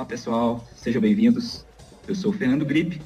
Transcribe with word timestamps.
Olá 0.00 0.06
pessoal, 0.06 0.66
sejam 0.74 1.02
bem-vindos. 1.02 1.66
Eu 2.08 2.14
sou 2.14 2.30
o 2.30 2.34
Fernando 2.34 2.64
Gripe 2.64 3.02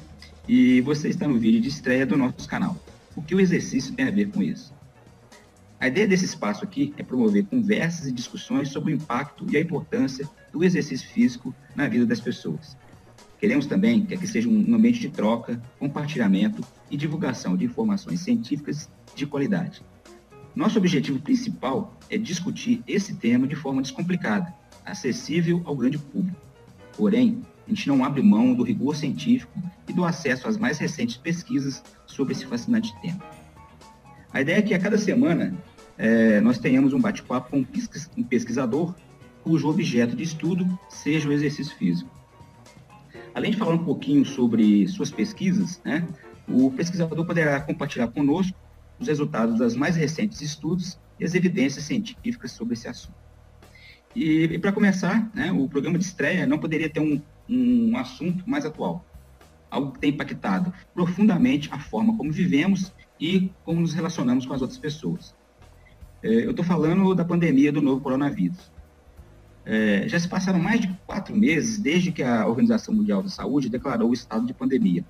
e 0.47 0.79
você 0.79 1.09
está 1.09 1.27
no 1.27 1.37
vídeo 1.37 1.59
de 1.59 1.67
estreia 1.67 2.05
do 2.05 2.15
nosso 2.15 2.47
canal. 2.47 2.77
O 3.13 3.21
que 3.21 3.35
o 3.35 3.39
exercício 3.41 3.93
tem 3.93 4.07
a 4.07 4.11
ver 4.11 4.31
com 4.31 4.41
isso? 4.41 4.73
A 5.77 5.89
ideia 5.89 6.07
desse 6.07 6.23
espaço 6.23 6.63
aqui 6.63 6.93
é 6.97 7.03
promover 7.03 7.47
conversas 7.47 8.07
e 8.07 8.13
discussões 8.13 8.69
sobre 8.69 8.93
o 8.93 8.95
impacto 8.95 9.45
e 9.51 9.57
a 9.57 9.59
importância 9.59 10.25
do 10.53 10.63
exercício 10.63 11.09
físico 11.09 11.53
na 11.75 11.85
vida 11.85 12.05
das 12.05 12.21
pessoas. 12.21 12.77
Queremos 13.41 13.65
também 13.65 14.05
que 14.05 14.13
aqui 14.13 14.25
seja 14.25 14.47
um 14.47 14.73
ambiente 14.73 15.01
de 15.01 15.09
troca, 15.09 15.61
compartilhamento 15.77 16.63
e 16.89 16.95
divulgação 16.95 17.57
de 17.57 17.65
informações 17.65 18.21
científicas 18.21 18.89
de 19.13 19.27
qualidade. 19.27 19.81
Nosso 20.55 20.77
objetivo 20.77 21.19
principal 21.19 21.93
é 22.09 22.17
discutir 22.17 22.81
esse 22.87 23.15
tema 23.15 23.45
de 23.45 23.55
forma 23.57 23.81
descomplicada, 23.81 24.55
acessível 24.85 25.61
ao 25.65 25.75
grande 25.75 25.97
público. 25.97 26.45
Porém, 26.97 27.41
a 27.65 27.69
gente 27.69 27.87
não 27.87 28.03
abre 28.03 28.21
mão 28.21 28.53
do 28.53 28.63
rigor 28.63 28.95
científico 28.95 29.51
e 29.87 29.93
do 29.93 30.05
acesso 30.05 30.47
às 30.47 30.57
mais 30.57 30.77
recentes 30.77 31.17
pesquisas 31.17 31.83
sobre 32.05 32.33
esse 32.33 32.45
fascinante 32.45 32.93
tema. 33.01 33.19
A 34.31 34.41
ideia 34.41 34.57
é 34.57 34.61
que 34.61 34.73
a 34.73 34.79
cada 34.79 34.97
semana 34.97 35.55
é, 35.97 36.39
nós 36.41 36.57
tenhamos 36.57 36.93
um 36.93 36.99
bate-papo 36.99 37.51
com 37.51 37.65
um 38.17 38.23
pesquisador 38.23 38.93
cujo 39.43 39.69
objeto 39.69 40.15
de 40.15 40.23
estudo 40.23 40.67
seja 40.89 41.29
o 41.29 41.31
exercício 41.31 41.75
físico. 41.77 42.09
Além 43.33 43.51
de 43.51 43.57
falar 43.57 43.75
um 43.75 43.83
pouquinho 43.83 44.25
sobre 44.25 44.87
suas 44.87 45.11
pesquisas, 45.11 45.81
né, 45.83 46.07
o 46.47 46.71
pesquisador 46.71 47.25
poderá 47.25 47.59
compartilhar 47.61 48.07
conosco 48.07 48.57
os 48.99 49.07
resultados 49.07 49.59
das 49.59 49.75
mais 49.75 49.95
recentes 49.95 50.41
estudos 50.41 50.97
e 51.19 51.25
as 51.25 51.33
evidências 51.33 51.83
científicas 51.83 52.51
sobre 52.51 52.73
esse 52.73 52.87
assunto. 52.87 53.24
E, 54.15 54.45
e 54.45 54.59
para 54.59 54.71
começar, 54.71 55.29
né, 55.33 55.51
o 55.51 55.67
programa 55.67 55.99
de 55.99 56.05
estreia 56.05 56.47
não 56.47 56.57
poderia 56.57 56.89
ter 56.89 57.01
um, 57.01 57.21
um 57.49 57.97
assunto 57.97 58.49
mais 58.49 58.65
atual, 58.65 59.05
algo 59.69 59.91
que 59.91 59.99
tem 59.99 60.11
impactado 60.11 60.73
profundamente 60.93 61.69
a 61.71 61.79
forma 61.79 62.15
como 62.15 62.31
vivemos 62.31 62.93
e 63.19 63.51
como 63.63 63.81
nos 63.81 63.93
relacionamos 63.93 64.45
com 64.45 64.53
as 64.53 64.61
outras 64.61 64.79
pessoas. 64.79 65.35
É, 66.23 66.45
eu 66.45 66.51
estou 66.51 66.63
falando 66.63 67.13
da 67.13 67.25
pandemia 67.25 67.71
do 67.71 67.81
novo 67.81 68.01
coronavírus. 68.01 68.71
É, 69.65 70.07
já 70.07 70.19
se 70.19 70.27
passaram 70.27 70.59
mais 70.59 70.79
de 70.79 70.87
quatro 71.05 71.35
meses 71.35 71.79
desde 71.79 72.11
que 72.11 72.23
a 72.23 72.47
Organização 72.47 72.93
Mundial 72.93 73.21
da 73.21 73.29
Saúde 73.29 73.67
declarou 73.67 74.09
o 74.09 74.13
estado 74.13 74.45
de 74.45 74.53
pandemia. 74.53 75.03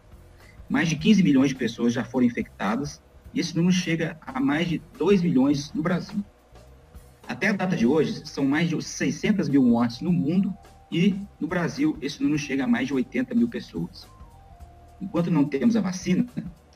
Mais 0.67 0.90
de 0.90 0.95
15 0.95 1.22
milhões 1.22 1.50
de 1.50 1.56
pessoas 1.56 1.94
já 1.94 2.03
foram 2.03 2.25
infectadas 2.25 3.02
e 3.34 3.40
esse 3.40 3.56
número 3.56 3.73
chega 3.73 4.17
a 4.22 4.40
mais 4.40 4.67
de 4.67 4.81
2 4.97 5.22
milhões 5.22 5.72
no 5.73 5.84
Brasil. 5.84 6.23
Até 7.28 7.48
a 7.48 7.54
data 7.54 7.76
de 7.76 7.86
hoje, 7.86 8.22
são 8.26 8.45
mais 8.45 8.70
de 8.70 8.81
600 8.81 9.50
mil 9.50 9.64
mortes 9.64 10.02
no 10.02 10.12
mundo 10.12 10.54
e 10.92 11.16
no 11.40 11.48
Brasil 11.48 11.98
esse 12.02 12.22
número 12.22 12.38
chega 12.38 12.66
a 12.66 12.68
mais 12.68 12.88
de 12.88 12.94
80 12.94 13.34
mil 13.34 13.48
pessoas. 13.48 14.08
Enquanto 15.02 15.31
não 15.31 15.44
temos 15.44 15.76
a 15.76 15.81
vacina, 15.81 16.26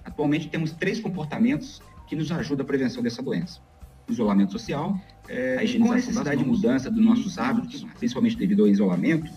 atualmente 0.03 0.49
temos 0.49 0.71
três 0.71 0.99
comportamentos 0.99 1.81
que 2.07 2.15
nos 2.15 2.31
ajudam 2.31 2.63
à 2.63 2.67
prevenção 2.67 3.03
dessa 3.03 3.21
doença. 3.21 3.61
O 4.07 4.11
isolamento 4.11 4.51
social, 4.51 4.99
é, 5.27 5.57
a 5.57 5.79
com 5.79 5.91
a 5.91 5.95
necessidade 5.95 6.43
de 6.43 6.49
mudança 6.49 6.89
dos 6.89 7.03
nossos 7.03 7.37
hábitos, 7.37 7.85
principalmente 7.97 8.35
devido 8.35 8.63
ao 8.63 8.67
isolamento, 8.67 9.31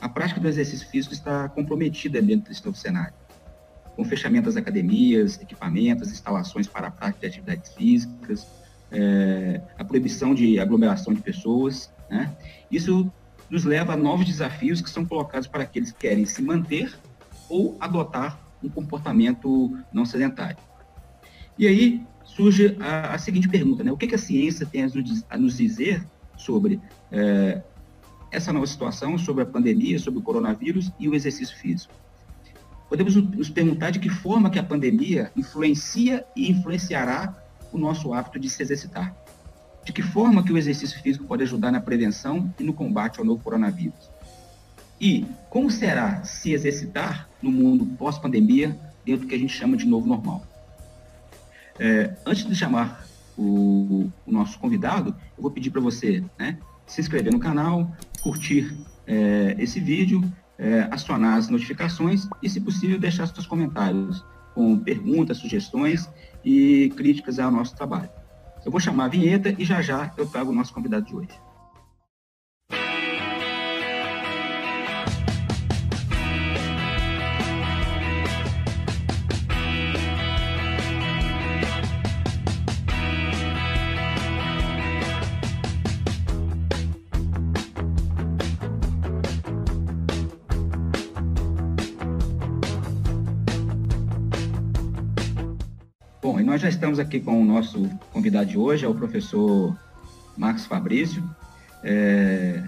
a 0.00 0.08
prática 0.08 0.40
do 0.40 0.48
exercício 0.48 0.88
físico 0.88 1.14
está 1.14 1.48
comprometida 1.48 2.20
dentro 2.20 2.48
desse 2.48 2.64
novo 2.64 2.76
cenário. 2.76 3.14
Com 3.94 4.04
fechamento 4.04 4.46
das 4.46 4.56
academias, 4.56 5.40
equipamentos, 5.40 6.10
instalações 6.10 6.66
para 6.66 6.88
a 6.88 6.90
prática 6.90 7.20
de 7.20 7.26
atividades 7.26 7.72
físicas, 7.72 8.46
é, 8.90 9.60
a 9.78 9.84
proibição 9.84 10.34
de 10.34 10.58
aglomeração 10.58 11.12
de 11.12 11.20
pessoas. 11.20 11.92
Né? 12.10 12.34
Isso 12.70 13.10
nos 13.50 13.64
leva 13.64 13.92
a 13.92 13.96
novos 13.96 14.26
desafios 14.26 14.80
que 14.80 14.90
são 14.90 15.04
colocados 15.04 15.46
para 15.46 15.62
aqueles 15.62 15.92
que 15.92 15.98
querem 15.98 16.24
se 16.24 16.42
manter 16.42 16.98
ou 17.48 17.76
adotar 17.80 18.38
um 18.62 18.68
comportamento 18.68 19.76
não 19.92 20.04
sedentário. 20.04 20.56
E 21.58 21.66
aí 21.66 22.02
surge 22.24 22.76
a, 22.80 23.14
a 23.14 23.18
seguinte 23.18 23.48
pergunta, 23.48 23.84
né? 23.84 23.92
O 23.92 23.96
que, 23.96 24.06
que, 24.06 24.14
a 24.14 24.18
ciência 24.18 24.66
tem 24.66 24.82
a 25.30 25.38
nos 25.38 25.56
dizer 25.56 26.04
sobre 26.36 26.80
é, 27.10 27.62
essa 28.30 28.52
nova 28.52 28.66
situação, 28.66 29.16
sobre 29.16 29.44
a 29.44 29.46
pandemia, 29.46 29.98
sobre 29.98 30.20
o 30.20 30.22
coronavírus 30.22 30.90
e 30.98 31.08
o 31.08 31.14
exercício 31.14 31.56
físico? 31.56 31.94
Podemos 32.88 33.16
nos 33.16 33.48
perguntar 33.48 33.90
de 33.90 33.98
que 33.98 34.08
forma 34.08 34.50
que 34.50 34.58
a 34.58 34.62
pandemia 34.62 35.32
influencia 35.36 36.24
e 36.36 36.50
influenciará 36.50 37.34
o 37.76 37.78
nosso 37.78 38.12
hábito 38.12 38.38
de 38.38 38.48
se 38.48 38.62
exercitar. 38.62 39.14
De 39.84 39.92
que 39.92 40.02
forma 40.02 40.42
que 40.42 40.52
o 40.52 40.58
exercício 40.58 41.00
físico 41.00 41.24
pode 41.24 41.44
ajudar 41.44 41.70
na 41.70 41.80
prevenção 41.80 42.52
e 42.58 42.64
no 42.64 42.72
combate 42.72 43.20
ao 43.20 43.24
novo 43.24 43.42
coronavírus? 43.42 44.10
E 45.00 45.26
como 45.50 45.70
será 45.70 46.24
se 46.24 46.52
exercitar 46.52 47.28
no 47.40 47.52
mundo 47.52 47.86
pós-pandemia, 47.98 48.76
dentro 49.04 49.22
do 49.22 49.28
que 49.28 49.34
a 49.34 49.38
gente 49.38 49.52
chama 49.52 49.76
de 49.76 49.86
novo 49.86 50.06
normal? 50.06 50.44
É, 51.78 52.14
antes 52.24 52.46
de 52.46 52.56
chamar 52.56 53.06
o, 53.36 54.10
o, 54.26 54.32
nosso 54.32 54.58
convidado, 54.58 55.14
eu 55.36 55.42
vou 55.42 55.50
pedir 55.50 55.70
para 55.70 55.80
você 55.80 56.24
né, 56.38 56.58
se 56.86 57.00
inscrever 57.00 57.32
no 57.32 57.38
canal, 57.38 57.94
curtir 58.22 58.74
é, 59.06 59.54
esse 59.58 59.78
vídeo, 59.78 60.24
é, 60.58 60.88
acionar 60.90 61.36
as 61.36 61.48
notificações 61.48 62.26
e, 62.42 62.48
se 62.48 62.60
possível, 62.60 62.98
deixar 62.98 63.26
seus 63.26 63.46
comentários 63.46 64.24
com 64.54 64.78
perguntas, 64.78 65.36
sugestões 65.36 66.08
e 66.46 66.90
críticas 66.90 67.40
ao 67.40 67.50
nosso 67.50 67.74
trabalho. 67.74 68.08
Eu 68.64 68.70
vou 68.70 68.80
chamar 68.80 69.06
a 69.06 69.08
vinheta 69.08 69.52
e 69.58 69.64
já 69.64 69.82
já 69.82 70.12
eu 70.16 70.26
trago 70.26 70.52
o 70.52 70.54
nosso 70.54 70.72
convidado 70.72 71.04
de 71.04 71.16
hoje. 71.16 71.45
Nós 96.44 96.60
já 96.60 96.68
estamos 96.68 96.98
aqui 96.98 97.20
com 97.20 97.40
o 97.40 97.44
nosso 97.44 97.88
convidado 98.12 98.46
de 98.46 98.58
hoje, 98.58 98.84
é 98.84 98.88
o 98.88 98.94
professor 98.94 99.76
Marcos 100.36 100.66
Fabrício. 100.66 101.22
É, 101.82 102.62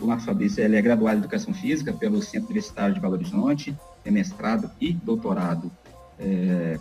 o 0.00 0.06
Marcos 0.06 0.24
Fabrício 0.24 0.62
ele 0.62 0.76
é 0.76 0.82
graduado 0.82 1.16
em 1.16 1.20
Educação 1.20 1.54
Física 1.54 1.92
pelo 1.92 2.20
Centro 2.22 2.46
Universitário 2.46 2.94
de 2.94 3.00
Belo 3.00 3.14
Horizonte, 3.14 3.76
é 4.04 4.10
mestrado 4.10 4.70
e 4.80 4.92
doutorado 4.92 5.70
é, 6.18 6.78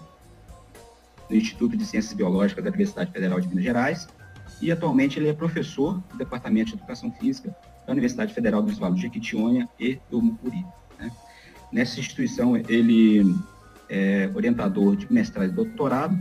no 1.30 1.36
Instituto 1.36 1.78
de 1.78 1.86
Ciências 1.86 2.14
Biológicas 2.14 2.64
da 2.64 2.70
Universidade 2.70 3.12
Federal 3.12 3.40
de 3.40 3.48
Minas 3.48 3.64
Gerais 3.64 4.08
e 4.62 4.72
atualmente 4.72 5.20
ele 5.20 5.30
é 5.30 5.34
professor 5.34 6.02
do 6.12 6.18
Departamento 6.18 6.72
de 6.72 6.78
Educação 6.78 7.12
Física 7.12 7.56
da 7.86 7.92
Universidade 7.92 8.34
Federal 8.34 8.62
dos 8.62 8.78
Vales 8.78 8.96
de 8.96 9.04
Jequitinhonha 9.04 9.68
e 9.80 10.00
do 10.10 10.22
Mucuri. 10.22 10.66
Né? 11.00 11.12
Nessa 11.72 12.00
instituição, 12.00 12.56
ele 12.56 13.36
é 13.90 14.30
orientador 14.34 14.96
de 14.96 15.12
mestrado 15.12 15.50
e 15.50 15.54
doutorado 15.54 16.18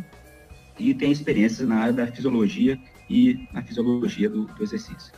e 0.78 0.94
tem 0.94 1.10
experiências 1.12 1.68
na 1.68 1.76
área 1.76 1.92
da 1.92 2.06
fisiologia 2.06 2.78
e 3.08 3.48
na 3.52 3.62
fisiologia 3.62 4.28
do, 4.28 4.46
do 4.46 4.62
exercício. 4.62 5.12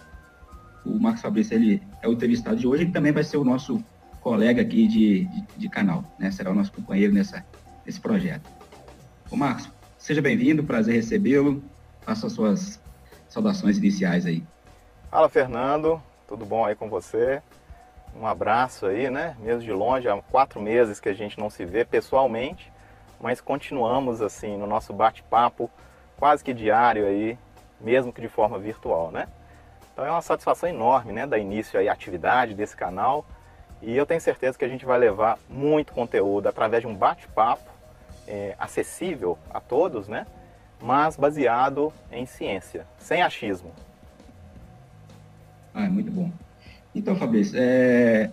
O 0.84 0.99
Marcos 0.99 1.22
Fabrício 1.22 1.55
ele 1.55 1.82
é 2.03 2.09
o 2.09 2.12
entrevistado 2.12 2.56
de 2.56 2.66
hoje, 2.66 2.84
ele 2.84 2.93
também 2.93 3.12
vai 3.12 3.25
ser 3.25 3.37
o 3.37 3.44
nosso 3.44 3.82
colega 4.21 4.62
aqui 4.62 4.87
de, 4.87 5.25
de, 5.25 5.44
de 5.56 5.69
canal, 5.69 6.05
né? 6.19 6.31
será 6.31 6.50
o 6.50 6.55
nosso 6.55 6.72
companheiro 6.72 7.12
nessa, 7.12 7.44
nesse 7.84 8.00
projeto. 8.00 8.50
O 9.31 9.37
Marcos, 9.37 9.71
seja 9.99 10.21
bem-vindo, 10.21 10.65
prazer 10.65 10.94
recebê-lo, 10.94 11.62
faça 12.02 12.26
as 12.26 12.32
suas 12.32 12.81
saudações 13.29 13.79
iniciais 13.79 14.26
aí. 14.26 14.43
Fala, 15.11 15.29
Fernando, 15.29 16.02
tudo 16.26 16.44
bom 16.44 16.64
aí 16.64 16.75
com 16.75 16.88
você? 16.88 17.43
Um 18.19 18.26
abraço 18.26 18.87
aí, 18.87 19.11
né? 19.11 19.37
Mesmo 19.40 19.62
de 19.62 19.72
longe, 19.72 20.08
há 20.08 20.20
quatro 20.22 20.61
meses 20.61 21.00
que 21.00 21.08
a 21.08 21.14
gente 21.14 21.38
não 21.38 21.50
se 21.50 21.64
vê 21.64 21.84
pessoalmente, 21.84 22.72
mas 23.20 23.40
continuamos 23.40 24.22
assim 24.22 24.56
no 24.56 24.66
nosso 24.66 24.93
bate-papo 24.93 25.70
quase 26.16 26.44
que 26.44 26.55
diário 26.55 27.06
aí, 27.06 27.38
mesmo 27.81 28.12
que 28.12 28.20
de 28.20 28.28
forma 28.28 28.58
virtual, 28.58 29.11
né? 29.11 29.26
Então 29.93 30.05
é 30.05 30.11
uma 30.11 30.22
satisfação 30.22 30.69
enorme, 30.69 31.12
né, 31.12 31.26
dar 31.26 31.38
início 31.38 31.78
aí 31.78 31.88
à 31.88 31.93
atividade 31.93 32.55
desse 32.55 32.76
canal 32.76 33.25
e 33.81 33.96
eu 33.96 34.06
tenho 34.06 34.20
certeza 34.20 34.58
que 34.58 34.64
a 34.64 34.69
gente 34.69 34.84
vai 34.84 34.99
levar 34.99 35.38
muito 35.49 35.93
conteúdo 35.93 36.49
através 36.49 36.82
de 36.82 36.87
um 36.87 36.94
bate-papo 36.94 37.70
é, 38.26 38.55
acessível 38.58 39.38
a 39.52 39.61
todos, 39.61 40.08
né? 40.08 40.26
Mas 40.81 41.16
baseado 41.16 41.93
em 42.11 42.26
ciência, 42.26 42.87
sem 42.99 43.22
achismo. 43.22 43.72
Ah, 45.72 45.84
é 45.84 45.88
muito 45.88 46.11
bom. 46.11 46.31
Então, 46.94 47.17
Fabrício, 47.17 47.58
é, 47.58 48.31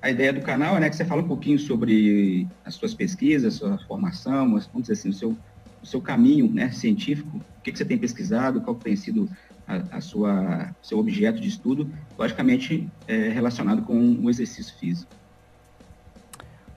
a 0.00 0.10
ideia 0.10 0.32
do 0.32 0.40
canal 0.40 0.76
é 0.76 0.80
né, 0.80 0.90
que 0.90 0.96
você 0.96 1.04
fala 1.04 1.22
um 1.22 1.28
pouquinho 1.28 1.58
sobre 1.58 2.46
as 2.64 2.74
suas 2.74 2.94
pesquisas, 2.94 3.54
sua 3.54 3.78
formação, 3.78 4.48
vamos 4.50 4.82
dizer 4.82 4.92
assim, 4.92 5.08
o 5.08 5.12
seu, 5.12 5.36
o 5.82 5.86
seu 5.86 6.00
caminho 6.00 6.50
né, 6.50 6.70
científico, 6.70 7.38
o 7.38 7.62
que, 7.62 7.72
que 7.72 7.78
você 7.78 7.84
tem 7.84 7.98
pesquisado, 7.98 8.60
qual 8.60 8.76
tem 8.76 8.94
sido 8.94 9.28
a, 9.66 9.96
a 9.96 10.00
sua 10.00 10.70
seu 10.80 10.98
objeto 10.98 11.40
de 11.40 11.48
estudo, 11.48 11.90
logicamente 12.16 12.88
é, 13.08 13.28
relacionado 13.28 13.82
com 13.82 13.98
o 14.22 14.30
exercício 14.30 14.74
físico. 14.76 15.10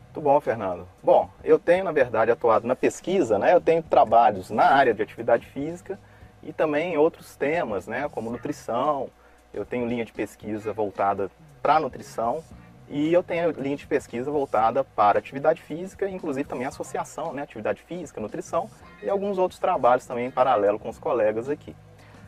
Muito 0.06 0.22
bom, 0.22 0.42
Fernando. 0.42 0.88
Bom, 1.04 1.30
eu 1.44 1.60
tenho, 1.60 1.84
na 1.84 1.92
verdade, 1.92 2.32
atuado 2.32 2.66
na 2.66 2.76
pesquisa, 2.76 3.38
né? 3.38 3.54
Eu 3.54 3.62
tenho 3.62 3.84
trabalhos 3.84 4.50
na 4.50 4.66
área 4.66 4.94
de 4.94 5.04
atividade 5.04 5.46
física 5.46 6.00
e 6.42 6.52
também 6.52 6.94
em 6.94 6.98
outros 6.98 7.36
temas, 7.36 7.86
né? 7.86 8.10
Como 8.10 8.32
nutrição. 8.32 9.10
Eu 9.54 9.66
tenho 9.66 9.88
linha 9.88 10.06
de 10.06 10.14
pesquisa 10.14 10.72
voltada 10.74 11.30
para 11.62 11.80
nutrição 11.80 12.44
e 12.90 13.14
eu 13.14 13.22
tenho 13.22 13.52
linha 13.52 13.78
de 13.78 13.86
pesquisa 13.86 14.32
voltada 14.32 14.84
para 14.84 15.20
atividade 15.20 15.62
física, 15.62 16.10
inclusive 16.10 16.48
também 16.48 16.66
associação, 16.66 17.34
né? 17.34 17.44
Atividade 17.44 17.82
física, 17.84 18.20
nutrição 18.20 18.70
e 19.04 19.10
alguns 19.10 19.38
outros 19.38 19.60
trabalhos 19.60 20.06
também 20.06 20.28
em 20.28 20.32
paralelo 20.32 20.80
com 20.80 20.90
os 20.90 20.98
colegas 20.98 21.50
aqui. 21.50 21.76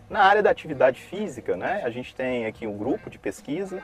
Na 0.10 0.24
área 0.24 0.44
da 0.44 0.50
atividade 0.50 1.02
física, 1.02 1.56
né? 1.56 1.82
A 1.84 1.90
gente 1.90 2.14
tem 2.14 2.46
aqui 2.46 2.68
um 2.68 2.78
grupo 2.78 3.10
de 3.10 3.18
pesquisa 3.18 3.82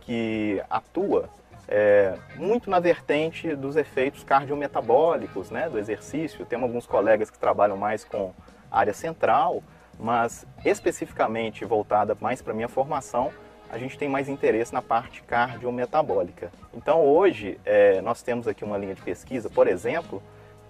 que 0.00 0.62
atua 0.70 1.28
é, 1.68 2.16
muito 2.36 2.70
na 2.70 2.78
vertente 2.78 3.54
dos 3.54 3.76
efeitos 3.76 4.22
cardiometabólicos 4.22 5.50
né, 5.50 5.68
do 5.68 5.78
exercício. 5.78 6.46
Temos 6.46 6.68
alguns 6.68 6.86
colegas 6.86 7.30
que 7.30 7.38
trabalham 7.38 7.76
mais 7.76 8.04
com 8.04 8.32
área 8.70 8.92
central, 8.92 9.62
mas 9.98 10.46
especificamente 10.64 11.64
voltada 11.64 12.16
mais 12.20 12.42
para 12.42 12.54
minha 12.54 12.68
formação, 12.68 13.32
a 13.70 13.78
gente 13.78 13.98
tem 13.98 14.08
mais 14.08 14.28
interesse 14.28 14.72
na 14.72 14.82
parte 14.82 15.22
cardiometabólica. 15.22 16.50
Então 16.74 17.04
hoje 17.04 17.58
é, 17.64 18.00
nós 18.00 18.22
temos 18.22 18.46
aqui 18.46 18.64
uma 18.64 18.78
linha 18.78 18.94
de 18.94 19.02
pesquisa, 19.02 19.50
por 19.50 19.66
exemplo, 19.66 20.22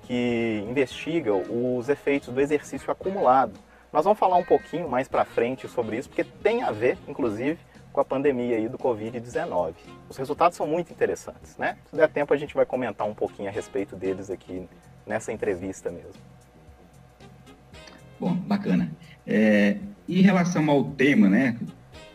que 0.03 0.65
investiga 0.69 1.35
os 1.35 1.89
efeitos 1.89 2.29
do 2.29 2.41
exercício 2.41 2.91
acumulado. 2.91 3.53
Nós 3.93 4.05
vamos 4.05 4.19
falar 4.19 4.37
um 4.37 4.45
pouquinho 4.45 4.89
mais 4.89 5.09
para 5.09 5.25
frente 5.25 5.69
sobre 5.69 5.97
isso, 5.97 6.09
porque 6.09 6.25
tem 6.25 6.63
a 6.63 6.71
ver, 6.71 6.99
inclusive, 7.09 7.59
com 7.93 8.01
a 8.01 8.05
pandemia 8.05 8.57
aí 8.57 8.69
do 8.69 8.79
Covid-19. 8.79 9.75
Os 10.09 10.17
resultados 10.17 10.57
são 10.57 10.67
muito 10.67 10.93
interessantes, 10.93 11.57
né? 11.57 11.79
Se 11.89 11.97
der 11.97 12.09
tempo 12.09 12.33
a 12.33 12.37
gente 12.37 12.55
vai 12.55 12.67
comentar 12.67 13.07
um 13.07 13.15
pouquinho 13.15 13.49
a 13.49 13.53
respeito 13.53 13.97
deles 13.97 14.31
aqui 14.31 14.69
nessa 15.07 15.33
entrevista 15.33 15.91
mesmo. 15.91 16.13
Bom, 18.21 18.35
bacana. 18.35 18.91
É, 19.27 19.77
em 20.09 20.21
relação 20.23 20.71
ao 20.71 20.85
tema, 20.85 21.29
né? 21.29 21.57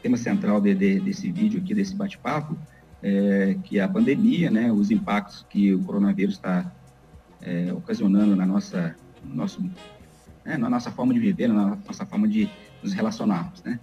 tema 0.02 0.18
central 0.18 0.60
de, 0.60 0.74
de, 0.74 1.00
desse 1.00 1.32
vídeo 1.32 1.62
aqui, 1.62 1.74
desse 1.74 1.96
bate-papo, 1.96 2.58
é, 3.04 3.56
que 3.64 3.80
é 3.80 3.84
a 3.84 3.88
pandemia, 3.88 4.50
né? 4.50 4.72
Os 4.72 4.92
impactos 4.92 5.46
que 5.50 5.74
o 5.74 5.84
coronavírus 5.84 6.36
está 6.36 6.72
é, 7.42 7.72
ocasionando 7.74 8.36
na 8.36 8.46
nossa, 8.46 8.96
no 9.24 9.36
nosso, 9.36 9.62
né, 10.44 10.58
na 10.58 10.70
nossa 10.70 10.92
forma 10.92 11.14
de 11.14 11.20
viver, 11.20 11.48
na 11.48 11.78
nossa 11.88 12.06
forma 12.06 12.28
de 12.28 12.50
nos 12.82 12.94
relacionarmos, 12.94 13.64
né? 13.64 13.80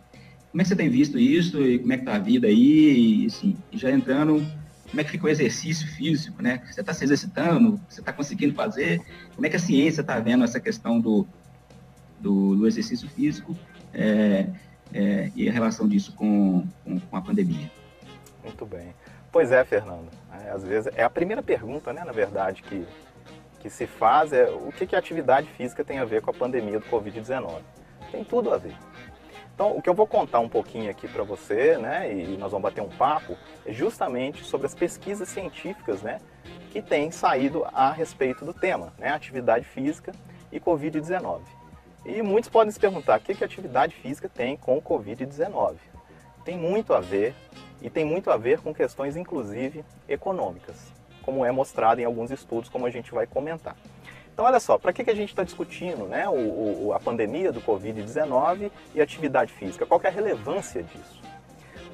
Como 0.50 0.62
é 0.62 0.64
que 0.64 0.68
você 0.68 0.76
tem 0.76 0.88
visto 0.88 1.18
isso 1.18 1.62
e 1.62 1.78
como 1.78 1.92
é 1.92 1.98
que 1.98 2.04
tá 2.04 2.16
a 2.16 2.18
vida 2.18 2.46
aí? 2.46 3.22
E, 3.22 3.26
assim, 3.26 3.56
já 3.72 3.90
entrando, 3.90 4.44
como 4.88 5.00
é 5.00 5.04
que 5.04 5.10
fica 5.10 5.26
o 5.26 5.28
exercício 5.28 5.86
físico, 5.88 6.42
né? 6.42 6.62
Você 6.70 6.80
está 6.80 6.94
se 6.94 7.04
exercitando? 7.04 7.78
Você 7.88 8.00
está 8.00 8.12
conseguindo 8.12 8.54
fazer? 8.54 9.00
Como 9.34 9.46
é 9.46 9.50
que 9.50 9.56
a 9.56 9.60
ciência 9.60 10.00
está 10.00 10.18
vendo 10.18 10.44
essa 10.44 10.58
questão 10.58 10.98
do, 11.00 11.26
do, 12.20 12.56
do 12.56 12.66
exercício 12.66 13.08
físico 13.08 13.56
é, 13.94 14.46
é, 14.92 15.30
e 15.34 15.48
a 15.48 15.52
relação 15.52 15.88
disso 15.88 16.12
com, 16.14 16.66
com, 16.84 17.00
com, 17.00 17.16
a 17.16 17.20
pandemia? 17.20 17.70
Muito 18.42 18.64
bem. 18.64 18.94
Pois 19.30 19.52
é, 19.52 19.64
Fernando. 19.64 20.08
É, 20.44 20.50
às 20.50 20.64
vezes 20.64 20.92
é 20.96 21.02
a 21.02 21.10
primeira 21.10 21.42
pergunta, 21.42 21.92
né, 21.92 22.02
na 22.04 22.12
verdade, 22.12 22.62
que, 22.62 22.86
que 23.60 23.68
se 23.68 23.86
faz 23.86 24.32
é 24.32 24.48
o 24.50 24.72
que, 24.72 24.86
que 24.86 24.96
a 24.96 24.98
atividade 24.98 25.48
física 25.50 25.84
tem 25.84 25.98
a 25.98 26.04
ver 26.04 26.22
com 26.22 26.30
a 26.30 26.34
pandemia 26.34 26.78
do 26.78 26.86
Covid-19. 26.86 27.60
Tem 28.10 28.24
tudo 28.24 28.52
a 28.52 28.56
ver. 28.56 28.74
Então, 29.54 29.76
o 29.76 29.82
que 29.82 29.90
eu 29.90 29.94
vou 29.94 30.06
contar 30.06 30.38
um 30.38 30.48
pouquinho 30.48 30.88
aqui 30.88 31.08
para 31.08 31.24
você, 31.24 31.76
né, 31.78 32.14
e 32.14 32.36
nós 32.36 32.52
vamos 32.52 32.62
bater 32.62 32.80
um 32.80 32.88
papo, 32.88 33.36
é 33.66 33.72
justamente 33.72 34.44
sobre 34.44 34.68
as 34.68 34.74
pesquisas 34.74 35.28
científicas, 35.28 36.00
né, 36.00 36.20
que 36.70 36.80
têm 36.80 37.10
saído 37.10 37.64
a 37.72 37.90
respeito 37.90 38.44
do 38.44 38.54
tema, 38.54 38.92
né, 38.96 39.08
atividade 39.08 39.64
física 39.64 40.12
e 40.52 40.60
Covid-19. 40.60 41.40
E 42.04 42.22
muitos 42.22 42.48
podem 42.48 42.70
se 42.70 42.78
perguntar, 42.78 43.18
o 43.18 43.22
que, 43.22 43.34
que 43.34 43.44
a 43.44 43.46
atividade 43.46 43.94
física 43.94 44.28
tem 44.28 44.56
com 44.56 44.76
o 44.76 44.82
Covid-19? 44.82 45.76
Tem 46.44 46.56
muito 46.56 46.94
a 46.94 47.00
ver, 47.00 47.34
e 47.80 47.90
tem 47.90 48.04
muito 48.04 48.30
a 48.30 48.36
ver 48.36 48.60
com 48.60 48.72
questões, 48.74 49.16
inclusive, 49.16 49.84
econômicas, 50.08 50.92
como 51.22 51.44
é 51.44 51.52
mostrado 51.52 52.00
em 52.00 52.04
alguns 52.04 52.30
estudos, 52.30 52.68
como 52.68 52.86
a 52.86 52.90
gente 52.90 53.12
vai 53.12 53.26
comentar. 53.26 53.76
Então, 54.32 54.46
olha 54.46 54.60
só, 54.60 54.78
para 54.78 54.92
que, 54.92 55.02
que 55.02 55.10
a 55.10 55.16
gente 55.16 55.30
está 55.30 55.42
discutindo 55.42 56.06
né, 56.06 56.28
o, 56.28 56.86
o, 56.86 56.92
a 56.92 57.00
pandemia 57.00 57.50
do 57.50 57.60
Covid-19 57.60 58.70
e 58.94 59.00
atividade 59.00 59.52
física? 59.52 59.84
Qual 59.84 60.00
é 60.02 60.06
a 60.06 60.10
relevância 60.12 60.82
disso? 60.82 61.20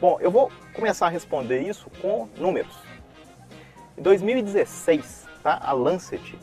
Bom, 0.01 0.19
eu 0.21 0.31
vou 0.31 0.53
começar 0.75 1.07
a 1.07 1.09
responder 1.09 1.63
isso 1.63 1.91
com 2.03 2.29
números. 2.37 2.77
Em 3.97 4.03
2016, 4.03 5.27
tá, 5.43 5.59
a 5.63 5.73
Lancet, 5.73 6.39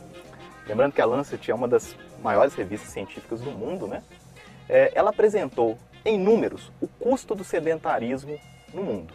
lembrando 0.65 0.93
que 0.93 1.01
a 1.01 1.05
Lancet 1.05 1.51
é 1.51 1.53
uma 1.53 1.67
das 1.67 1.95
maiores 2.21 2.53
revistas 2.53 2.91
científicas 2.91 3.41
do 3.41 3.51
mundo, 3.51 3.87
né, 3.87 4.03
é, 4.69 4.91
ela 4.95 5.09
apresentou 5.09 5.77
em 6.05 6.17
números 6.17 6.71
o 6.79 6.87
custo 6.87 7.35
do 7.35 7.43
sedentarismo 7.43 8.39
no 8.73 8.83
mundo. 8.83 9.13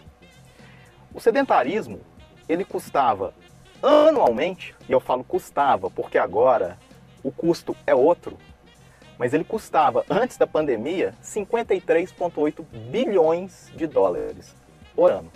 O 1.14 1.20
sedentarismo 1.20 2.00
ele 2.48 2.64
custava 2.64 3.34
anualmente, 3.82 4.74
e 4.88 4.92
eu 4.92 5.00
falo 5.00 5.24
custava 5.24 5.90
porque 5.90 6.18
agora 6.18 6.78
o 7.22 7.30
custo 7.30 7.76
é 7.86 7.94
outro, 7.94 8.38
mas 9.18 9.32
ele 9.32 9.44
custava 9.44 10.04
antes 10.08 10.36
da 10.36 10.46
pandemia 10.46 11.14
53,8 11.22 12.64
bilhões 12.90 13.70
de 13.74 13.86
dólares 13.86 14.54
por 14.94 15.10
ano. 15.10 15.32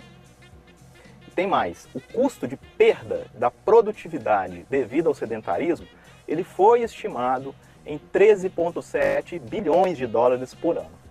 E 1.27 1.31
tem 1.31 1.47
mais, 1.47 1.87
o 1.93 1.99
custo 1.99 2.47
de 2.47 2.55
perda 2.55 3.25
da 3.33 3.49
produtividade 3.49 4.65
devido 4.69 5.07
ao 5.07 5.13
sedentarismo, 5.13 5.87
ele 6.31 6.43
foi 6.43 6.81
estimado 6.81 7.53
em 7.85 7.99
13,7 8.13 9.39
bilhões 9.39 9.97
de 9.97 10.07
dólares 10.07 10.53
por 10.53 10.77
ano. 10.77 11.01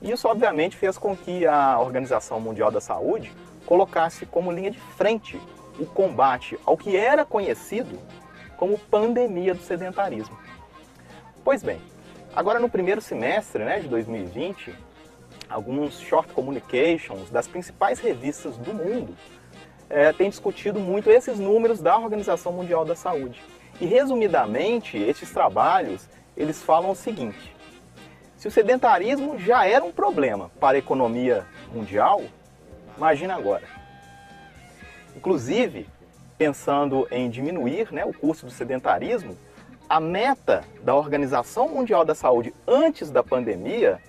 Isso 0.00 0.26
obviamente 0.28 0.76
fez 0.76 0.96
com 0.96 1.16
que 1.16 1.46
a 1.46 1.78
Organização 1.78 2.40
Mundial 2.40 2.70
da 2.70 2.80
Saúde 2.80 3.32
colocasse 3.66 4.24
como 4.24 4.50
linha 4.50 4.70
de 4.70 4.78
frente 4.78 5.40
o 5.78 5.84
combate 5.86 6.58
ao 6.64 6.76
que 6.76 6.96
era 6.96 7.24
conhecido 7.24 7.98
como 8.56 8.78
pandemia 8.78 9.54
do 9.54 9.62
sedentarismo. 9.62 10.38
Pois 11.42 11.62
bem, 11.62 11.80
agora 12.34 12.58
no 12.58 12.70
primeiro 12.70 13.00
semestre 13.00 13.64
né, 13.64 13.80
de 13.80 13.88
2020, 13.88 14.74
alguns 15.48 16.00
short 16.00 16.32
communications 16.32 17.30
das 17.30 17.46
principais 17.46 17.98
revistas 17.98 18.56
do 18.56 18.72
mundo 18.72 19.14
é, 19.90 20.12
têm 20.12 20.30
discutido 20.30 20.80
muito 20.80 21.10
esses 21.10 21.38
números 21.38 21.80
da 21.80 21.98
Organização 21.98 22.52
Mundial 22.52 22.84
da 22.84 22.94
Saúde. 22.94 23.42
E 23.80 23.86
resumidamente, 23.86 24.96
esses 24.96 25.30
trabalhos 25.30 26.08
eles 26.36 26.62
falam 26.62 26.90
o 26.90 26.96
seguinte: 26.96 27.54
se 28.36 28.48
o 28.48 28.50
sedentarismo 28.50 29.38
já 29.38 29.66
era 29.66 29.84
um 29.84 29.92
problema 29.92 30.50
para 30.60 30.76
a 30.76 30.78
economia 30.78 31.46
mundial, 31.72 32.22
imagina 32.96 33.34
agora. 33.34 33.64
Inclusive, 35.16 35.88
pensando 36.36 37.06
em 37.10 37.30
diminuir 37.30 37.92
né, 37.92 38.04
o 38.04 38.12
custo 38.12 38.46
do 38.46 38.52
sedentarismo, 38.52 39.36
a 39.88 40.00
meta 40.00 40.64
da 40.82 40.94
Organização 40.94 41.68
Mundial 41.68 42.04
da 42.04 42.14
Saúde 42.14 42.52
antes 42.66 43.10
da 43.10 43.22
pandemia 43.22 44.00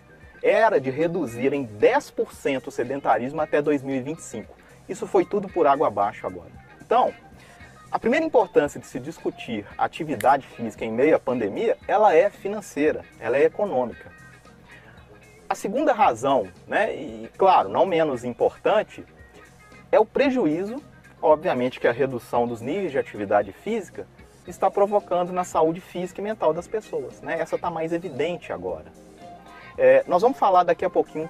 era 0.41 0.79
de 0.79 0.89
reduzir 0.89 1.53
em 1.53 1.65
10% 1.65 2.67
o 2.67 2.71
sedentarismo 2.71 3.41
até 3.41 3.61
2025. 3.61 4.53
Isso 4.87 5.07
foi 5.07 5.25
tudo 5.25 5.49
por 5.49 5.65
água 5.67 5.87
abaixo 5.87 6.27
agora. 6.27 6.51
Então, 6.81 7.13
a 7.95 7.99
primeira 7.99 8.25
importância 8.25 8.77
de 8.77 8.85
se 8.85 8.99
discutir 8.99 9.65
atividade 9.77 10.45
física 10.47 10.83
em 10.83 10.91
meio 10.91 11.15
à 11.15 11.19
pandemia, 11.19 11.77
ela 11.87 12.13
é 12.13 12.29
financeira, 12.29 13.05
ela 13.21 13.37
é 13.37 13.45
econômica. 13.45 14.11
A 15.47 15.55
segunda 15.55 15.93
razão, 15.93 16.45
né, 16.67 16.93
e 16.93 17.29
claro, 17.37 17.69
não 17.69 17.85
menos 17.85 18.25
importante, 18.25 19.05
é 19.93 19.97
o 19.97 20.05
prejuízo 20.05 20.83
obviamente 21.21 21.79
que 21.79 21.87
a 21.87 21.93
redução 21.93 22.45
dos 22.45 22.59
níveis 22.59 22.91
de 22.91 22.99
atividade 22.99 23.53
física 23.53 24.05
está 24.45 24.69
provocando 24.69 25.31
na 25.31 25.45
saúde 25.45 25.79
física 25.79 26.19
e 26.19 26.23
mental 26.23 26.53
das 26.53 26.67
pessoas. 26.67 27.21
Né? 27.21 27.39
Essa 27.39 27.55
está 27.55 27.69
mais 27.69 27.93
evidente 27.93 28.51
agora. 28.51 28.91
É, 29.77 30.03
nós 30.05 30.21
vamos 30.21 30.37
falar 30.37 30.63
daqui 30.63 30.83
a 30.83 30.89
pouquinho 30.89 31.29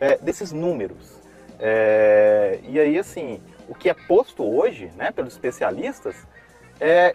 é, 0.00 0.16
desses 0.16 0.50
números. 0.50 1.20
É, 1.58 2.58
e 2.64 2.80
aí, 2.80 2.98
assim, 2.98 3.38
o 3.70 3.74
que 3.74 3.88
é 3.88 3.94
posto 3.94 4.42
hoje 4.42 4.90
né, 4.96 5.12
pelos 5.12 5.32
especialistas 5.32 6.26
é 6.80 7.14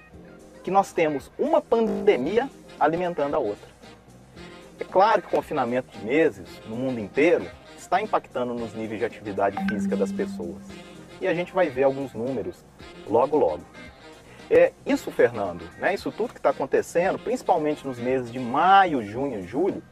que 0.63 0.71
nós 0.71 0.93
temos 0.93 1.29
uma 1.37 1.61
pandemia 1.61 2.49
alimentando 2.79 3.35
a 3.35 3.39
outra. 3.39 3.67
É 4.79 4.85
claro 4.85 5.21
que 5.21 5.27
o 5.27 5.31
confinamento 5.31 5.89
de 5.97 6.03
meses 6.05 6.47
no 6.65 6.77
mundo 6.77 6.97
inteiro 6.97 7.45
está 7.77 8.01
impactando 8.01 8.53
nos 8.53 8.73
níveis 8.73 8.99
de 8.99 9.05
atividade 9.05 9.57
física 9.67 9.97
das 9.97 10.13
pessoas 10.13 10.63
e 11.19 11.27
a 11.27 11.33
gente 11.33 11.51
vai 11.51 11.69
ver 11.69 11.83
alguns 11.83 12.13
números 12.13 12.63
logo 13.05 13.37
logo. 13.37 13.63
É, 14.49 14.71
isso, 14.85 15.11
Fernando, 15.11 15.67
né, 15.77 15.93
isso 15.93 16.09
tudo 16.09 16.31
que 16.31 16.39
está 16.39 16.51
acontecendo, 16.51 17.19
principalmente 17.19 17.85
nos 17.85 17.99
meses 17.99 18.31
de 18.31 18.39
maio, 18.39 19.03
junho 19.03 19.41
e 19.41 19.43
julho, 19.43 19.83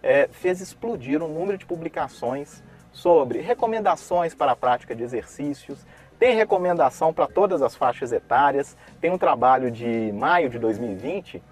é, 0.00 0.28
fez 0.30 0.60
explodir 0.60 1.20
o 1.20 1.26
número 1.26 1.58
de 1.58 1.66
publicações 1.66 2.62
sobre 2.92 3.40
recomendações 3.40 4.34
para 4.34 4.52
a 4.52 4.56
prática 4.56 4.94
de 4.94 5.02
exercícios, 5.02 5.84
tem 6.22 6.36
recomendação 6.36 7.12
para 7.12 7.26
todas 7.26 7.62
as 7.62 7.74
faixas 7.74 8.12
etárias, 8.12 8.76
tem 9.00 9.10
um 9.10 9.18
trabalho 9.18 9.72
de 9.72 10.12
maio 10.12 10.48
de 10.48 10.56
2020 10.56 11.42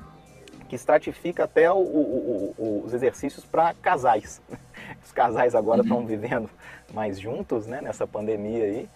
que 0.68 0.76
estratifica 0.76 1.42
até 1.42 1.68
o, 1.72 1.78
o, 1.78 2.54
o, 2.56 2.82
os 2.84 2.94
exercícios 2.94 3.44
para 3.44 3.74
casais. 3.74 4.40
Os 5.04 5.10
casais 5.10 5.56
agora 5.56 5.82
estão 5.82 5.98
uhum. 5.98 6.06
vivendo 6.06 6.48
mais 6.94 7.18
juntos 7.18 7.66
né, 7.66 7.80
nessa 7.80 8.06
pandemia 8.06 8.62
aí. 8.62 8.88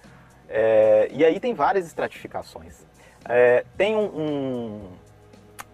É, 0.48 1.08
e 1.10 1.24
aí 1.24 1.40
tem 1.40 1.54
várias 1.54 1.86
estratificações. 1.86 2.86
É, 3.28 3.64
tem 3.76 3.96
um, 3.96 4.04
um 4.04 4.80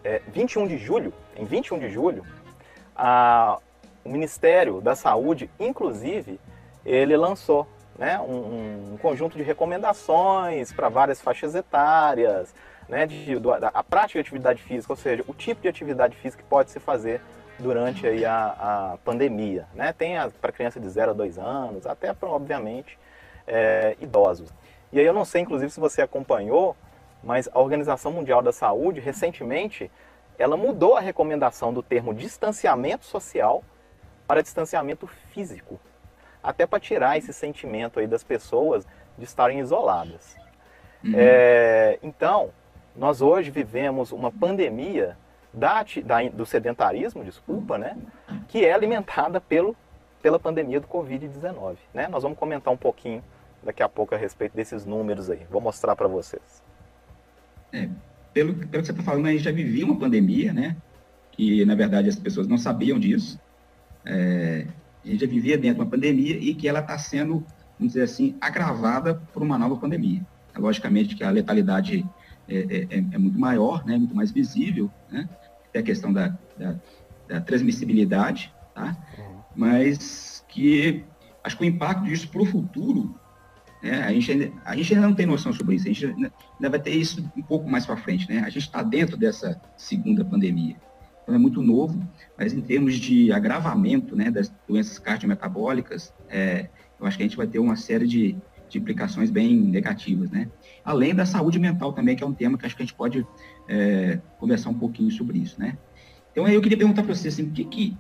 é, 0.03 0.23
21 0.29 0.67
de 0.67 0.79
julho, 0.79 1.13
em 1.37 1.45
21 1.45 1.79
de 1.79 1.91
julho, 1.91 2.25
a, 2.97 3.59
o 4.03 4.09
Ministério 4.09 4.81
da 4.81 4.95
Saúde, 4.95 5.51
inclusive, 5.61 6.41
ele 6.87 7.15
lançou 7.19 7.69
né, 8.01 8.19
um, 8.19 8.95
um 8.95 8.97
conjunto 8.97 9.37
de 9.37 9.43
recomendações 9.43 10.73
para 10.73 10.89
várias 10.89 11.21
faixas 11.21 11.55
etárias, 11.55 12.55
né, 12.89 13.07
de, 13.07 13.39
da, 13.39 13.69
a 13.69 13.85
prática 13.85 14.19
de 14.19 14.21
atividade 14.27 14.63
física, 14.63 14.91
ou 14.91 14.97
seja, 14.97 15.23
o 15.29 15.35
tipo 15.35 15.61
de 15.61 15.69
atividade 15.69 16.17
física 16.17 16.43
que 16.43 16.49
pode 16.49 16.71
se 16.71 16.81
fazer 16.81 17.21
durante 17.59 18.07
aí 18.07 18.25
a, 18.25 18.47
a 18.95 18.99
pandemia. 19.05 19.67
Né? 19.75 19.93
Tem 19.93 20.15
para 20.41 20.51
criança 20.51 20.81
de 20.81 20.89
0 20.89 21.11
a 21.11 21.15
2 21.15 21.39
anos, 21.39 21.87
até 21.87 22.15
para, 22.15 22.31
obviamente, 22.31 22.99
é, 23.47 23.95
idosos. 24.01 24.51
E 24.91 24.99
aí 24.99 25.05
eu 25.05 25.13
não 25.13 25.27
sei, 25.27 25.43
inclusive, 25.43 25.71
se 25.71 25.79
você 25.79 26.01
acompanhou, 26.01 26.75
mas 27.23 27.51
a 27.53 27.61
Organização 27.61 28.11
Mundial 28.11 28.41
da 28.41 28.51
Saúde, 28.51 28.99
recentemente, 28.99 29.91
ela 30.39 30.57
mudou 30.57 30.97
a 30.97 31.01
recomendação 31.01 31.71
do 31.71 31.83
termo 31.83 32.15
distanciamento 32.15 33.05
social 33.05 33.63
para 34.27 34.41
distanciamento 34.41 35.07
físico 35.07 35.79
até 36.43 36.67
para 36.67 36.81
tirar 36.81 37.19
esse 37.19 37.33
sentimento 37.33 38.01
aí 38.01 38.07
das 38.07 38.25
pessoas 38.25 38.87
de 39.17 39.25
estarem 39.25 39.61
isoladas. 39.61 40.37
Uhum. 41.05 41.13
É, 41.15 41.99
então, 42.03 42.51
nós 42.97 43.21
hoje 43.21 43.51
vivemos 43.51 44.13
uma 44.13 44.31
pandemia 44.31 45.17
da, 45.53 45.85
da, 46.05 46.23
do 46.29 46.47
sedentarismo, 46.47 47.25
desculpa, 47.25 47.77
né, 47.79 47.97
que 48.49 48.65
é 48.65 48.73
alimentada 48.73 49.41
pelo, 49.41 49.77
pela 50.23 50.39
pandemia 50.39 50.81
do 50.81 50.87
Covid-19. 50.87 51.77
Né? 51.93 52.09
Nós 52.09 52.23
vamos 52.23 52.39
comentar 52.39 52.73
um 52.73 52.77
pouquinho 52.77 53.23
daqui 53.63 53.83
a 53.83 53.89
pouco 53.89 54.15
a 54.15 54.19
respeito 54.19 54.55
desses 54.55 54.85
números 54.85 55.31
aí. 55.31 55.47
Vou 55.51 55.61
mostrar 55.61 55.95
para 55.97 56.09
vocês. 56.09 56.63
É, 57.73 57.89
pelo, 58.33 58.55
pelo 58.55 58.83
que 58.83 58.87
você 58.87 58.93
está 58.93 59.03
falando, 59.03 59.27
a 59.27 59.33
gente 59.33 59.43
já 59.43 59.53
vivia 59.53 59.85
uma 59.85 59.99
pandemia, 59.99 60.53
né? 60.53 60.77
Que, 61.33 61.65
na 61.65 61.75
verdade, 61.75 62.09
as 62.09 62.17
pessoas 62.17 62.47
não 62.47 62.59
sabiam 62.59 62.99
disso. 62.99 63.39
É, 64.05 64.67
a 65.05 65.09
gente 65.09 65.21
já 65.21 65.27
vivia 65.27 65.57
dentro 65.57 65.77
de 65.77 65.81
uma 65.81 65.91
pandemia 65.91 66.37
e 66.37 66.55
que 66.55 66.69
ela 66.69 66.81
está 66.81 66.99
sendo, 66.99 67.45
vamos 67.79 67.95
dizer 67.95 68.03
assim, 68.03 68.37
agravada 68.41 69.15
por 69.33 69.43
uma 69.43 69.59
nova 69.59 69.77
pandemia. 69.77 70.25
Logicamente 70.57 71.15
que 71.15 71.25
a 71.25 71.31
letalidade 71.31 72.07
é, 72.49 72.57
é, 72.57 72.87
é, 72.91 73.05
é 73.13 73.19
muito 73.19 73.39
maior, 73.39 73.85
né, 73.87 73.97
muito 73.97 74.15
mais 74.15 74.31
visível, 74.31 74.91
né? 75.11 75.29
Tem 75.73 75.81
a 75.81 75.85
questão 75.85 76.13
da, 76.13 76.37
da, 76.59 76.75
da 77.29 77.41
transmissibilidade, 77.41 78.53
tá? 78.75 78.97
Uhum. 79.17 79.41
Mas 79.57 80.45
que 80.49 81.05
acho 81.43 81.57
que 81.57 81.65
o 81.65 81.67
impacto 81.67 82.05
disso 82.05 82.29
para 82.29 82.43
o 82.43 82.47
futuro, 82.47 83.15
né, 83.83 84.03
a, 84.03 84.13
gente 84.13 84.33
ainda, 84.33 84.53
a 84.65 84.77
gente 84.77 84.93
ainda 84.93 85.07
não 85.07 85.15
tem 85.15 85.27
noção 85.27 85.53
sobre 85.53 85.77
isso, 85.77 85.87
a 85.87 85.93
gente 85.93 86.07
ainda 86.07 86.69
vai 86.69 86.81
ter 86.81 86.91
isso 86.91 87.25
um 87.37 87.43
pouco 87.43 87.71
mais 87.71 87.87
para 87.87 87.97
frente, 87.97 88.29
né? 88.29 88.41
A 88.41 88.51
gente 88.51 88.65
está 88.65 88.83
dentro 88.83 89.17
dessa 89.17 89.59
segunda 89.77 90.25
pandemia 90.25 90.77
é 91.29 91.39
muito 91.39 91.63
novo, 91.63 92.03
mas 92.37 92.53
em 92.53 92.61
termos 92.61 92.97
de 92.97 93.33
agravamento 93.33 94.17
né, 94.17 94.31
das 94.31 94.53
doenças 94.69 94.99
cardiometabólicas, 94.99 96.13
é, 96.29 96.69
eu 96.99 97.07
acho 97.07 97.17
que 97.17 97.23
a 97.23 97.27
gente 97.27 97.37
vai 97.37 97.47
ter 97.47 97.59
uma 97.59 97.77
série 97.77 98.07
de, 98.07 98.37
de 98.69 98.79
implicações 98.79 99.31
bem 99.31 99.57
negativas, 99.57 100.31
né? 100.31 100.49
Além 100.85 101.15
da 101.15 101.25
saúde 101.25 101.59
mental 101.59 101.93
também, 101.93 102.17
que 102.17 102.23
é 102.23 102.27
um 102.27 102.33
tema 102.33 102.59
que 102.59 102.67
acho 102.67 102.77
que 102.77 102.83
a 102.83 102.87
gente 102.87 102.95
pode 102.95 103.27
é, 103.69 104.21
conversar 104.39 104.71
um 104.71 104.79
pouquinho 104.79 105.11
sobre 105.11 105.39
isso, 105.39 105.59
né? 105.59 105.79
Então 106.33 106.47
eu 106.49 106.61
queria 106.61 106.79
perguntar 106.79 107.03
para 107.03 107.15
você, 107.15 107.29
assim, 107.29 107.45
o 107.45 107.51
que 107.51 107.65
que, 107.65 107.97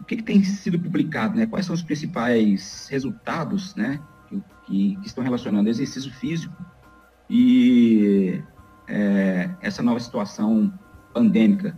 o 0.00 0.04
que, 0.04 0.16
que 0.16 0.22
tem 0.22 0.42
sido 0.42 0.78
publicado, 0.78 1.36
né? 1.36 1.46
Quais 1.46 1.66
são 1.66 1.74
os 1.74 1.82
principais 1.82 2.88
resultados, 2.90 3.74
né? 3.74 4.00
Que, 4.28 4.42
que, 4.66 4.96
que 4.96 5.06
estão 5.06 5.22
relacionando 5.22 5.68
exercício 5.68 6.12
físico 6.12 6.54
e 7.28 8.40
é, 8.88 9.50
essa 9.60 9.82
nova 9.82 10.00
situação 10.00 10.72
pandêmica 11.12 11.76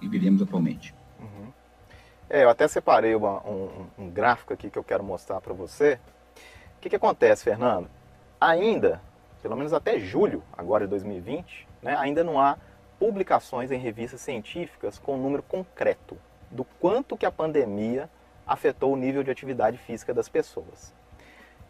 que 0.00 0.08
vivemos 0.08 0.42
atualmente. 0.42 0.94
Uhum. 1.20 1.52
É, 2.28 2.44
eu 2.44 2.48
até 2.48 2.66
separei 2.66 3.14
uma, 3.14 3.40
um, 3.46 3.86
um, 3.98 4.10
gráfico 4.10 4.52
aqui 4.52 4.68
que 4.68 4.78
eu 4.78 4.84
quero 4.84 5.04
mostrar 5.04 5.40
para 5.40 5.52
você. 5.54 5.98
O 6.76 6.80
que, 6.80 6.90
que 6.90 6.96
acontece, 6.96 7.44
Fernando? 7.44 7.88
Ainda, 8.40 9.00
pelo 9.42 9.56
menos 9.56 9.72
até 9.72 9.98
julho, 9.98 10.42
agora 10.56 10.84
de 10.84 10.90
2020, 10.90 11.68
né, 11.82 11.96
ainda 11.96 12.24
não 12.24 12.40
há 12.40 12.56
publicações 12.98 13.70
em 13.70 13.78
revistas 13.78 14.20
científicas 14.20 14.98
com 14.98 15.14
um 15.14 15.22
número 15.22 15.42
concreto 15.42 16.16
do 16.50 16.64
quanto 16.64 17.16
que 17.16 17.26
a 17.26 17.30
pandemia 17.30 18.08
afetou 18.46 18.92
o 18.92 18.96
nível 18.96 19.22
de 19.22 19.30
atividade 19.30 19.78
física 19.78 20.14
das 20.14 20.28
pessoas. 20.28 20.94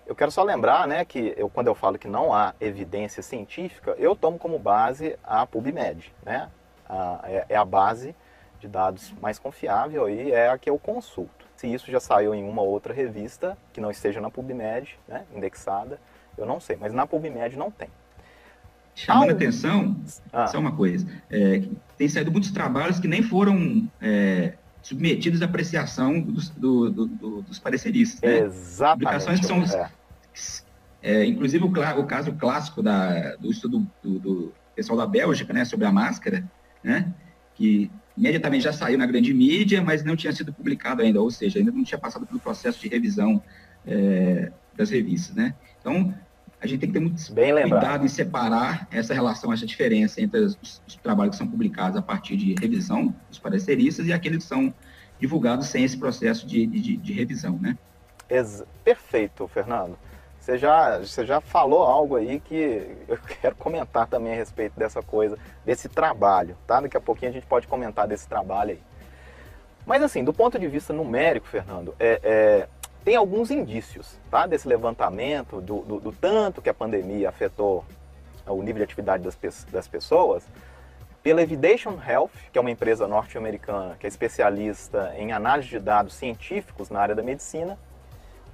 Eu 0.07 0.15
quero 0.15 0.31
só 0.31 0.43
lembrar 0.45 0.87
né, 0.87 1.05
que 1.05 1.35
eu, 1.37 1.49
quando 1.49 1.67
eu 1.67 1.75
falo 1.75 1.99
que 1.99 2.07
não 2.07 2.33
há 2.33 2.55
evidência 2.61 3.23
científica, 3.23 3.95
eu 3.99 4.15
tomo 4.15 4.39
como 4.39 4.59
base 4.59 5.19
a 5.25 5.45
PubMed. 5.45 6.15
Né? 6.25 6.49
A, 6.89 7.21
é, 7.25 7.47
é 7.51 7.57
a 7.57 7.65
base 7.65 8.15
de 8.61 8.69
dados 8.69 9.13
mais 9.21 9.39
confiável 9.39 10.09
e 10.09 10.33
é 10.33 10.49
a 10.49 10.59
que 10.59 10.69
eu 10.71 10.79
consulto. 10.79 11.47
Se 11.57 11.67
isso 11.67 11.91
já 11.91 12.01
saiu 12.01 12.35
em 12.35 12.49
uma 12.49 12.63
ou 12.63 12.69
outra 12.69 12.93
revista 12.93 13.57
que 13.73 13.81
não 13.81 13.91
esteja 13.91 14.21
na 14.21 14.31
PubMed, 14.31 14.99
né, 15.09 15.25
indexada, 15.35 15.99
eu 16.37 16.45
não 16.47 16.61
sei, 16.61 16.77
mas 16.77 16.93
na 16.93 17.07
PubMed 17.07 17.57
não 17.57 17.71
tem. 17.71 17.89
Chamando 18.95 19.31
atenção, 19.31 19.95
ah. 20.33 20.47
só 20.47 20.59
uma 20.59 20.75
coisa, 20.75 21.07
é, 21.31 21.63
tem 21.99 22.09
saído 22.09 22.33
muitos 22.33 22.51
trabalhos 22.51 22.99
que 22.99 23.07
nem 23.07 23.23
foram 23.23 23.87
é, 24.01 24.55
submetidos 24.81 25.43
à 25.43 25.45
apreciação 25.45 26.19
dos, 26.19 26.49
do, 26.51 26.91
do, 26.91 27.07
do, 27.07 27.43
dos 27.43 27.59
pareceristas. 27.59 28.21
Né? 28.23 28.39
Exatamente. 28.39 29.05
Publicações 29.05 29.41
que 29.41 29.47
são, 29.47 29.63
é. 29.63 29.91
é 31.03 31.27
inclusive 31.27 31.63
o, 31.65 31.69
o, 31.69 32.07
caso 32.07 32.33
clássico 32.35 32.83
da, 32.83 33.37
do 33.37 33.51
estudo 33.51 33.87
do, 34.03 34.53
pessoal 34.75 34.97
da 34.97 35.07
Bélgica, 35.07 35.53
né, 35.53 35.65
sobre 35.65 35.87
a 35.87 35.93
máscara, 35.93 36.45
né, 36.87 37.13
que 37.57 37.91
imediatamente 38.17 38.63
já 38.63 38.73
saiu 38.73 38.97
na 38.97 39.07
grande 39.07 39.35
mídia, 39.35 39.83
mas 39.83 40.05
não 40.05 40.15
tinha 40.15 40.33
sido 40.33 40.53
publicado 40.53 41.03
ainda, 41.03 41.21
ou 41.21 41.31
seja, 41.31 41.59
ainda 41.59 41.73
não 41.73 41.83
tinha 41.83 41.99
passado 41.99 42.25
pelo 42.25 42.39
processo 42.39 42.81
de 42.81 42.89
revisão 42.89 43.43
é, 43.85 44.53
das 44.77 44.91
revistas, 44.91 45.35
né? 45.35 45.53
Então, 45.81 46.15
a 46.61 46.67
gente 46.67 46.81
tem 46.81 46.89
que 46.89 46.95
ter 46.95 47.01
muito 47.01 47.33
Bem 47.33 47.53
cuidado 47.53 48.05
em 48.05 48.09
separar 48.09 48.87
essa 48.91 49.13
relação, 49.13 49.53
essa 49.53 49.67
diferença 49.67 50.21
entre 50.23 50.41
os, 50.41 50.81
os, 50.87 50.97
trabalhos 51.03 51.33
que 51.33 51.39
são 51.39 51.49
publicados 51.49 51.99
a 51.99 52.03
partir 52.03 52.37
de 52.37 52.55
revisão 52.55 53.13
dos 53.29 53.39
pareceristas 53.39 54.07
e 54.07 54.13
aqueles 54.13 54.39
que 54.39 54.49
são 54.49 54.73
divulgados 55.21 55.67
sem 55.67 55.85
esse 55.85 55.99
processo 55.99 56.47
de, 56.47 56.67
de, 56.67 56.97
de 56.97 57.13
revisão, 57.13 57.59
né? 57.61 57.77
Perfeito, 58.85 59.47
Fernando. 59.49 59.99
Você 60.47 60.59
já, 60.59 60.99
você 61.01 61.27
já 61.27 61.41
falou 61.41 61.83
algo 61.83 62.15
aí 62.15 62.39
que 62.39 62.97
eu 63.09 63.19
quero 63.43 63.57
comentar 63.57 64.07
também 64.07 64.33
a 64.33 64.37
respeito 64.37 64.79
dessa 64.79 65.03
coisa, 65.03 65.37
desse 65.65 65.89
trabalho, 65.89 66.57
tá? 66.65 66.81
Daqui 66.81 66.97
a 66.97 67.01
pouquinho 67.01 67.33
a 67.33 67.35
gente 67.35 67.47
pode 67.49 67.67
comentar 67.67 68.07
desse 68.07 68.29
trabalho 68.29 68.71
aí. 68.71 68.81
Mas 69.85 70.05
assim, 70.05 70.23
do 70.23 70.33
ponto 70.33 70.57
de 70.57 70.69
vista 70.69 70.93
numérico, 70.93 71.49
Fernando, 71.49 71.97
é, 71.99 72.21
é, 72.23 72.69
tem 73.05 73.17
alguns 73.17 73.51
indícios, 73.51 74.21
tá? 74.31 74.47
Desse 74.47 74.69
levantamento, 74.69 75.61
do, 75.61 75.81
do, 75.81 75.99
do, 75.99 76.13
tanto 76.13 76.63
que 76.63 76.71
a 76.71 76.75
pandemia 76.75 77.29
afetou 77.29 77.85
o 78.47 78.63
nível 78.63 78.77
de 78.77 78.85
atividade 78.85 79.25
das, 79.25 79.65
das 79.65 79.89
pessoas, 79.89 80.47
pela 81.25 81.43
Evidation 81.43 81.99
Health, 82.01 82.31
que 82.53 82.59
é 82.59 82.61
uma 82.61 82.71
empresa 82.71 83.09
norte-americana 83.09 83.97
que 83.99 84.07
é 84.07 84.09
especialista 84.09 85.13
em 85.19 85.33
análise 85.33 85.71
de 85.71 85.81
dados 85.81 86.15
científicos 86.15 86.89
na 86.89 87.01
área 87.01 87.17
da 87.17 87.23
medicina, 87.25 87.77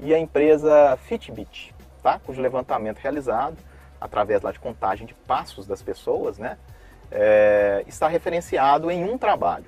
e 0.00 0.14
a 0.14 0.18
empresa 0.18 0.96
Fitbit, 0.96 1.74
tá? 2.02 2.18
cujo 2.18 2.40
levantamento 2.40 2.98
realizado 2.98 3.56
através 4.00 4.42
lá 4.42 4.50
de 4.50 4.58
contagem 4.58 5.06
de 5.06 5.14
passos 5.14 5.66
das 5.66 5.80
pessoas, 5.80 6.36
né? 6.36 6.58
É, 7.10 7.84
está 7.86 8.08
referenciado 8.08 8.90
em 8.90 9.04
um 9.04 9.16
trabalho, 9.16 9.66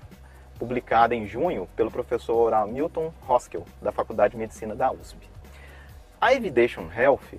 publicado 0.58 1.14
em 1.14 1.26
junho 1.26 1.68
pelo 1.76 1.90
professor 1.90 2.52
Milton 2.66 3.12
Hoskel, 3.28 3.64
da 3.80 3.92
Faculdade 3.92 4.32
de 4.32 4.38
Medicina 4.38 4.74
da 4.74 4.90
USP. 4.90 5.28
A 6.20 6.32
Evidation 6.32 6.88
Health, 6.90 7.38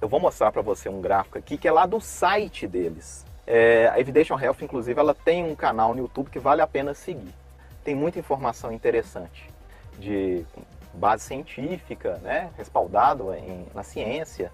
eu 0.00 0.08
vou 0.08 0.18
mostrar 0.18 0.50
para 0.50 0.62
você 0.62 0.88
um 0.88 1.00
gráfico 1.00 1.38
aqui 1.38 1.56
que 1.56 1.68
é 1.68 1.72
lá 1.72 1.86
do 1.86 2.00
site 2.00 2.66
deles. 2.66 3.24
É, 3.46 3.88
a 3.88 4.00
Evidation 4.00 4.38
Health, 4.38 4.62
inclusive, 4.62 4.98
ela 4.98 5.14
tem 5.14 5.44
um 5.44 5.54
canal 5.54 5.94
no 5.94 6.00
YouTube 6.00 6.30
que 6.30 6.38
vale 6.38 6.62
a 6.62 6.66
pena 6.66 6.94
seguir. 6.94 7.34
Tem 7.84 7.94
muita 7.94 8.18
informação 8.18 8.72
interessante 8.72 9.50
de 9.98 10.44
base 10.94 11.24
científica, 11.24 12.18
né, 12.22 12.50
respaldado 12.56 13.32
em, 13.34 13.66
na 13.74 13.82
ciência, 13.82 14.52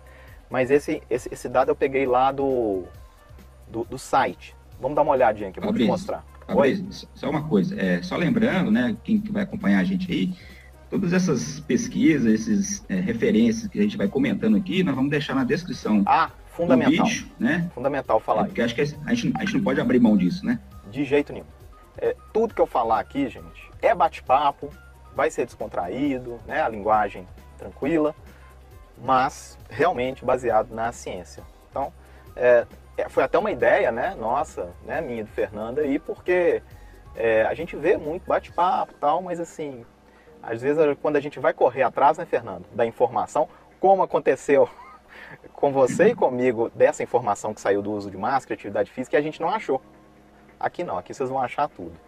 mas 0.51 0.71
esse, 0.71 1.03
esse, 1.11 1.29
esse, 1.33 1.49
dado 1.49 1.71
eu 1.71 1.77
peguei 1.77 2.07
lá 2.07 2.33
do, 2.33 2.85
do, 3.67 3.85
do, 3.85 3.99
site. 3.99 4.55
Vamos 4.81 4.97
dar 4.97 5.03
uma 5.03 5.13
olhadinha 5.13 5.51
aqui, 5.51 5.61
vou 5.61 5.73
te 5.73 5.85
mostrar. 5.85 6.25
Fabrício, 6.47 7.09
só 7.15 7.29
uma 7.29 7.47
coisa, 7.47 7.79
é, 7.79 8.01
só 8.03 8.17
lembrando, 8.17 8.71
né, 8.71 8.97
quem 9.05 9.23
vai 9.31 9.43
acompanhar 9.43 9.81
a 9.81 9.85
gente 9.85 10.11
aí, 10.11 10.33
todas 10.89 11.13
essas 11.13 11.61
pesquisas, 11.61 12.33
esses 12.33 12.85
é, 12.89 12.95
referências 12.95 13.69
que 13.69 13.79
a 13.79 13.83
gente 13.83 13.97
vai 13.97 14.09
comentando 14.09 14.57
aqui, 14.57 14.83
nós 14.83 14.95
vamos 14.95 15.11
deixar 15.11 15.35
na 15.35 15.45
descrição 15.45 16.03
ah, 16.07 16.31
fundamental. 16.49 17.07
vídeo, 17.07 17.29
né? 17.39 17.71
Fundamental 17.75 18.19
falar. 18.21 18.43
É, 18.43 18.45
porque 18.47 18.63
acho 18.63 18.75
que 18.75 18.81
a 18.81 18.85
gente, 18.85 19.33
a 19.37 19.41
gente 19.41 19.55
não 19.55 19.63
pode 19.63 19.81
abrir 19.81 20.01
mão 20.01 20.17
disso, 20.17 20.45
né? 20.45 20.59
De 20.91 21.05
jeito 21.05 21.33
nenhum. 21.33 21.45
É, 21.99 22.17
tudo 22.33 22.55
que 22.55 22.61
eu 22.61 22.67
falar 22.67 23.01
aqui, 23.01 23.29
gente, 23.29 23.71
é 23.83 23.95
bate-papo, 23.95 24.71
vai 25.19 25.33
ser 25.33 25.45
descontraído, 25.47 26.39
né? 26.47 26.63
A 26.63 26.69
linguagem 26.69 27.27
tranquila, 27.59 28.15
mas 28.97 29.59
realmente 29.69 30.25
baseado 30.25 30.73
na 30.73 30.93
ciência. 30.93 31.43
Então, 31.69 31.93
é, 32.37 32.65
é, 32.97 33.09
foi 33.09 33.25
até 33.25 33.37
uma 33.37 33.51
ideia, 33.51 33.91
né, 33.91 34.15
nossa, 34.15 34.71
né, 34.85 35.01
minha 35.01 35.25
do 35.25 35.31
Fernanda 35.31 35.81
aí, 35.81 35.99
porque 35.99 36.63
é, 37.17 37.43
a 37.43 37.53
gente 37.53 37.75
vê 37.75 37.97
muito 37.97 38.29
bate-papo 38.29 38.95
tal, 39.01 39.21
mas 39.21 39.41
assim, 39.41 39.85
às 40.41 40.63
vezes 40.63 40.81
quando 41.03 41.17
a 41.17 41.21
gente 41.21 41.41
vai 41.41 41.53
correr 41.53 41.83
atrás, 41.83 42.17
né, 42.17 42.25
Fernando, 42.25 42.65
da 42.73 42.87
informação, 42.87 43.49
como 43.81 44.05
aconteceu 44.05 44.69
com 45.53 45.73
você 45.73 46.11
e 46.11 46.15
comigo 46.15 46.71
dessa 46.77 47.03
informação 47.03 47.53
que 47.53 47.61
saiu 47.61 47.83
do 47.83 47.91
uso 47.91 48.09
de 48.09 48.17
máscara, 48.17 48.55
atividade 48.55 48.93
física, 48.93 49.19
a 49.19 49.23
gente 49.23 49.41
não 49.41 49.49
achou. 49.49 49.83
Aqui 50.61 50.85
não, 50.85 50.97
aqui 50.97 51.13
vocês 51.13 51.29
vão 51.29 51.43
achar 51.43 51.69
tudo. 51.69 52.08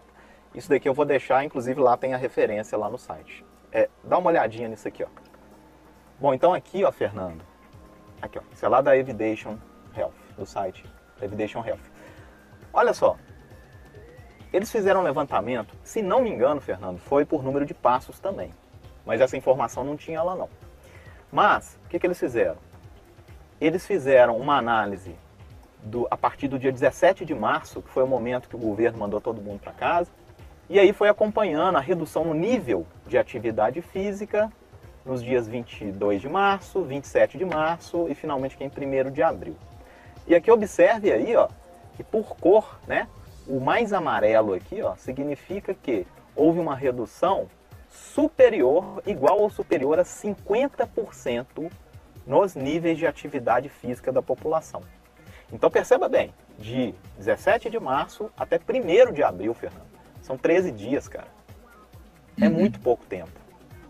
Isso 0.55 0.69
daqui 0.69 0.89
eu 0.89 0.95
vou 0.95 1.05
deixar, 1.05 1.45
inclusive 1.45 1.81
lá 1.81 1.97
tem 1.97 2.15
a 2.15 2.17
referência 2.17 2.77
lá 2.77 2.89
no 2.89 2.99
site. 2.99 3.45
É, 3.73 3.89
dá 4.03 4.19
uma 4.19 4.31
olhadinha 4.31 4.69
nisso 4.69 4.89
aqui, 4.89 5.05
ó. 5.05 5.09
Bom, 6.19 6.35
então 6.35 6.53
aqui, 6.53 6.85
ó, 6.85 6.91
Fernando, 6.91 7.43
aqui, 8.21 8.39
ó, 8.39 8.43
isso 8.53 8.65
é 8.65 8.69
lá 8.69 8.81
da 8.81 8.97
Evidation 8.97 9.57
Health, 9.97 10.13
do 10.37 10.45
site 10.45 10.85
Evidation 11.23 11.65
Health. 11.65 11.81
Olha 12.73 12.93
só, 12.93 13.17
eles 14.53 14.71
fizeram 14.71 15.01
um 15.01 15.05
levantamento, 15.05 15.75
se 15.85 16.03
não 16.03 16.21
me 16.21 16.31
engano, 16.31 16.61
Fernando, 16.61 16.99
foi 16.99 17.25
por 17.25 17.43
número 17.43 17.65
de 17.65 17.73
passos 17.73 18.19
também. 18.19 18.51
Mas 19.07 19.21
essa 19.21 19.37
informação 19.37 19.85
não 19.85 19.97
tinha 19.97 20.23
lá 20.23 20.35
não. 20.35 20.49
Mas, 21.31 21.79
o 21.85 21.89
que, 21.89 21.99
que 21.99 22.07
eles 22.07 22.19
fizeram? 22.19 22.59
Eles 23.61 23.87
fizeram 23.87 24.37
uma 24.37 24.57
análise 24.57 25.15
do, 25.83 26.07
a 26.11 26.17
partir 26.17 26.49
do 26.49 26.59
dia 26.59 26.73
17 26.73 27.25
de 27.25 27.35
março, 27.35 27.81
que 27.81 27.91
foi 27.91 28.03
o 28.03 28.07
momento 28.07 28.49
que 28.49 28.57
o 28.57 28.59
governo 28.59 28.99
mandou 28.99 29.21
todo 29.21 29.41
mundo 29.41 29.61
para 29.61 29.73
casa, 29.73 30.11
e 30.71 30.79
aí 30.79 30.93
foi 30.93 31.09
acompanhando 31.09 31.77
a 31.77 31.81
redução 31.81 32.25
no 32.25 32.33
nível 32.33 32.87
de 33.05 33.19
atividade 33.19 33.83
física 33.83 34.53
nos 35.05 35.21
dias 35.21 35.49
22 35.49 36.21
de 36.21 36.29
março, 36.29 36.85
27 36.85 37.37
de 37.37 37.45
março 37.45 38.07
e 38.09 38.15
finalmente 38.15 38.55
aqui 38.55 38.63
em 38.63 39.07
1 39.09 39.11
de 39.11 39.21
abril. 39.21 39.57
E 40.29 40.35
aqui 40.35 40.49
observe 40.49 41.11
aí, 41.11 41.35
ó, 41.35 41.49
que 41.97 42.05
por 42.05 42.37
cor, 42.37 42.79
né, 42.87 43.09
o 43.49 43.59
mais 43.59 43.93
amarelo 43.93 44.55
aqui, 44.55 44.81
ó, 44.81 44.95
significa 44.95 45.75
que 45.75 46.07
houve 46.37 46.61
uma 46.61 46.77
redução 46.77 47.49
superior, 47.89 49.03
igual 49.05 49.41
ou 49.41 49.51
superior 49.51 49.99
a 49.99 50.05
50% 50.05 51.69
nos 52.25 52.55
níveis 52.55 52.97
de 52.97 53.09
atividade 53.09 53.69
física 53.69 54.13
da 54.13 54.23
população. 54.23 54.83
Então 55.53 55.69
perceba 55.69 56.09
bem, 56.09 56.33
de 56.57 56.95
17 57.19 57.69
de 57.69 57.81
março 57.81 58.31
até 58.39 58.57
1 58.57 59.13
de 59.13 59.25
abril, 59.25 59.53
Fernando. 59.53 59.90
São 60.31 60.39
13 60.39 60.71
dias, 60.71 61.09
cara. 61.09 61.27
É 62.41 62.47
uhum. 62.47 62.53
muito 62.53 62.79
pouco 62.79 63.05
tempo. 63.05 63.33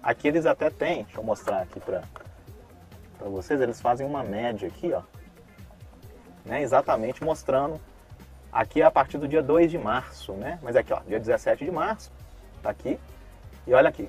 Aqui 0.02 0.26
eles 0.26 0.46
até 0.46 0.70
têm, 0.70 1.04
deixa 1.04 1.20
eu 1.20 1.22
mostrar 1.22 1.60
aqui 1.60 1.78
para 1.78 2.02
vocês, 3.20 3.60
eles 3.60 3.78
fazem 3.78 4.06
uma 4.06 4.24
média 4.24 4.66
aqui, 4.66 4.90
ó. 4.90 5.02
Né, 6.42 6.62
exatamente 6.62 7.22
mostrando 7.22 7.78
aqui 8.50 8.80
a 8.80 8.90
partir 8.90 9.18
do 9.18 9.28
dia 9.28 9.42
2 9.42 9.70
de 9.70 9.76
março, 9.76 10.32
né? 10.32 10.58
Mas 10.62 10.76
aqui, 10.76 10.94
ó, 10.94 11.00
dia 11.00 11.20
17 11.20 11.62
de 11.62 11.70
março, 11.70 12.10
tá 12.62 12.70
aqui. 12.70 12.98
E 13.66 13.74
olha 13.74 13.90
aqui, 13.90 14.08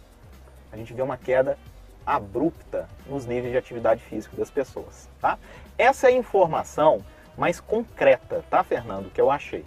a 0.71 0.77
gente 0.77 0.93
vê 0.93 1.01
uma 1.01 1.17
queda 1.17 1.58
abrupta 2.06 2.88
nos 3.08 3.25
níveis 3.25 3.51
de 3.51 3.58
atividade 3.58 4.01
física 4.03 4.38
das 4.38 4.49
pessoas, 4.49 5.10
tá? 5.19 5.38
Essa 5.77 6.10
é 6.10 6.13
a 6.13 6.15
informação 6.15 7.03
mais 7.38 7.60
concreta, 7.60 8.41
tá, 8.49 8.63
Fernando, 8.63 9.12
que 9.12 9.19
eu 9.19 9.29
achei. 9.29 9.65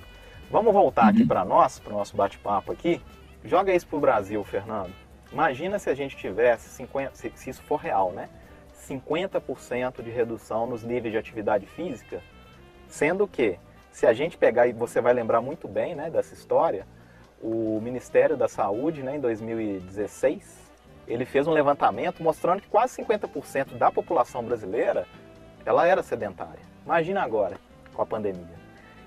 Vamos 0.51 0.73
voltar 0.73 1.09
aqui 1.09 1.23
uhum. 1.23 1.29
para 1.29 1.45
nós, 1.45 1.79
para 1.79 1.93
o 1.93 1.97
nosso 1.97 2.17
bate-papo 2.17 2.73
aqui. 2.73 3.01
Joga 3.45 3.75
isso 3.75 3.87
para 3.87 3.97
o 3.97 4.01
Brasil, 4.01 4.43
Fernando. 4.45 4.93
Imagina 5.33 5.79
se 5.79 5.91
a 5.91 5.95
gente 5.95 6.17
tivesse 6.17 6.69
50, 6.71 7.15
se, 7.15 7.33
se 7.35 7.51
isso 7.51 7.63
for 7.63 7.77
real, 7.77 8.13
né? 8.13 8.29
50% 8.89 10.03
de 10.03 10.11
redução 10.11 10.67
nos 10.67 10.83
níveis 10.83 11.13
de 11.13 11.19
atividade 11.19 11.67
física, 11.67 12.23
sendo 12.87 13.27
que 13.27 13.59
se 13.91 14.07
a 14.07 14.13
gente 14.13 14.37
pegar 14.37 14.67
e 14.67 14.73
você 14.73 15.01
vai 15.01 15.13
lembrar 15.13 15.41
muito 15.41 15.67
bem, 15.67 15.95
né, 15.95 16.11
dessa 16.11 16.35
história, 16.35 16.87
o 17.41 17.81
Ministério 17.81 18.37
da 18.37 18.49
Saúde, 18.49 19.03
né, 19.03 19.17
em 19.17 19.21
2016, 19.21 20.65
ele 21.07 21.25
fez 21.25 21.47
um 21.47 21.53
levantamento 21.53 22.23
mostrando 22.23 22.61
que 22.61 22.69
quase 22.69 22.97
50% 23.03 23.77
da 23.77 23.91
população 23.91 24.43
brasileira 24.43 25.07
ela 25.65 25.87
era 25.87 26.03
sedentária. 26.03 26.61
Imagina 26.85 27.23
agora 27.23 27.57
com 27.93 28.03
a 28.03 28.07
pandemia. 28.07 28.64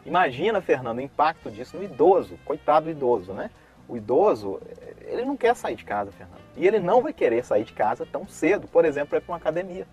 Imagina, 0.07 0.61
Fernando, 0.61 0.99
o 0.99 1.01
impacto 1.01 1.51
disso 1.51 1.75
no 1.75 1.83
idoso, 1.83 2.39
coitado 2.45 2.85
do 2.85 2.91
idoso, 2.91 3.33
né? 3.33 3.51
O 3.89 3.97
idoso, 3.97 4.61
ele 5.01 5.25
não 5.25 5.35
quer 5.35 5.53
sair 5.53 5.75
de 5.75 5.83
casa, 5.83 6.11
Fernando. 6.13 6.39
E 6.55 6.65
ele 6.65 6.79
não 6.79 7.01
vai 7.01 7.11
querer 7.11 7.43
sair 7.43 7.65
de 7.65 7.73
casa 7.73 8.05
tão 8.09 8.25
cedo, 8.25 8.67
por 8.69 8.85
exemplo, 8.85 9.09
para 9.09 9.17
ir 9.17 9.21
para 9.21 9.31
uma 9.33 9.37
academia. 9.37 9.85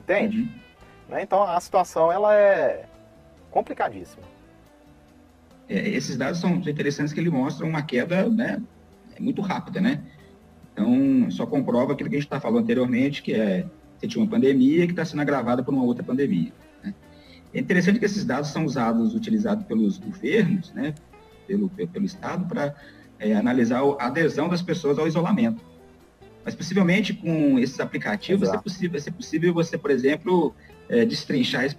Entende? 0.00 0.40
Uhum. 0.40 0.48
Né? 1.10 1.22
Então 1.22 1.42
a 1.42 1.60
situação 1.60 2.10
ela 2.10 2.34
é 2.34 2.86
complicadíssima. 3.50 4.22
É, 5.68 5.88
esses 5.88 6.16
dados 6.16 6.40
são 6.40 6.54
interessantes 6.56 7.12
que 7.12 7.20
ele 7.20 7.30
mostram 7.30 7.68
uma 7.68 7.82
queda 7.82 8.28
né, 8.28 8.60
muito 9.20 9.42
rápida, 9.42 9.80
né? 9.80 10.02
Então, 10.72 11.30
só 11.30 11.44
comprova 11.44 11.92
aquilo 11.92 12.08
que 12.08 12.16
a 12.16 12.18
gente 12.18 12.26
está 12.26 12.40
falando 12.40 12.62
anteriormente, 12.62 13.22
que 13.22 13.34
é 13.34 13.66
você 13.98 14.08
tinha 14.08 14.24
uma 14.24 14.30
pandemia 14.30 14.86
que 14.86 14.92
está 14.92 15.04
sendo 15.04 15.20
agravada 15.20 15.62
por 15.62 15.74
uma 15.74 15.84
outra 15.84 16.02
pandemia. 16.02 16.52
É 17.52 17.58
interessante 17.58 17.98
que 17.98 18.04
esses 18.04 18.24
dados 18.24 18.50
são 18.50 18.64
usados, 18.64 19.14
utilizados 19.14 19.64
pelos 19.64 19.98
governos, 19.98 20.72
né, 20.72 20.94
pelo, 21.46 21.68
pelo 21.68 22.04
Estado, 22.04 22.46
para 22.46 22.74
é, 23.18 23.34
analisar 23.34 23.82
a 23.98 24.06
adesão 24.06 24.48
das 24.48 24.62
pessoas 24.62 24.98
ao 24.98 25.06
isolamento. 25.06 25.62
Mas 26.44 26.54
possivelmente 26.54 27.12
com 27.12 27.58
esses 27.58 27.78
aplicativos 27.80 28.48
vai 28.48 28.56
ser, 28.56 28.62
possível, 28.62 28.90
vai 28.90 29.00
ser 29.00 29.10
possível 29.10 29.52
você, 29.52 29.76
por 29.76 29.90
exemplo, 29.90 30.54
é, 30.88 31.04
destrinchar 31.04 31.64
esse 31.64 31.76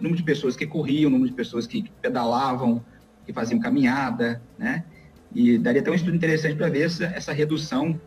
número 0.00 0.16
de 0.16 0.22
pessoas 0.22 0.56
que 0.56 0.66
corriam, 0.66 1.10
número 1.10 1.28
de 1.28 1.36
pessoas 1.36 1.66
que 1.66 1.90
pedalavam, 2.00 2.82
que 3.26 3.32
faziam 3.32 3.60
caminhada, 3.60 4.40
né? 4.58 4.84
E 5.32 5.58
daria 5.58 5.80
até 5.80 5.90
um 5.90 5.94
estudo 5.94 6.16
interessante 6.16 6.56
para 6.56 6.68
ver 6.68 6.86
essa, 6.86 7.04
essa 7.04 7.32
redução 7.32 8.00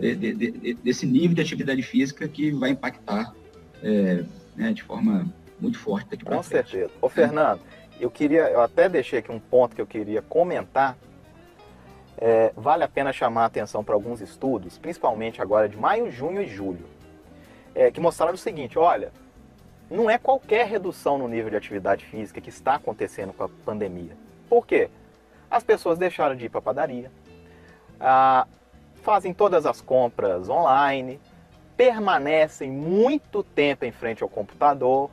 de, 0.00 0.14
de, 0.14 0.32
de, 0.32 0.74
desse 0.82 1.04
nível 1.04 1.34
de 1.34 1.42
atividade 1.42 1.82
física 1.82 2.26
que 2.26 2.50
vai 2.52 2.70
impactar 2.70 3.34
é, 3.82 4.24
né, 4.56 4.72
de 4.72 4.82
forma 4.82 5.26
muito 5.60 5.78
forte 5.78 6.10
daqui 6.10 6.24
para 6.24 6.42
frente. 6.42 6.62
Com 6.62 6.70
certeza. 6.70 6.92
Ô, 7.00 7.08
Fernando, 7.08 7.60
eu 8.00 8.10
queria, 8.10 8.50
eu 8.50 8.60
até 8.60 8.88
deixei 8.88 9.20
aqui 9.20 9.30
um 9.30 9.38
ponto 9.38 9.74
que 9.74 9.80
eu 9.80 9.86
queria 9.86 10.22
comentar. 10.22 10.96
É, 12.16 12.52
vale 12.56 12.84
a 12.84 12.88
pena 12.88 13.12
chamar 13.12 13.42
a 13.42 13.46
atenção 13.46 13.82
para 13.82 13.94
alguns 13.94 14.20
estudos, 14.20 14.78
principalmente 14.78 15.42
agora 15.42 15.68
de 15.68 15.76
maio, 15.76 16.10
junho 16.10 16.40
e 16.40 16.46
julho, 16.46 16.86
é, 17.74 17.90
que 17.90 18.00
mostraram 18.00 18.34
o 18.34 18.38
seguinte: 18.38 18.78
olha, 18.78 19.12
não 19.90 20.08
é 20.08 20.16
qualquer 20.16 20.66
redução 20.66 21.18
no 21.18 21.28
nível 21.28 21.50
de 21.50 21.56
atividade 21.56 22.04
física 22.04 22.40
que 22.40 22.50
está 22.50 22.76
acontecendo 22.76 23.32
com 23.32 23.44
a 23.44 23.48
pandemia. 23.48 24.16
Por 24.48 24.66
quê? 24.66 24.90
As 25.50 25.62
pessoas 25.64 25.98
deixaram 25.98 26.36
de 26.36 26.46
ir 26.46 26.48
para 26.48 26.58
a 26.58 26.62
padaria, 26.62 27.10
ah, 28.00 28.46
fazem 29.02 29.34
todas 29.34 29.66
as 29.66 29.80
compras 29.80 30.48
online, 30.48 31.20
permanecem 31.76 32.70
muito 32.70 33.42
tempo 33.42 33.84
em 33.84 33.92
frente 33.92 34.22
ao 34.22 34.28
computador, 34.28 35.10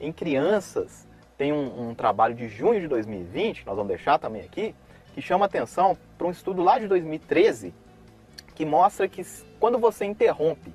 em 0.00 0.12
crianças, 0.12 1.06
tem 1.36 1.52
um, 1.52 1.90
um, 1.90 1.94
trabalho 1.94 2.34
de 2.34 2.48
junho 2.48 2.80
de 2.80 2.88
2020, 2.88 3.64
nós 3.66 3.76
vamos 3.76 3.88
deixar 3.88 4.18
também 4.18 4.42
aqui, 4.42 4.74
que 5.14 5.22
chama 5.22 5.46
atenção 5.46 5.96
para 6.16 6.26
um 6.26 6.30
estudo 6.30 6.62
lá 6.62 6.78
de 6.78 6.86
2013, 6.88 7.72
que 8.54 8.64
mostra 8.64 9.08
que 9.08 9.24
quando 9.60 9.78
você 9.78 10.04
interrompe 10.04 10.72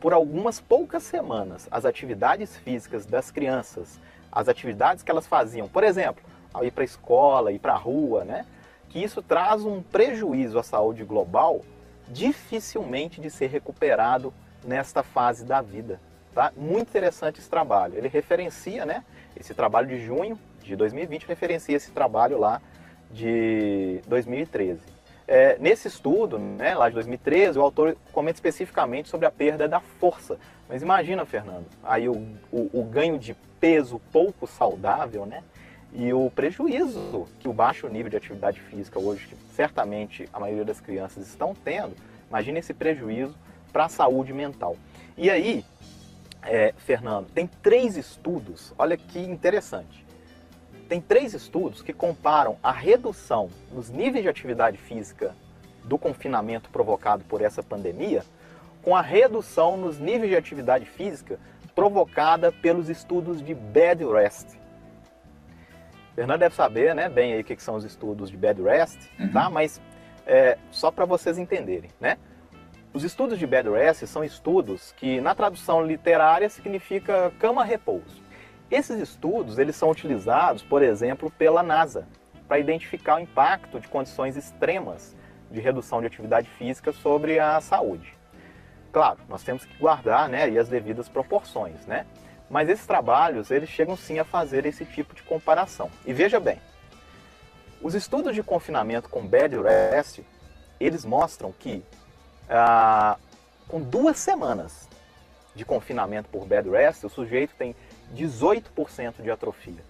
por 0.00 0.12
algumas 0.12 0.60
poucas 0.60 1.02
semanas 1.02 1.66
as 1.70 1.84
atividades 1.84 2.56
físicas 2.56 3.06
das 3.06 3.30
crianças, 3.30 4.00
as 4.30 4.48
atividades 4.48 5.02
que 5.02 5.10
elas 5.10 5.26
faziam, 5.26 5.68
por 5.68 5.82
exemplo, 5.82 6.22
ao 6.52 6.64
ir 6.64 6.70
para 6.70 6.82
a 6.82 6.84
escola, 6.84 7.52
ir 7.52 7.58
para 7.58 7.74
a 7.74 7.78
rua, 7.78 8.24
né? 8.24 8.46
Que 8.88 9.02
isso 9.02 9.20
traz 9.20 9.64
um 9.64 9.82
prejuízo 9.82 10.58
à 10.58 10.62
saúde 10.62 11.04
global 11.04 11.62
dificilmente 12.08 13.20
de 13.20 13.30
ser 13.30 13.48
recuperado 13.48 14.32
nesta 14.64 15.02
fase 15.02 15.44
da 15.44 15.60
vida. 15.60 16.00
Tá? 16.38 16.52
Muito 16.56 16.90
interessante 16.90 17.40
esse 17.40 17.50
trabalho. 17.50 17.96
Ele 17.96 18.06
referencia, 18.06 18.86
né? 18.86 19.02
Esse 19.36 19.52
trabalho 19.54 19.88
de 19.88 19.98
junho 19.98 20.38
de 20.62 20.76
2020 20.76 21.26
referencia 21.26 21.76
esse 21.76 21.90
trabalho 21.90 22.38
lá 22.38 22.62
de 23.10 24.00
2013. 24.06 24.78
É, 25.26 25.58
nesse 25.58 25.88
estudo, 25.88 26.38
né, 26.38 26.76
lá 26.76 26.88
de 26.88 26.94
2013, 26.94 27.58
o 27.58 27.62
autor 27.62 27.96
comenta 28.12 28.36
especificamente 28.36 29.08
sobre 29.08 29.26
a 29.26 29.32
perda 29.32 29.66
da 29.66 29.80
força. 29.80 30.38
Mas 30.68 30.80
imagina, 30.80 31.26
Fernando, 31.26 31.66
aí 31.82 32.08
o, 32.08 32.14
o, 32.52 32.70
o 32.72 32.84
ganho 32.84 33.18
de 33.18 33.34
peso 33.58 34.00
pouco 34.12 34.46
saudável, 34.46 35.26
né? 35.26 35.42
E 35.92 36.12
o 36.12 36.30
prejuízo 36.30 37.26
que 37.40 37.48
o 37.48 37.52
baixo 37.52 37.88
nível 37.88 38.10
de 38.10 38.16
atividade 38.16 38.60
física 38.60 39.00
hoje, 39.00 39.26
que 39.26 39.34
certamente 39.56 40.28
a 40.32 40.38
maioria 40.38 40.64
das 40.64 40.80
crianças 40.80 41.26
estão 41.26 41.52
tendo, 41.64 41.96
imagine 42.28 42.60
esse 42.60 42.72
prejuízo 42.72 43.34
para 43.72 43.86
a 43.86 43.88
saúde 43.88 44.32
mental. 44.32 44.76
E 45.16 45.28
aí, 45.30 45.64
é, 46.42 46.72
Fernando, 46.76 47.26
tem 47.30 47.46
três 47.46 47.96
estudos, 47.96 48.72
olha 48.78 48.96
que 48.96 49.18
interessante. 49.18 50.06
Tem 50.88 51.00
três 51.00 51.34
estudos 51.34 51.82
que 51.82 51.92
comparam 51.92 52.56
a 52.62 52.72
redução 52.72 53.50
nos 53.70 53.90
níveis 53.90 54.22
de 54.22 54.28
atividade 54.28 54.78
física 54.78 55.34
do 55.84 55.98
confinamento 55.98 56.70
provocado 56.70 57.24
por 57.24 57.42
essa 57.42 57.62
pandemia 57.62 58.22
com 58.82 58.96
a 58.96 59.02
redução 59.02 59.76
nos 59.76 59.98
níveis 59.98 60.30
de 60.30 60.36
atividade 60.36 60.86
física 60.86 61.38
provocada 61.74 62.50
pelos 62.50 62.88
estudos 62.88 63.44
de 63.44 63.54
bed 63.54 64.04
rest. 64.04 64.56
Fernando 66.14 66.40
deve 66.40 66.54
saber, 66.54 66.94
né, 66.94 67.08
bem 67.08 67.34
aí 67.34 67.40
o 67.42 67.44
que 67.44 67.62
são 67.62 67.76
os 67.76 67.84
estudos 67.84 68.30
de 68.30 68.36
bed 68.36 68.62
rest, 68.62 68.98
uhum. 69.20 69.30
tá? 69.30 69.48
Mas 69.50 69.80
é, 70.26 70.58
só 70.70 70.90
para 70.90 71.04
vocês 71.04 71.38
entenderem, 71.38 71.90
né? 72.00 72.18
Os 72.92 73.04
estudos 73.04 73.38
de 73.38 73.46
bed 73.46 73.68
rest 73.68 74.06
são 74.06 74.24
estudos 74.24 74.92
que, 74.96 75.20
na 75.20 75.34
tradução 75.34 75.84
literária, 75.84 76.48
significa 76.48 77.30
cama-repouso. 77.38 78.22
Esses 78.70 78.98
estudos 78.98 79.58
eles 79.58 79.76
são 79.76 79.90
utilizados, 79.90 80.62
por 80.62 80.82
exemplo, 80.82 81.30
pela 81.30 81.62
NASA 81.62 82.06
para 82.48 82.58
identificar 82.58 83.16
o 83.16 83.20
impacto 83.20 83.78
de 83.78 83.86
condições 83.86 84.36
extremas 84.36 85.14
de 85.50 85.60
redução 85.60 86.00
de 86.00 86.06
atividade 86.06 86.48
física 86.48 86.92
sobre 86.92 87.38
a 87.38 87.60
saúde. 87.60 88.14
Claro, 88.90 89.18
nós 89.28 89.42
temos 89.42 89.66
que 89.66 89.76
guardar 89.76 90.28
né, 90.28 90.44
as 90.58 90.68
devidas 90.68 91.08
proporções, 91.08 91.86
né? 91.86 92.06
Mas 92.48 92.70
esses 92.70 92.86
trabalhos, 92.86 93.50
eles 93.50 93.68
chegam 93.68 93.94
sim 93.94 94.18
a 94.18 94.24
fazer 94.24 94.64
esse 94.64 94.86
tipo 94.86 95.14
de 95.14 95.22
comparação. 95.22 95.90
E 96.06 96.14
veja 96.14 96.40
bem, 96.40 96.58
os 97.82 97.94
estudos 97.94 98.34
de 98.34 98.42
confinamento 98.42 99.10
com 99.10 99.26
bed 99.26 99.60
rest, 99.60 100.20
eles 100.80 101.04
mostram 101.04 101.52
que 101.52 101.84
ah, 102.48 103.16
com 103.68 103.80
duas 103.80 104.18
semanas 104.18 104.88
de 105.54 105.64
confinamento 105.64 106.28
por 106.28 106.46
bed 106.46 106.68
rest, 106.70 107.04
o 107.04 107.08
sujeito 107.08 107.54
tem 107.56 107.74
18% 108.14 109.22
de 109.22 109.30
atrofia. 109.30 109.84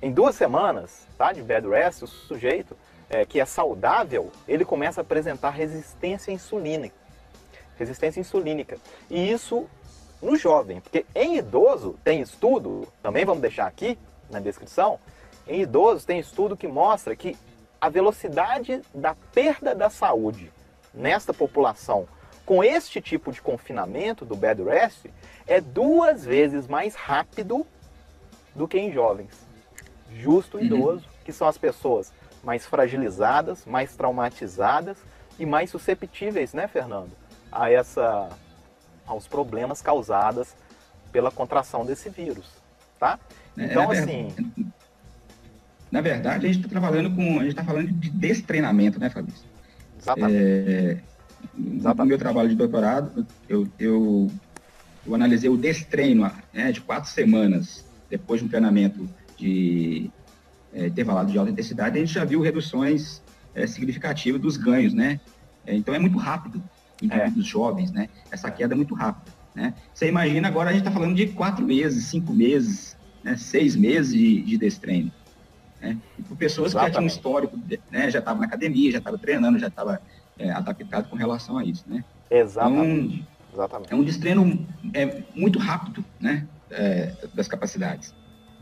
Em 0.00 0.10
duas 0.10 0.34
semanas 0.34 1.06
tá, 1.18 1.32
de 1.32 1.42
bed 1.42 1.68
rest, 1.68 2.02
o 2.02 2.06
sujeito 2.06 2.76
é, 3.10 3.26
que 3.26 3.40
é 3.40 3.44
saudável, 3.44 4.32
ele 4.48 4.64
começa 4.64 5.00
a 5.00 5.02
apresentar 5.02 5.50
resistência 5.50 6.32
insulínica. 6.32 6.96
Resistência 7.76 8.20
insulínica. 8.20 8.78
E 9.10 9.30
isso 9.30 9.68
no 10.22 10.36
jovem, 10.36 10.80
porque 10.80 11.04
em 11.14 11.36
idoso 11.36 11.98
tem 12.04 12.20
estudo, 12.20 12.88
também 13.02 13.24
vamos 13.24 13.42
deixar 13.42 13.66
aqui 13.66 13.98
na 14.30 14.38
descrição, 14.38 14.98
em 15.46 15.62
idosos 15.62 16.04
tem 16.04 16.20
estudo 16.20 16.56
que 16.56 16.68
mostra 16.68 17.16
que 17.16 17.36
a 17.80 17.88
velocidade 17.88 18.80
da 18.94 19.16
perda 19.34 19.74
da 19.74 19.90
saúde 19.90 20.52
nesta 20.94 21.32
população 21.32 22.06
com 22.44 22.62
este 22.62 23.00
tipo 23.00 23.32
de 23.32 23.40
confinamento 23.40 24.24
do 24.24 24.36
bed 24.36 24.62
rest 24.62 25.06
é 25.46 25.60
duas 25.60 26.24
vezes 26.24 26.66
mais 26.66 26.94
rápido 26.94 27.66
do 28.54 28.66
que 28.66 28.78
em 28.78 28.92
jovens. 28.92 29.30
Justo 30.14 30.58
uhum. 30.58 30.64
idoso, 30.64 31.04
que 31.24 31.32
são 31.32 31.46
as 31.46 31.56
pessoas 31.56 32.12
mais 32.42 32.66
fragilizadas, 32.66 33.64
mais 33.64 33.96
traumatizadas 33.96 34.98
e 35.38 35.46
mais 35.46 35.70
susceptíveis, 35.70 36.52
né, 36.52 36.66
Fernando, 36.68 37.12
a 37.50 37.70
essa 37.70 38.28
aos 39.06 39.26
problemas 39.26 39.80
causados 39.80 40.54
pela 41.10 41.30
contração 41.30 41.84
desse 41.84 42.08
vírus, 42.08 42.46
tá? 42.98 43.18
É, 43.56 43.64
então, 43.64 43.92
é, 43.92 43.98
assim... 43.98 44.34
Na 45.90 46.00
verdade, 46.00 46.46
a 46.46 46.48
gente 46.48 46.64
está 46.64 46.68
trabalhando 46.70 47.14
com... 47.14 47.38
A 47.38 47.42
gente 47.42 47.50
está 47.50 47.64
falando 47.64 47.88
de 47.92 48.10
destreinamento, 48.10 48.98
né, 48.98 49.10
Fabrício? 49.10 49.51
É. 50.06 50.98
No 51.54 52.06
meu 52.06 52.18
trabalho 52.18 52.48
de 52.48 52.54
doutorado, 52.54 53.26
eu, 53.48 53.66
eu, 53.78 54.30
eu 55.06 55.14
analisei 55.14 55.50
o 55.50 55.56
destreino 55.56 56.30
né, 56.52 56.72
de 56.72 56.80
quatro 56.80 57.10
semanas 57.10 57.84
depois 58.08 58.40
de 58.40 58.46
um 58.46 58.48
treinamento 58.48 59.08
de 59.36 60.10
é, 60.72 60.86
intervalado 60.86 61.30
de 61.30 61.38
alta 61.38 61.50
intensidade, 61.50 61.96
a 61.96 62.00
gente 62.00 62.14
já 62.14 62.24
viu 62.24 62.40
reduções 62.40 63.22
é, 63.54 63.66
significativas 63.66 64.40
dos 64.40 64.56
ganhos, 64.56 64.94
né? 64.94 65.20
É, 65.66 65.74
então 65.74 65.94
é 65.94 65.98
muito 65.98 66.18
rápido 66.18 66.62
é. 67.10 67.30
dos 67.30 67.46
jovens, 67.46 67.90
né? 67.90 68.08
Essa 68.30 68.50
queda 68.50 68.74
é 68.74 68.76
muito 68.76 68.94
rápida, 68.94 69.32
né? 69.54 69.74
Você 69.92 70.08
imagina 70.08 70.48
agora 70.48 70.70
a 70.70 70.72
gente 70.72 70.82
está 70.82 70.90
falando 70.90 71.14
de 71.14 71.28
quatro 71.28 71.64
meses, 71.64 72.06
cinco 72.06 72.32
meses, 72.32 72.96
né? 73.22 73.36
seis 73.36 73.76
meses 73.76 74.12
de, 74.12 74.42
de 74.42 74.58
destreino. 74.58 75.12
Né? 75.82 75.98
E 76.18 76.22
por 76.22 76.36
pessoas 76.36 76.68
Exatamente. 76.68 76.90
que 76.90 76.94
já 76.94 77.00
tinham 77.00 77.04
um 77.04 77.06
histórico, 77.06 77.58
né? 77.90 78.10
já 78.10 78.20
estavam 78.20 78.40
na 78.40 78.46
academia, 78.46 78.92
já 78.92 78.98
estavam 78.98 79.18
treinando, 79.18 79.58
já 79.58 79.66
estavam 79.66 79.98
é, 80.38 80.50
adaptado 80.50 81.08
com 81.08 81.16
relação 81.16 81.58
a 81.58 81.64
isso, 81.64 81.84
né? 81.86 82.04
Exatamente. 82.30 83.16
Então, 83.16 83.32
Exatamente. 83.52 83.92
É 83.92 83.96
um 83.96 84.02
destreino 84.02 84.66
é, 84.94 85.22
muito 85.34 85.58
rápido, 85.58 86.02
né? 86.18 86.46
É, 86.70 87.12
das 87.34 87.46
capacidades. 87.48 88.14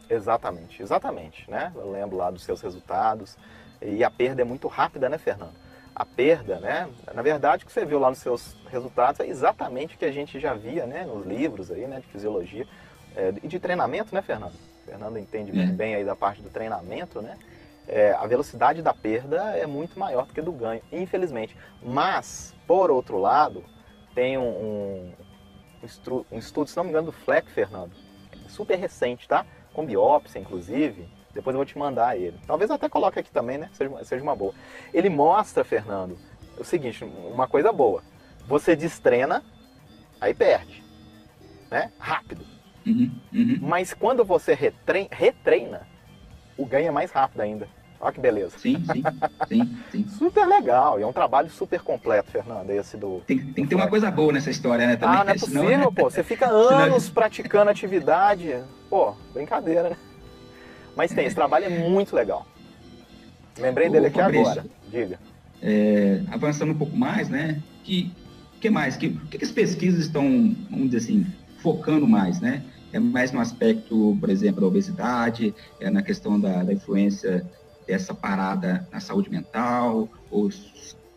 Exatamente, 0.08 0.82
exatamente, 0.82 1.48
né? 1.48 1.70
Eu 1.76 1.92
lembro 1.92 2.16
lá 2.16 2.28
dos 2.28 2.42
seus 2.42 2.60
resultados 2.60 3.38
e 3.80 4.02
a 4.02 4.10
perda 4.10 4.42
é 4.42 4.44
muito 4.44 4.66
rápida, 4.66 5.08
né, 5.08 5.16
Fernando? 5.16 5.54
a 5.94 6.04
perda, 6.04 6.58
né? 6.60 6.88
Na 7.12 7.20
verdade, 7.20 7.62
o 7.62 7.66
que 7.66 7.72
você 7.72 7.84
viu 7.84 7.98
lá 7.98 8.08
nos 8.08 8.20
seus 8.20 8.56
resultados 8.70 9.20
é 9.20 9.26
exatamente 9.26 9.96
o 9.96 9.98
que 9.98 10.04
a 10.06 10.12
gente 10.12 10.40
já 10.40 10.54
via, 10.54 10.86
né, 10.86 11.04
nos 11.04 11.26
livros 11.26 11.70
aí, 11.70 11.86
né, 11.86 12.00
de 12.00 12.06
fisiologia 12.06 12.66
é, 13.14 13.34
e 13.42 13.46
de 13.46 13.58
treinamento, 13.58 14.14
né, 14.14 14.22
Fernando? 14.22 14.54
Fernando 14.90 15.18
entende 15.18 15.52
muito 15.52 15.70
é. 15.70 15.74
bem 15.74 15.94
aí 15.94 16.04
da 16.04 16.16
parte 16.16 16.42
do 16.42 16.50
treinamento, 16.50 17.22
né? 17.22 17.38
É, 17.86 18.12
a 18.12 18.26
velocidade 18.26 18.82
da 18.82 18.92
perda 18.92 19.56
é 19.56 19.66
muito 19.66 19.98
maior 19.98 20.26
do 20.26 20.32
que 20.32 20.42
do 20.42 20.52
ganho, 20.52 20.82
infelizmente. 20.90 21.56
Mas, 21.82 22.54
por 22.66 22.90
outro 22.90 23.18
lado, 23.18 23.64
tem 24.14 24.36
um, 24.36 24.42
um, 24.42 25.12
um 26.32 26.38
estudo, 26.38 26.68
se 26.68 26.76
não 26.76 26.84
me 26.84 26.90
engano, 26.90 27.06
do 27.06 27.12
Fleck, 27.12 27.50
Fernando, 27.50 27.92
super 28.48 28.76
recente, 28.76 29.28
tá? 29.28 29.46
Com 29.72 29.86
biópsia, 29.86 30.40
inclusive, 30.40 31.08
depois 31.32 31.54
eu 31.54 31.58
vou 31.58 31.64
te 31.64 31.78
mandar 31.78 32.16
ele. 32.16 32.38
Talvez 32.46 32.70
até 32.70 32.88
coloque 32.88 33.20
aqui 33.20 33.30
também, 33.30 33.58
né? 33.58 33.70
Seja, 33.72 34.04
seja 34.04 34.22
uma 34.22 34.34
boa. 34.34 34.52
Ele 34.92 35.08
mostra, 35.08 35.64
Fernando, 35.64 36.18
o 36.58 36.64
seguinte, 36.64 37.04
uma 37.04 37.46
coisa 37.46 37.72
boa. 37.72 38.02
Você 38.46 38.74
destreina, 38.74 39.44
aí 40.20 40.34
perde. 40.34 40.82
Né? 41.70 41.92
Rápido. 41.98 42.59
Uhum, 42.86 43.10
uhum. 43.32 43.58
Mas 43.60 43.92
quando 43.92 44.24
você 44.24 44.54
retreina, 44.54 45.08
retreina, 45.10 45.80
o 46.56 46.64
ganho 46.64 46.88
é 46.88 46.90
mais 46.90 47.10
rápido 47.10 47.40
ainda. 47.40 47.68
Olha 48.00 48.12
que 48.12 48.20
beleza. 48.20 48.58
Sim, 48.58 48.82
sim, 48.90 49.02
sim, 49.46 49.78
sim. 49.90 50.08
Super 50.16 50.46
legal. 50.46 50.98
E 50.98 51.02
é 51.02 51.06
um 51.06 51.12
trabalho 51.12 51.50
super 51.50 51.80
completo, 51.82 52.30
Fernando, 52.30 52.70
esse 52.70 52.96
do. 52.96 53.20
Tem, 53.26 53.38
tem 53.38 53.64
que 53.64 53.70
ter 53.70 53.74
uma 53.74 53.88
coisa 53.88 54.10
boa 54.10 54.32
nessa 54.32 54.50
história, 54.50 54.86
né? 54.86 54.96
Também, 54.96 55.16
ah, 55.16 55.24
não 55.24 55.32
é 55.32 55.34
possível, 55.34 55.68
senão... 55.68 55.92
pô. 55.92 56.10
Você 56.10 56.22
fica 56.22 56.48
anos 56.48 57.02
senão... 57.02 57.14
praticando 57.14 57.70
atividade. 57.70 58.56
Pô, 58.88 59.14
brincadeira, 59.34 59.90
né? 59.90 59.96
Mas 60.96 61.12
tem, 61.12 61.26
esse 61.26 61.36
trabalho 61.36 61.66
é 61.66 61.68
muito 61.68 62.16
legal. 62.16 62.46
Lembrei 63.58 63.88
Ô, 63.88 63.92
dele 63.92 64.06
aqui 64.06 64.18
Fabrício, 64.18 64.50
agora. 64.50 64.66
Diga. 64.90 65.18
É, 65.62 66.22
avançando 66.30 66.72
um 66.72 66.78
pouco 66.78 66.96
mais, 66.96 67.28
né? 67.28 67.60
Que 67.84 68.10
que 68.60 68.68
mais? 68.68 68.96
Que, 68.96 69.10
que, 69.10 69.38
que 69.38 69.44
as 69.44 69.50
pesquisas 69.50 70.04
estão, 70.04 70.54
vamos 70.70 70.90
dizer 70.90 70.98
assim, 70.98 71.26
focando 71.62 72.06
mais, 72.06 72.40
né? 72.40 72.62
É 72.92 72.98
mais 72.98 73.30
no 73.30 73.40
aspecto, 73.40 74.16
por 74.18 74.30
exemplo, 74.30 74.60
da 74.60 74.66
obesidade, 74.66 75.54
é 75.78 75.88
na 75.90 76.02
questão 76.02 76.40
da, 76.40 76.64
da 76.64 76.72
influência 76.72 77.46
dessa 77.86 78.14
parada 78.14 78.86
na 78.92 79.00
saúde 79.00 79.30
mental, 79.30 80.08
ou 80.30 80.50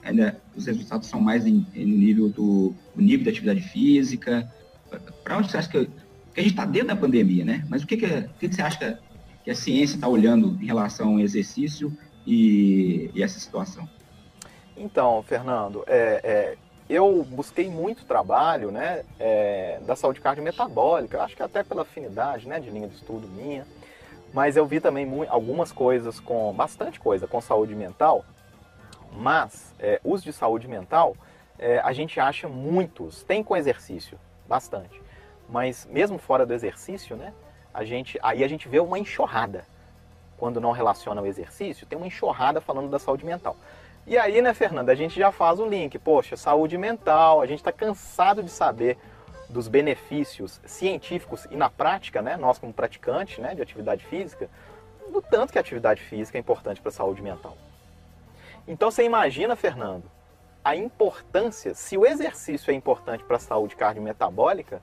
ainda 0.04 0.40
os 0.56 0.66
resultados 0.66 1.08
são 1.08 1.20
mais 1.20 1.46
em, 1.46 1.66
em, 1.74 1.86
nível 1.86 2.30
do 2.30 2.74
nível 2.96 3.26
da 3.26 3.32
atividade 3.32 3.62
física. 3.62 4.52
Para 5.24 5.38
onde 5.38 5.50
você 5.50 5.58
acha 5.58 5.70
que, 5.70 5.86
que 5.86 6.40
a 6.40 6.44
gente 6.44 6.52
está 6.52 6.66
dentro 6.66 6.90
da 6.90 6.96
pandemia, 6.96 7.44
né? 7.44 7.66
Mas 7.70 7.84
o 7.84 7.88
que, 7.88 7.98
que, 7.98 8.06
o 8.06 8.30
que, 8.40 8.50
que 8.50 8.56
você 8.56 8.62
acha 8.62 9.00
que 9.44 9.50
a 9.50 9.56
ciência 9.56 9.96
está 9.96 10.08
olhando 10.08 10.58
em 10.62 10.66
relação 10.66 11.14
ao 11.14 11.20
exercício 11.20 11.96
e, 12.26 13.10
e 13.14 13.24
essa 13.24 13.40
situação? 13.40 13.88
Então, 14.76 15.24
Fernando, 15.24 15.84
é, 15.88 16.22
é, 16.24 16.58
eu 16.90 17.24
busquei 17.30 17.70
muito 17.70 18.06
trabalho 18.06 18.72
né, 18.72 19.04
é, 19.20 19.80
da 19.86 19.96
saúde 19.96 20.20
cardiometabólica, 20.22 21.22
acho 21.22 21.36
que 21.36 21.44
até 21.44 21.64
pela 21.64 21.84
afinidade 21.84 22.48
né, 22.48 22.60
de 22.60 22.70
linha 22.70 22.88
de 22.88 22.96
estudo 22.96 23.28
minha, 23.28 23.66
mas 24.34 24.58
eu 24.58 24.66
vi 24.66 24.80
também 24.80 25.08
algumas 25.30 25.72
coisas 25.72 26.20
com, 26.20 26.52
bastante 26.54 27.00
coisa 27.00 27.28
com 27.28 27.40
saúde 27.40 27.76
mental, 27.76 28.26
mas 29.12 29.74
é, 29.80 30.00
uso 30.04 30.24
de 30.24 30.34
saúde 30.34 30.68
mental, 30.68 31.16
é, 31.58 31.80
a 31.80 31.94
gente 31.94 32.20
acha 32.20 32.48
muitos, 32.48 33.24
tem 33.24 33.44
com 33.44 33.56
exercício, 33.56 34.20
bastante, 34.48 35.02
mas 35.48 35.88
mesmo 35.90 36.18
fora 36.18 36.46
do 36.46 36.54
exercício, 36.54 37.16
né, 37.16 37.34
a 37.74 37.84
gente, 37.84 38.20
aí 38.22 38.44
a 38.44 38.48
gente 38.48 38.70
vê 38.70 38.80
uma 38.80 39.00
enxurrada. 39.00 39.66
Quando 40.38 40.60
não 40.60 40.72
relaciona 40.72 41.22
o 41.22 41.26
exercício, 41.26 41.88
tem 41.88 41.98
uma 41.98 42.08
enxurrada 42.08 42.62
falando 42.62 42.90
da 42.90 43.00
saúde 43.00 43.26
mental. 43.26 43.56
E 44.06 44.18
aí, 44.18 44.42
né, 44.42 44.54
Fernanda, 44.54 44.92
a 44.92 44.96
gente 44.96 45.18
já 45.18 45.32
faz 45.32 45.60
o 45.60 45.66
link. 45.66 45.98
Poxa, 45.98 46.36
saúde 46.36 46.78
mental, 46.78 47.42
a 47.42 47.46
gente 47.46 47.60
está 47.60 47.72
cansado 47.72 48.44
de 48.44 48.52
saber 48.52 48.98
dos 49.50 49.68
benefícios 49.68 50.60
científicos 50.66 51.48
e 51.50 51.56
na 51.56 51.70
prática, 51.70 52.22
né, 52.22 52.36
nós 52.36 52.58
como 52.58 52.74
praticantes 52.74 53.38
né, 53.38 53.56
de 53.56 53.62
atividade 53.62 54.04
física, 54.06 54.50
do 55.12 55.22
tanto 55.22 55.54
que 55.54 55.58
a 55.58 55.62
atividade 55.62 56.02
física 56.02 56.38
é 56.38 56.42
importante 56.42 56.82
para 56.82 56.90
a 56.90 56.94
saúde 56.94 57.22
mental. 57.22 57.56
Então 58.68 58.90
você 58.90 59.04
imagina, 59.04 59.56
Fernando, 59.56 60.04
a 60.64 60.76
importância, 60.76 61.74
se 61.74 61.98
o 61.98 62.06
exercício 62.06 62.72
é 62.72 62.74
importante 62.74 63.24
para 63.24 63.38
a 63.38 63.40
saúde 63.40 63.76
cardiometabólica, 63.76 64.82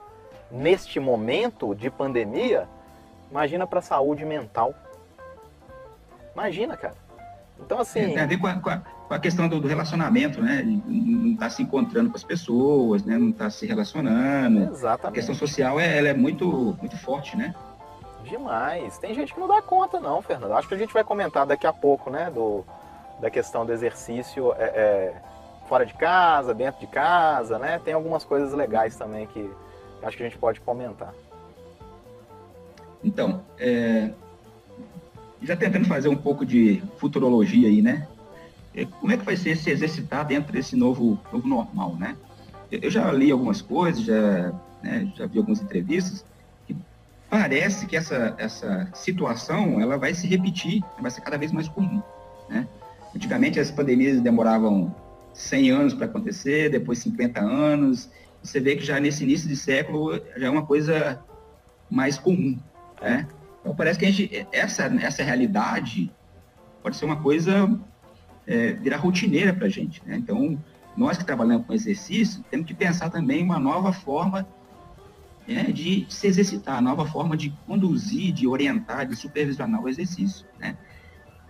neste 0.50 1.00
momento 1.00 1.74
de 1.74 1.90
pandemia, 1.90 2.68
imagina 3.30 3.66
para 3.66 3.78
a 3.78 3.82
saúde 3.82 4.24
mental. 4.24 4.74
Imagina, 6.34 6.76
cara. 6.76 6.96
Então, 7.58 7.78
assim. 7.78 8.00
É, 8.00 8.26
a 9.10 9.18
questão 9.18 9.48
do, 9.48 9.60
do, 9.60 9.66
relacionamento, 9.66 10.40
né? 10.40 10.62
Não 10.64 11.32
está 11.32 11.50
se 11.50 11.62
encontrando 11.62 12.10
com 12.10 12.16
as 12.16 12.22
pessoas, 12.22 13.04
né? 13.04 13.18
Não 13.18 13.30
está 13.30 13.50
se 13.50 13.66
relacionando. 13.66 14.72
Exatamente. 14.72 15.06
A 15.06 15.12
questão 15.12 15.34
social 15.34 15.80
é, 15.80 15.98
ela 15.98 16.08
é 16.08 16.14
muito, 16.14 16.76
muito 16.80 16.96
forte, 16.96 17.36
né? 17.36 17.54
Demais. 18.24 18.98
Tem 18.98 19.12
gente 19.14 19.34
que 19.34 19.40
não 19.40 19.48
dá 19.48 19.60
conta, 19.60 19.98
não, 19.98 20.22
Fernando. 20.22 20.52
Acho 20.52 20.68
que 20.68 20.74
a 20.74 20.78
gente 20.78 20.94
vai 20.94 21.02
comentar 21.02 21.44
daqui 21.46 21.66
a 21.66 21.72
pouco, 21.72 22.10
né? 22.10 22.30
Do, 22.30 22.64
da 23.20 23.30
questão 23.30 23.66
do 23.66 23.72
exercício 23.72 24.52
é, 24.56 24.64
é, 24.64 25.14
fora 25.68 25.84
de 25.84 25.94
casa, 25.94 26.54
dentro 26.54 26.80
de 26.80 26.86
casa, 26.86 27.58
né? 27.58 27.80
Tem 27.84 27.94
algumas 27.94 28.24
coisas 28.24 28.52
legais 28.52 28.96
também 28.96 29.26
que 29.26 29.50
acho 30.02 30.16
que 30.16 30.22
a 30.22 30.26
gente 30.26 30.38
pode 30.38 30.60
comentar. 30.60 31.12
Então, 33.02 33.42
é, 33.58 34.10
já 35.42 35.56
tentando 35.56 35.86
fazer 35.86 36.08
um 36.08 36.16
pouco 36.16 36.44
de 36.44 36.82
futurologia 36.98 37.68
aí, 37.68 37.82
né? 37.82 38.06
Como 38.86 39.12
é 39.12 39.16
que 39.16 39.24
vai 39.24 39.36
ser 39.36 39.56
se 39.56 39.70
exercitar 39.70 40.26
dentro 40.26 40.52
desse 40.52 40.76
novo, 40.76 41.18
novo 41.32 41.46
normal, 41.46 41.96
né? 41.96 42.16
Eu 42.70 42.90
já 42.90 43.10
li 43.10 43.30
algumas 43.30 43.60
coisas, 43.60 44.02
já, 44.04 44.52
né, 44.82 45.12
já 45.16 45.26
vi 45.26 45.38
algumas 45.38 45.60
entrevistas, 45.60 46.24
que 46.66 46.76
parece 47.28 47.86
que 47.86 47.96
essa, 47.96 48.34
essa 48.38 48.88
situação 48.94 49.80
ela 49.80 49.98
vai 49.98 50.14
se 50.14 50.26
repetir, 50.26 50.82
vai 51.00 51.10
ser 51.10 51.20
cada 51.20 51.36
vez 51.36 51.50
mais 51.50 51.68
comum, 51.68 52.00
né? 52.48 52.66
Antigamente 53.14 53.58
as 53.58 53.70
pandemias 53.70 54.20
demoravam 54.20 54.94
100 55.34 55.70
anos 55.70 55.94
para 55.94 56.06
acontecer, 56.06 56.70
depois 56.70 57.00
50 57.00 57.40
anos. 57.40 58.08
Você 58.42 58.60
vê 58.60 58.76
que 58.76 58.84
já 58.84 59.00
nesse 59.00 59.24
início 59.24 59.48
de 59.48 59.56
século 59.56 60.20
já 60.36 60.46
é 60.46 60.50
uma 60.50 60.64
coisa 60.64 61.20
mais 61.90 62.18
comum, 62.18 62.58
né? 63.00 63.26
Então 63.60 63.74
parece 63.74 63.98
que 63.98 64.06
a 64.06 64.10
gente, 64.10 64.46
essa, 64.52 64.84
essa 65.02 65.22
realidade 65.22 66.10
pode 66.82 66.96
ser 66.96 67.04
uma 67.04 67.16
coisa 67.16 67.68
é, 68.46 68.72
virar 68.72 68.98
rotineira 68.98 69.52
para 69.52 69.66
a 69.66 69.70
gente. 69.70 70.02
Né? 70.06 70.16
Então, 70.16 70.58
nós 70.96 71.16
que 71.16 71.24
trabalhamos 71.24 71.66
com 71.66 71.72
exercício, 71.72 72.44
temos 72.50 72.66
que 72.66 72.74
pensar 72.74 73.10
também 73.10 73.42
uma 73.42 73.58
nova 73.58 73.92
forma 73.92 74.46
é, 75.48 75.64
de 75.64 76.06
se 76.08 76.26
exercitar, 76.26 76.82
nova 76.82 77.06
forma 77.06 77.36
de 77.36 77.50
conduzir, 77.66 78.32
de 78.32 78.46
orientar, 78.46 79.06
de 79.06 79.16
supervisionar 79.16 79.82
o 79.82 79.88
exercício. 79.88 80.46
Né? 80.58 80.76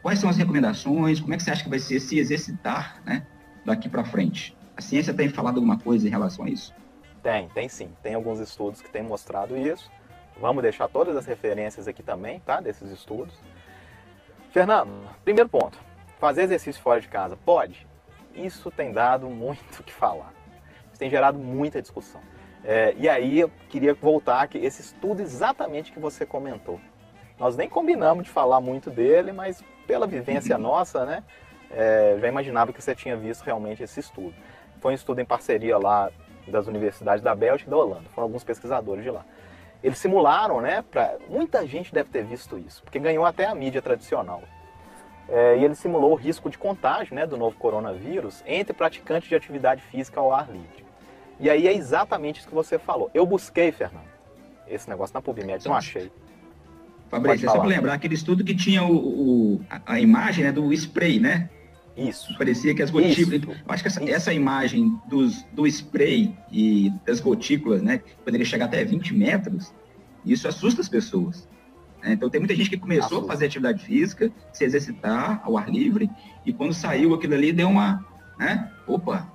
Quais 0.03 0.19
são 0.19 0.31
as 0.31 0.37
recomendações? 0.37 1.21
Como 1.21 1.35
é 1.35 1.37
que 1.37 1.43
você 1.43 1.51
acha 1.51 1.63
que 1.63 1.71
vai 1.71 1.79
ser 1.79 2.01
se 2.01 2.19
exercitar 2.19 3.03
né, 3.05 3.27
daqui 3.65 3.89
para 3.89 4.05
frente? 4.05 4.57
A 4.77 4.81
ciência 4.81 5.13
tem 5.13 5.29
falado 5.29 5.57
alguma 5.57 5.79
coisa 5.79 6.07
em 6.07 6.11
relação 6.11 6.45
a 6.45 6.49
isso? 6.49 6.75
Tem, 7.23 7.49
tem 7.51 7.69
sim. 7.69 7.91
Tem 8.03 8.15
alguns 8.15 8.41
estudos 8.41 8.81
que 8.81 8.91
têm 8.91 9.03
mostrado 9.03 9.57
isso. 9.57 9.91
Vamos 10.41 10.63
deixar 10.63 10.89
todas 10.89 11.17
as 11.17 11.27
referências 11.27 11.87
aqui 11.87 12.03
também, 12.03 12.41
tá? 12.41 12.61
Desses 12.61 12.91
estudos. 12.91 13.35
Fernando, 14.53 14.91
primeiro 15.23 15.49
ponto. 15.49 15.79
Fazer 16.21 16.43
exercício 16.43 16.83
fora 16.83 17.01
de 17.01 17.09
casa, 17.09 17.37
pode? 17.47 17.87
Isso 18.35 18.71
tem 18.71 18.93
dado 18.93 19.27
muito 19.29 19.81
o 19.81 19.83
que 19.83 19.93
falar. 19.93 20.35
Isso 20.91 20.99
tem 20.99 21.09
gerado 21.09 21.39
muita 21.39 21.81
discussão. 21.81 22.21
É, 22.63 22.95
e 22.99 23.09
aí 23.09 23.41
eu 23.41 23.51
queria 23.71 23.95
voltar 23.95 24.43
aqui, 24.43 24.59
esse 24.59 24.83
estudo 24.83 25.23
exatamente 25.23 25.91
que 25.91 25.99
você 25.99 26.27
comentou. 26.27 26.79
Nós 27.39 27.57
nem 27.57 27.71
combinamos 27.71 28.25
de 28.25 28.31
falar 28.31 28.61
muito 28.61 28.91
dele, 28.91 29.33
mas 29.33 29.65
pela 29.87 30.07
vivência 30.07 30.57
uhum. 30.57 30.63
nossa, 30.63 31.07
né? 31.07 31.25
É, 31.71 32.19
já 32.21 32.29
imaginava 32.29 32.71
que 32.71 32.83
você 32.83 32.95
tinha 32.95 33.17
visto 33.17 33.43
realmente 33.43 33.83
esse 33.83 33.99
estudo. 33.99 34.35
Foi 34.79 34.93
um 34.93 34.95
estudo 34.95 35.23
em 35.23 35.25
parceria 35.25 35.79
lá 35.79 36.11
das 36.47 36.67
universidades 36.67 37.25
da 37.25 37.35
Bélgica 37.35 37.71
e 37.71 37.71
da 37.71 37.79
Holanda. 37.79 38.11
Foram 38.11 38.27
alguns 38.27 38.45
pesquisadores 38.45 39.03
de 39.03 39.11
lá. 39.11 39.25
Eles 39.83 39.97
simularam, 39.97 40.61
né? 40.61 40.85
Pra, 40.91 41.17
muita 41.31 41.67
gente 41.67 41.95
deve 41.95 42.11
ter 42.11 42.25
visto 42.25 42.59
isso, 42.59 42.83
porque 42.83 42.99
ganhou 42.99 43.25
até 43.25 43.47
a 43.47 43.55
mídia 43.55 43.81
tradicional. 43.81 44.43
É, 45.31 45.59
e 45.59 45.65
ele 45.65 45.77
simulou 45.77 46.13
o 46.13 46.17
risco 46.17 46.51
de 46.51 46.59
contágio 46.59 47.15
né, 47.15 47.25
do 47.25 47.37
novo 47.37 47.57
coronavírus 47.57 48.43
entre 48.47 48.73
praticantes 48.73 49.29
de 49.29 49.35
atividade 49.35 49.81
física 49.83 50.19
ao 50.19 50.35
ar 50.35 50.51
livre. 50.51 50.85
E 51.39 51.49
aí 51.49 51.69
é 51.69 51.75
exatamente 51.75 52.41
isso 52.41 52.49
que 52.49 52.55
você 52.55 52.79
falou. 52.79 53.11
Eu 53.15 53.25
busquei, 53.25 53.71
Fernando, 53.71 54.09
esse 54.69 54.89
negócio 54.89 55.15
na 55.15 55.23
PubMed, 55.23 55.65
não 55.67 55.75
achei. 55.75 56.11
Fabrício, 57.09 57.49
é 57.49 57.53
só 57.53 57.59
para 57.59 57.69
lembrar 57.69 57.95
aquele 57.95 58.15
estudo 58.15 58.45
que 58.45 58.55
tinha 58.55 58.85
o, 58.85 58.97
o 59.57 59.61
a, 59.69 59.95
a, 59.95 60.01
imagem 60.01 60.45
né, 60.45 60.53
do 60.53 60.73
spray, 60.73 61.19
né? 61.19 61.49
Isso. 61.97 62.37
Parecia 62.39 62.75
que 62.75 62.83
as 62.83 62.91
gotículas. 62.91 63.43
Eu 63.43 63.55
acho 63.69 63.83
que 63.83 63.89
essa, 63.89 64.11
essa, 64.11 64.33
imagem 64.33 64.97
dos, 65.09 65.43
do 65.53 65.67
spray 65.67 66.35
e 66.51 66.93
das 67.05 67.19
gotículas, 67.19 67.83
né? 67.83 68.01
Poderia 68.25 68.47
chegar 68.47 68.67
até 68.67 68.85
20 68.85 69.13
metros, 69.15 69.75
isso 70.25 70.47
assusta 70.47 70.81
as 70.81 70.89
pessoas. 70.89 71.49
Né? 72.03 72.13
Então 72.13 72.31
tem 72.31 72.41
muita 72.41 72.55
gente 72.55 72.71
que 72.71 72.79
começou 72.79 73.23
a 73.23 73.27
fazer 73.27 73.47
atividade 73.47 73.85
física, 73.85 74.31
se 74.53 74.65
exercitar 74.65 75.41
ao 75.45 75.57
ar 75.57 75.69
livre, 75.69 76.11
e 76.45 76.53
quando 76.53 76.73
saiu 76.73 77.15
aquilo 77.15 77.35
ali, 77.35 77.53
deu 77.53 77.69
uma. 77.69 78.05
Né? 78.39 78.71
Opa, 78.87 79.31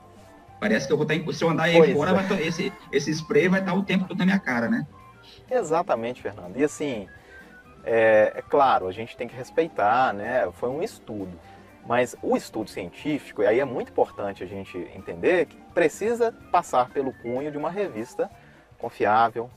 parece 0.59 0.87
que 0.87 0.93
eu 0.93 0.97
vou 0.97 1.07
estar. 1.07 1.33
Se 1.33 1.43
eu 1.43 1.49
andar 1.49 1.63
aí 1.63 1.77
pois 1.77 1.93
fora, 1.93 2.11
é. 2.11 2.13
vai, 2.13 2.41
esse, 2.43 2.73
esse 2.91 3.11
spray 3.11 3.47
vai 3.47 3.59
estar 3.59 3.73
o 3.73 3.83
tempo 3.83 4.05
todo 4.05 4.17
na 4.17 4.25
minha 4.25 4.39
cara, 4.39 4.67
né? 4.67 4.85
Exatamente, 5.49 6.21
Fernando. 6.21 6.57
E 6.57 6.63
assim, 6.63 7.07
é, 7.83 8.33
é, 8.35 8.41
claro, 8.41 8.87
a 8.87 8.91
gente 8.91 9.15
tem 9.15 9.27
que 9.27 9.35
respeitar, 9.35 10.13
né? 10.13 10.49
Foi 10.53 10.69
um 10.69 10.81
estudo. 10.81 11.39
Mas 11.87 12.15
o 12.21 12.35
estudo 12.35 12.67
científico, 12.67 13.43
e 13.43 13.45
aí 13.45 13.59
é 13.59 13.65
muito 13.65 13.91
importante 13.91 14.43
a 14.43 14.47
gente 14.47 14.75
entender 14.95 15.45
que 15.45 15.55
precisa 15.71 16.31
passar 16.51 16.89
pelo 16.89 17.13
cunho 17.13 17.51
de 17.51 17.57
uma 17.59 17.69
revista 17.69 18.29
confiável, 18.79 19.51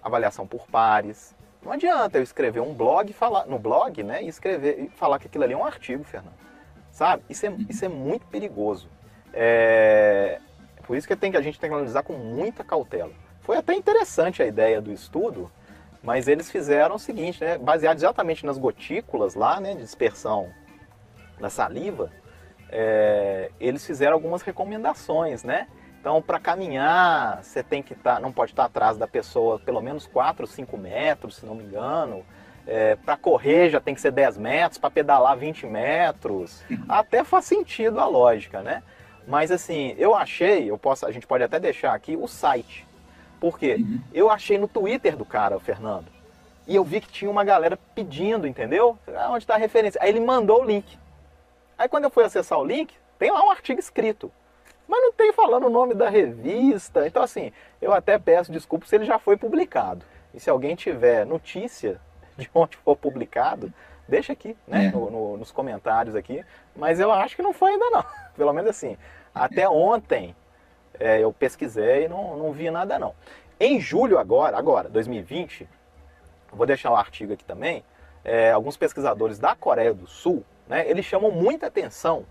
avaliação 0.00 0.46
por 0.46 0.68
pares. 0.68 1.34
Não 1.64 1.72
adianta 1.72 2.18
eu 2.18 2.22
escrever 2.22 2.60
um 2.60 2.74
blog 2.74 3.12
falar 3.12 3.46
no 3.46 3.58
blog, 3.58 4.02
né, 4.02 4.22
e 4.22 4.28
escrever 4.28 4.80
e 4.80 4.88
falar 4.88 5.18
que 5.18 5.26
aquilo 5.26 5.44
ali 5.44 5.54
é 5.54 5.56
um 5.56 5.64
artigo, 5.64 6.02
Fernando. 6.04 6.34
Sabe? 6.90 7.22
Isso 7.30 7.46
é, 7.46 7.56
isso 7.68 7.84
é 7.84 7.88
muito 7.88 8.26
perigoso. 8.26 8.88
É, 9.32 10.40
por 10.84 10.96
isso 10.96 11.06
que, 11.06 11.16
tem, 11.16 11.30
que 11.30 11.36
a 11.36 11.40
gente 11.40 11.58
tem 11.58 11.70
que 11.70 11.74
analisar 11.74 12.02
com 12.02 12.14
muita 12.14 12.64
cautela. 12.64 13.12
Foi 13.40 13.56
até 13.56 13.74
interessante 13.74 14.42
a 14.42 14.46
ideia 14.46 14.80
do 14.80 14.92
estudo, 14.92 15.50
mas 16.02 16.26
eles 16.28 16.50
fizeram 16.50 16.96
o 16.96 16.98
seguinte, 16.98 17.42
né, 17.42 17.56
baseado 17.56 17.96
exatamente 17.96 18.44
nas 18.44 18.58
gotículas 18.58 19.34
lá, 19.34 19.60
né, 19.60 19.74
de 19.74 19.82
dispersão 19.82 20.50
da 21.40 21.48
saliva, 21.48 22.10
é, 22.70 23.50
eles 23.60 23.86
fizeram 23.86 24.14
algumas 24.14 24.42
recomendações, 24.42 25.44
né? 25.44 25.68
Então, 26.02 26.20
para 26.20 26.40
caminhar, 26.40 27.44
você 27.44 27.62
tem 27.62 27.80
que 27.80 27.92
estar, 27.92 28.16
tá, 28.16 28.20
não 28.20 28.32
pode 28.32 28.50
estar 28.50 28.64
atrás 28.64 28.98
da 28.98 29.06
pessoa 29.06 29.60
pelo 29.60 29.80
menos 29.80 30.04
4, 30.04 30.44
5 30.48 30.76
metros, 30.76 31.36
se 31.36 31.46
não 31.46 31.54
me 31.54 31.62
engano. 31.62 32.26
É, 32.66 32.96
para 32.96 33.16
correr 33.16 33.70
já 33.70 33.80
tem 33.80 33.94
que 33.94 34.00
ser 34.00 34.10
10 34.10 34.36
metros, 34.36 34.78
para 34.78 34.90
pedalar 34.90 35.36
20 35.36 35.64
metros. 35.66 36.64
Até 36.88 37.22
faz 37.22 37.44
sentido 37.44 38.00
a 38.00 38.06
lógica, 38.06 38.62
né? 38.62 38.82
Mas 39.28 39.52
assim, 39.52 39.94
eu 39.96 40.12
achei, 40.12 40.68
eu 40.68 40.76
posso, 40.76 41.06
a 41.06 41.12
gente 41.12 41.24
pode 41.24 41.44
até 41.44 41.60
deixar 41.60 41.94
aqui 41.94 42.16
o 42.16 42.26
site 42.26 42.84
por 43.42 43.58
quê? 43.58 43.74
Uhum. 43.80 44.00
Eu 44.14 44.30
achei 44.30 44.56
no 44.56 44.68
Twitter 44.68 45.16
do 45.16 45.24
cara, 45.24 45.56
o 45.56 45.60
Fernando, 45.60 46.06
e 46.64 46.76
eu 46.76 46.84
vi 46.84 47.00
que 47.00 47.10
tinha 47.10 47.28
uma 47.28 47.42
galera 47.42 47.76
pedindo, 47.92 48.46
entendeu? 48.46 48.96
Ah, 49.16 49.30
onde 49.30 49.42
está 49.42 49.56
a 49.56 49.58
referência? 49.58 50.00
Aí 50.00 50.10
ele 50.10 50.20
mandou 50.20 50.62
o 50.62 50.64
link. 50.64 50.96
Aí 51.76 51.88
quando 51.88 52.04
eu 52.04 52.10
fui 52.10 52.22
acessar 52.22 52.56
o 52.60 52.64
link, 52.64 52.94
tem 53.18 53.32
lá 53.32 53.44
um 53.44 53.50
artigo 53.50 53.80
escrito. 53.80 54.30
Mas 54.86 55.00
não 55.00 55.12
tem 55.12 55.32
falando 55.32 55.66
o 55.66 55.70
nome 55.70 55.94
da 55.94 56.08
revista. 56.08 57.06
Então, 57.06 57.22
assim, 57.22 57.52
eu 57.80 57.92
até 57.92 58.18
peço 58.18 58.52
desculpa 58.52 58.86
se 58.86 58.94
ele 58.94 59.04
já 59.04 59.18
foi 59.18 59.36
publicado. 59.36 60.04
E 60.34 60.40
se 60.40 60.50
alguém 60.50 60.74
tiver 60.74 61.24
notícia 61.24 62.00
de 62.36 62.50
onde 62.54 62.76
for 62.76 62.96
publicado, 62.96 63.72
deixa 64.08 64.32
aqui, 64.32 64.56
né? 64.66 64.86
É. 64.86 64.90
No, 64.90 65.10
no, 65.10 65.36
nos 65.36 65.50
comentários 65.50 66.14
aqui. 66.14 66.44
Mas 66.74 67.00
eu 67.00 67.10
acho 67.12 67.36
que 67.36 67.42
não 67.42 67.52
foi 67.52 67.72
ainda 67.72 67.90
não. 67.90 68.04
Pelo 68.36 68.52
menos 68.52 68.70
assim. 68.70 68.96
Até 69.34 69.68
ontem 69.68 70.36
é, 70.98 71.20
eu 71.20 71.32
pesquisei 71.32 72.04
e 72.04 72.08
não, 72.08 72.36
não 72.36 72.52
vi 72.52 72.70
nada 72.70 72.98
não. 72.98 73.14
Em 73.58 73.80
julho 73.80 74.18
agora, 74.18 74.56
agora, 74.58 74.88
2020, 74.88 75.68
vou 76.52 76.66
deixar 76.66 76.90
o 76.90 76.96
artigo 76.96 77.32
aqui 77.32 77.44
também, 77.44 77.84
é, 78.24 78.50
alguns 78.50 78.76
pesquisadores 78.76 79.38
da 79.38 79.54
Coreia 79.54 79.94
do 79.94 80.06
Sul, 80.06 80.44
né, 80.68 80.88
eles 80.88 81.04
chamam 81.04 81.30
muita 81.30 81.66
atenção 81.66 82.24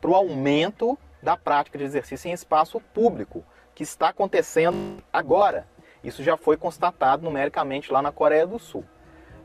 para 0.00 0.10
o 0.10 0.14
aumento 0.14 0.98
da 1.22 1.36
prática 1.36 1.78
de 1.78 1.84
exercício 1.84 2.28
em 2.28 2.32
espaço 2.32 2.80
público, 2.92 3.44
que 3.74 3.82
está 3.82 4.08
acontecendo 4.08 5.02
agora. 5.12 5.66
Isso 6.02 6.22
já 6.22 6.36
foi 6.36 6.56
constatado 6.56 7.22
numericamente 7.22 7.92
lá 7.92 8.02
na 8.02 8.10
Coreia 8.10 8.46
do 8.46 8.58
Sul. 8.58 8.84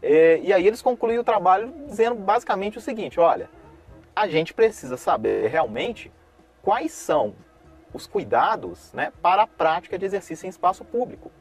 É, 0.01 0.39
e 0.39 0.51
aí 0.51 0.65
eles 0.65 0.81
concluem 0.81 1.19
o 1.19 1.23
trabalho 1.23 1.73
dizendo 1.87 2.15
basicamente 2.15 2.77
o 2.77 2.81
seguinte, 2.81 3.19
olha, 3.19 3.49
a 4.15 4.27
gente 4.27 4.53
precisa 4.53 4.97
saber 4.97 5.47
realmente 5.49 6.11
quais 6.61 6.91
são 6.91 7.35
os 7.93 8.05
cuidados 8.05 8.91
né, 8.93 9.11
para 9.21 9.43
a 9.43 9.47
prática 9.47 9.97
de 9.97 10.05
exercício 10.05 10.45
em 10.45 10.49
espaço 10.49 10.83
público. 10.83 11.31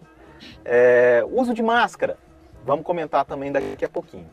É, 0.64 1.24
uso 1.30 1.54
de 1.54 1.62
máscara, 1.62 2.18
vamos 2.64 2.84
comentar 2.84 3.24
também 3.24 3.50
daqui 3.50 3.84
a 3.84 3.88
pouquinho. 3.88 4.30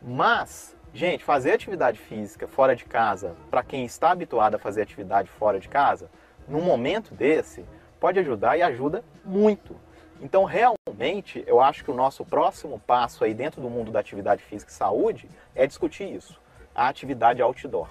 Mas, 0.00 0.76
gente, 0.94 1.24
fazer 1.24 1.52
atividade 1.52 1.98
física 1.98 2.46
fora 2.46 2.76
de 2.76 2.84
casa, 2.84 3.34
para 3.50 3.62
quem 3.62 3.84
está 3.84 4.10
habituado 4.10 4.54
a 4.54 4.58
fazer 4.58 4.82
atividade 4.82 5.28
fora 5.30 5.58
de 5.58 5.68
casa, 5.68 6.10
num 6.46 6.60
momento 6.60 7.14
desse, 7.14 7.64
pode 8.00 8.18
ajudar 8.18 8.56
e 8.56 8.62
ajuda 8.62 9.04
muito. 9.24 9.76
Então, 10.20 10.44
realmente, 10.44 11.42
eu 11.46 11.60
acho 11.60 11.84
que 11.84 11.90
o 11.90 11.94
nosso 11.94 12.24
próximo 12.24 12.80
passo 12.86 13.24
aí 13.24 13.34
dentro 13.34 13.60
do 13.60 13.70
mundo 13.70 13.90
da 13.90 14.00
atividade 14.00 14.42
física 14.42 14.70
e 14.70 14.74
saúde 14.74 15.28
é 15.54 15.66
discutir 15.66 16.04
isso, 16.04 16.40
a 16.74 16.88
atividade 16.88 17.42
outdoor. 17.42 17.88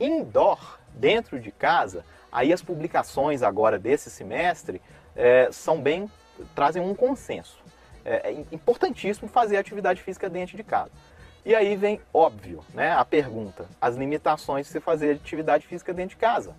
Indoor, 0.00 0.78
dentro 0.94 1.38
de 1.38 1.50
casa, 1.50 2.04
aí 2.30 2.52
as 2.52 2.62
publicações 2.62 3.42
agora 3.42 3.78
desse 3.78 4.10
semestre 4.10 4.80
é, 5.14 5.48
são 5.52 5.80
bem 5.80 6.10
trazem 6.54 6.82
um 6.82 6.94
consenso. 6.94 7.58
É, 8.04 8.30
é 8.30 8.44
importantíssimo 8.50 9.28
fazer 9.28 9.56
atividade 9.56 10.02
física 10.02 10.28
dentro 10.28 10.56
de 10.56 10.64
casa. 10.64 10.90
E 11.44 11.54
aí 11.54 11.74
vem, 11.74 12.00
óbvio, 12.14 12.64
né, 12.72 12.92
a 12.92 13.04
pergunta, 13.04 13.66
as 13.80 13.96
limitações 13.96 14.66
de 14.66 14.72
você 14.72 14.80
fazer 14.80 15.16
atividade 15.16 15.66
física 15.66 15.92
dentro 15.92 16.10
de 16.10 16.16
casa. 16.16 16.54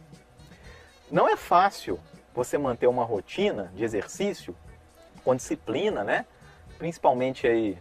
Não 1.09 1.27
é 1.27 1.37
fácil 1.37 1.99
você 2.33 2.57
manter 2.57 2.87
uma 2.87 3.05
rotina 3.05 3.71
de 3.75 3.83
exercício 3.83 4.55
com 5.23 5.35
disciplina, 5.35 6.03
né? 6.03 6.25
Principalmente 6.77 7.47
aí 7.47 7.77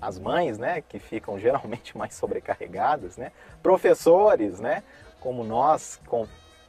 as 0.00 0.16
mães, 0.16 0.58
né, 0.58 0.80
que 0.80 1.00
ficam 1.00 1.38
geralmente 1.40 1.96
mais 1.98 2.14
sobrecarregadas, 2.14 3.16
né? 3.16 3.32
Professores, 3.62 4.60
né, 4.60 4.84
como 5.18 5.42
nós, 5.42 6.00
com 6.06 6.26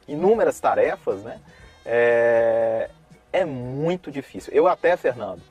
inúmeras 0.08 0.58
tarefas, 0.58 1.22
né? 1.22 1.40
É, 1.86 2.90
é 3.32 3.44
muito 3.44 4.10
difícil. 4.10 4.52
Eu 4.52 4.66
até, 4.66 4.96
Fernando, 4.96 5.42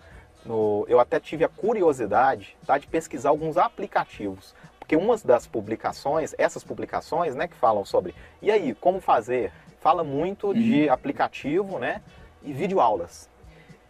no, 0.45 0.85
eu 0.87 0.99
até 0.99 1.19
tive 1.19 1.43
a 1.43 1.49
curiosidade 1.49 2.57
tá, 2.65 2.77
de 2.77 2.87
pesquisar 2.87 3.29
alguns 3.29 3.57
aplicativos. 3.57 4.55
Porque 4.79 4.95
umas 4.95 5.21
das 5.21 5.45
publicações, 5.45 6.33
essas 6.37 6.63
publicações, 6.63 7.35
né, 7.35 7.47
que 7.47 7.55
falam 7.55 7.85
sobre, 7.85 8.15
e 8.41 8.49
aí, 8.49 8.73
como 8.73 8.99
fazer? 8.99 9.51
Fala 9.79 10.03
muito 10.03 10.47
uhum. 10.47 10.53
de 10.53 10.89
aplicativo, 10.89 11.77
né, 11.77 12.01
e 12.41 12.51
videoaulas. 12.51 13.29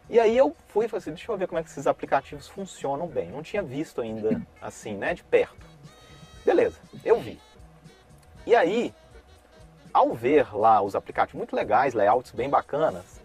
E 0.10 0.20
aí 0.20 0.36
eu 0.36 0.56
fui 0.70 0.86
e 0.86 0.90
falei 0.90 1.02
assim, 1.02 1.12
deixa 1.12 1.32
eu 1.32 1.38
ver 1.38 1.48
como 1.48 1.60
é 1.60 1.64
que 1.64 1.70
esses 1.70 1.86
aplicativos 1.86 2.48
funcionam 2.48 3.08
bem. 3.08 3.30
Não 3.30 3.44
tinha 3.44 3.62
visto 3.62 4.02
ainda, 4.02 4.42
assim, 4.62 4.96
né, 4.96 5.14
de 5.14 5.24
perto. 5.24 5.66
Beleza, 6.44 6.80
eu 7.06 7.20
vi. 7.20 7.40
E 8.46 8.56
aí, 8.56 8.94
ao 9.94 10.14
ver 10.14 10.56
lá 10.56 10.82
os 10.82 10.96
aplicativos 10.96 11.38
muito 11.38 11.56
legais, 11.56 11.94
layouts 11.94 12.32
bem 12.32 12.50
bacanas, 12.50 13.22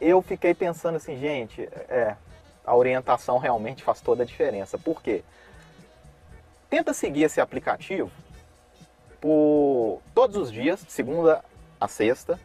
eu 0.00 0.20
fiquei 0.20 0.54
pensando 0.54 0.96
assim, 0.96 1.18
gente, 1.18 1.62
é, 1.88 2.14
a 2.66 2.74
orientação 2.74 3.38
realmente 3.38 3.82
faz 3.82 4.00
toda 4.00 4.24
a 4.24 4.26
diferença. 4.26 4.76
Por 4.76 5.00
quê? 5.00 5.22
Tenta 6.68 6.92
seguir 6.92 7.22
esse 7.22 7.40
aplicativo 7.40 8.10
por 9.20 10.02
todos 10.12 10.36
os 10.36 10.52
dias, 10.52 10.84
de 10.84 10.90
segunda 10.90 11.44
a 11.80 11.86
sexta, 11.86 12.40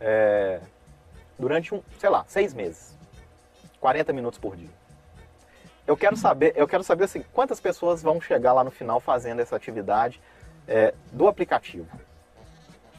é, 0.00 0.60
durante 1.38 1.74
um, 1.74 1.82
sei 1.98 2.08
lá, 2.08 2.24
seis 2.26 2.54
meses. 2.54 2.96
40 3.80 4.12
minutos 4.14 4.38
por 4.38 4.56
dia. 4.56 4.70
Eu 5.86 5.94
quero 5.94 6.16
saber, 6.16 6.54
eu 6.56 6.66
quero 6.66 6.82
saber 6.82 7.04
assim, 7.04 7.22
quantas 7.34 7.60
pessoas 7.60 8.02
vão 8.02 8.18
chegar 8.18 8.54
lá 8.54 8.64
no 8.64 8.70
final 8.70 8.98
fazendo 8.98 9.40
essa 9.40 9.54
atividade 9.54 10.18
é, 10.66 10.94
do 11.12 11.28
aplicativo. 11.28 11.86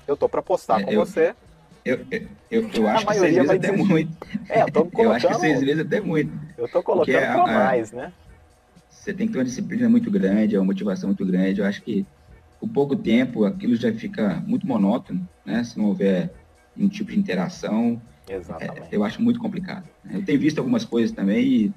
Eu 0.08 0.16
tô 0.16 0.30
para 0.30 0.44
postar 0.44 0.82
é, 0.82 0.84
com 0.86 0.92
eu, 0.92 1.04
você. 1.04 1.36
Eu, 1.86 2.00
eu, 2.50 2.70
eu 2.74 2.88
acho 2.88 3.06
que 3.06 3.14
seis 3.14 3.36
vezes 3.36 3.50
até 3.52 3.72
muito. 3.72 4.18
É, 4.50 4.64
eu 4.64 4.72
tô 4.72 4.86
colocando... 4.86 5.04
Eu 5.06 5.12
acho 5.12 5.28
que 5.28 5.34
seis 5.36 5.60
vezes 5.60 5.86
até 5.86 6.02
muito. 6.02 6.34
Eu 6.58 6.68
tô 6.68 6.82
colocando 6.82 7.44
mais, 7.44 7.92
né? 7.92 8.12
Você 8.90 9.14
tem 9.14 9.28
que 9.28 9.34
ter 9.34 9.40
uma 9.40 9.46
disciplina 9.46 9.88
muito 9.88 10.10
grande, 10.10 10.58
uma 10.58 10.66
motivação 10.66 11.10
muito 11.10 11.24
grande. 11.24 11.62
Eu 11.62 11.66
acho 11.68 11.84
que 11.84 12.04
com 12.60 12.68
pouco 12.68 12.96
tempo 12.96 13.46
aquilo 13.46 13.76
já 13.76 13.94
fica 13.94 14.44
muito 14.48 14.66
monótono, 14.66 15.30
né? 15.46 15.64
Se 15.64 15.78
não 15.78 15.86
houver 15.86 16.34
um 16.76 16.90
tipo 16.90 17.12
de 17.12 17.20
interação. 17.20 18.02
Exatamente. 18.28 18.88
É, 18.92 18.96
eu 18.96 19.04
acho 19.04 19.22
muito 19.22 19.40
complicado. 19.40 19.88
Eu 20.10 20.26
tenho 20.26 20.40
visto 20.40 20.58
algumas 20.58 20.84
coisas 20.84 21.12
também 21.12 21.46
e 21.46 21.74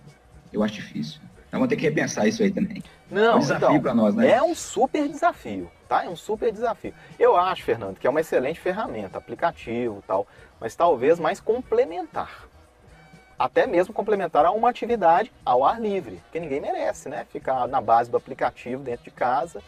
eu 0.51 0.62
acho 0.62 0.77
difícil. 0.77 1.21
Então 1.48 1.61
vamos 1.61 1.68
ter 1.68 1.76
que 1.76 1.82
repensar 1.82 2.26
isso 2.26 2.42
aí 2.42 2.50
também. 2.50 2.82
Não, 3.11 3.32
é 3.32 3.34
um 3.37 3.38
desafio 3.40 3.68
então, 3.70 3.80
para 3.80 3.94
nós, 3.94 4.14
né? 4.14 4.30
É 4.30 4.42
um 4.42 4.54
super 4.54 5.08
desafio 5.08 5.70
tá? 5.88 6.04
É 6.04 6.08
um 6.08 6.14
super 6.14 6.52
desafio. 6.52 6.92
Eu 7.18 7.37
acho, 7.37 7.64
Fernando, 7.64 7.98
que 7.98 8.06
é 8.06 8.11
uma 8.11 8.20
excelente 8.20 8.61
ferramenta, 8.61 9.18
aplicativo 9.18 10.04
tal, 10.06 10.26
mas 10.61 10.76
talvez 10.76 11.18
mais 11.18 11.40
complementar. 11.40 12.46
Até 13.38 13.66
mesmo 13.66 13.94
complementar 13.94 14.44
a 14.44 14.50
uma 14.50 14.68
atividade 14.68 15.32
ao 15.44 15.64
ar 15.64 15.80
livre, 15.80 16.22
que 16.30 16.38
ninguém 16.38 16.61
merece, 16.61 17.08
né? 17.08 17.24
Ficar 17.32 17.66
na 17.66 17.80
base 17.80 18.11
do 18.11 18.16
aplicativo 18.16 18.82
dentro 18.82 19.04
de 19.04 19.11
casa. 19.11 19.62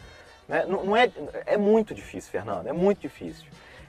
Né? 0.47 0.67
Não, 0.67 0.85
não 0.85 0.97
é, 0.97 1.11
é 1.47 1.57
muito 1.57 1.95
difícil, 1.95 2.31
Fernando, 2.31 2.67
é 2.67 2.73
muito 2.73 3.01
difícil. 3.01 3.47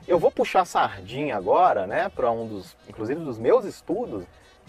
Eu 0.08 0.18
vou 0.18 0.32
puxar 0.32 0.66
sardinha 0.66 1.36
agora, 1.36 1.86
né, 1.86 2.10
para 2.10 2.32
um 2.32 2.48
dos, 2.48 2.76
inclusive 2.90 3.24
dos 3.24 3.38
meus 3.38 3.66
estudos, 3.66 4.24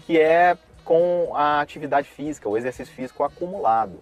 que 0.05 0.19
é 0.19 0.55
com 0.83 1.31
a 1.35 1.61
atividade 1.61 2.07
física, 2.07 2.47
o 2.49 2.57
exercício 2.57 2.93
físico 2.93 3.23
acumulado 3.23 4.01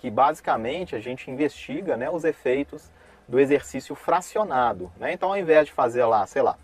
que 0.00 0.10
basicamente 0.10 0.96
a 0.96 0.98
gente 0.98 1.30
investiga 1.30 1.94
né, 1.94 2.08
os 2.08 2.24
efeitos 2.24 2.90
do 3.28 3.38
exercício 3.38 3.94
fracionado. 3.94 4.90
Né? 4.96 5.12
Então, 5.12 5.28
ao 5.28 5.36
invés 5.36 5.66
de 5.66 5.72
fazer 5.72 6.02
lá, 6.06 6.26
sei 6.26 6.40
lá, 6.40 6.56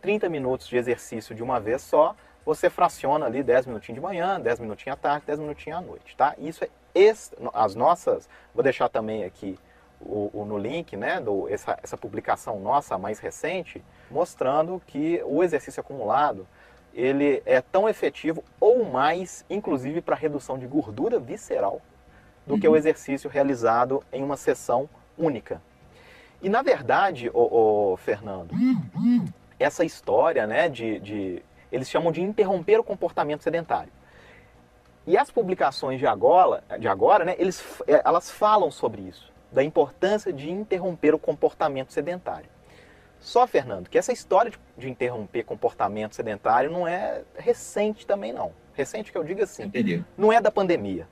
30 0.00 0.28
minutos 0.28 0.66
de 0.66 0.76
exercício 0.76 1.32
de 1.32 1.44
uma 1.44 1.60
vez 1.60 1.80
só, 1.80 2.16
você 2.44 2.68
fraciona 2.68 3.24
ali 3.24 3.40
10 3.40 3.66
minutinhos 3.66 4.00
de 4.00 4.04
manhã, 4.04 4.40
10 4.40 4.58
minutinhos 4.58 4.98
à 4.98 5.00
tarde, 5.00 5.26
10 5.26 5.38
minutinhos 5.38 5.78
à 5.78 5.80
noite, 5.80 6.16
tá? 6.16 6.34
Isso 6.38 6.64
é 6.64 6.68
as 7.54 7.74
nossas, 7.76 8.28
vou 8.52 8.64
deixar 8.64 8.88
também 8.88 9.24
aqui 9.24 9.56
o, 10.00 10.30
o 10.34 10.44
no 10.44 10.58
link, 10.58 10.96
né, 10.96 11.20
do, 11.20 11.48
essa, 11.48 11.78
essa 11.82 11.96
publicação 11.96 12.58
nossa 12.58 12.98
mais 12.98 13.20
recente, 13.20 13.82
mostrando 14.10 14.82
que 14.88 15.22
o 15.24 15.42
exercício 15.44 15.80
acumulado 15.80 16.48
ele 16.94 17.42
é 17.46 17.60
tão 17.60 17.88
efetivo 17.88 18.44
ou 18.60 18.84
mais, 18.84 19.44
inclusive 19.48 20.00
para 20.00 20.14
redução 20.14 20.58
de 20.58 20.66
gordura 20.66 21.18
visceral, 21.18 21.80
do 22.46 22.54
uhum. 22.54 22.60
que 22.60 22.68
o 22.68 22.76
exercício 22.76 23.30
realizado 23.30 24.02
em 24.12 24.22
uma 24.22 24.36
sessão 24.36 24.88
única. 25.16 25.60
E 26.42 26.48
na 26.48 26.60
verdade, 26.60 27.30
o, 27.32 27.96
Fernando, 27.96 28.52
essa 29.58 29.84
história 29.84 30.46
né, 30.46 30.68
de, 30.68 30.98
de. 30.98 31.42
Eles 31.70 31.88
chamam 31.88 32.12
de 32.12 32.20
interromper 32.20 32.78
o 32.78 32.84
comportamento 32.84 33.42
sedentário. 33.42 33.92
E 35.06 35.16
as 35.16 35.30
publicações 35.30 35.98
de 35.98 36.06
agora, 36.06 36.62
de 36.78 36.86
agora 36.86 37.24
né, 37.24 37.34
eles, 37.38 37.64
é, 37.86 38.02
elas 38.04 38.30
falam 38.30 38.70
sobre 38.70 39.02
isso, 39.02 39.32
da 39.50 39.62
importância 39.62 40.32
de 40.32 40.50
interromper 40.50 41.14
o 41.14 41.18
comportamento 41.18 41.92
sedentário. 41.92 42.48
Só, 43.22 43.46
Fernando, 43.46 43.88
que 43.88 43.96
essa 43.96 44.12
história 44.12 44.50
de, 44.50 44.58
de 44.76 44.90
interromper 44.90 45.44
comportamento 45.44 46.14
sedentário 46.16 46.68
não 46.70 46.88
é 46.88 47.22
recente 47.38 48.04
também, 48.04 48.32
não. 48.32 48.52
Recente 48.74 49.12
que 49.12 49.16
eu 49.16 49.22
digo 49.22 49.40
assim, 49.40 49.62
Entendi. 49.64 50.04
não 50.18 50.32
é 50.32 50.40
da 50.40 50.50
pandemia. 50.50 51.06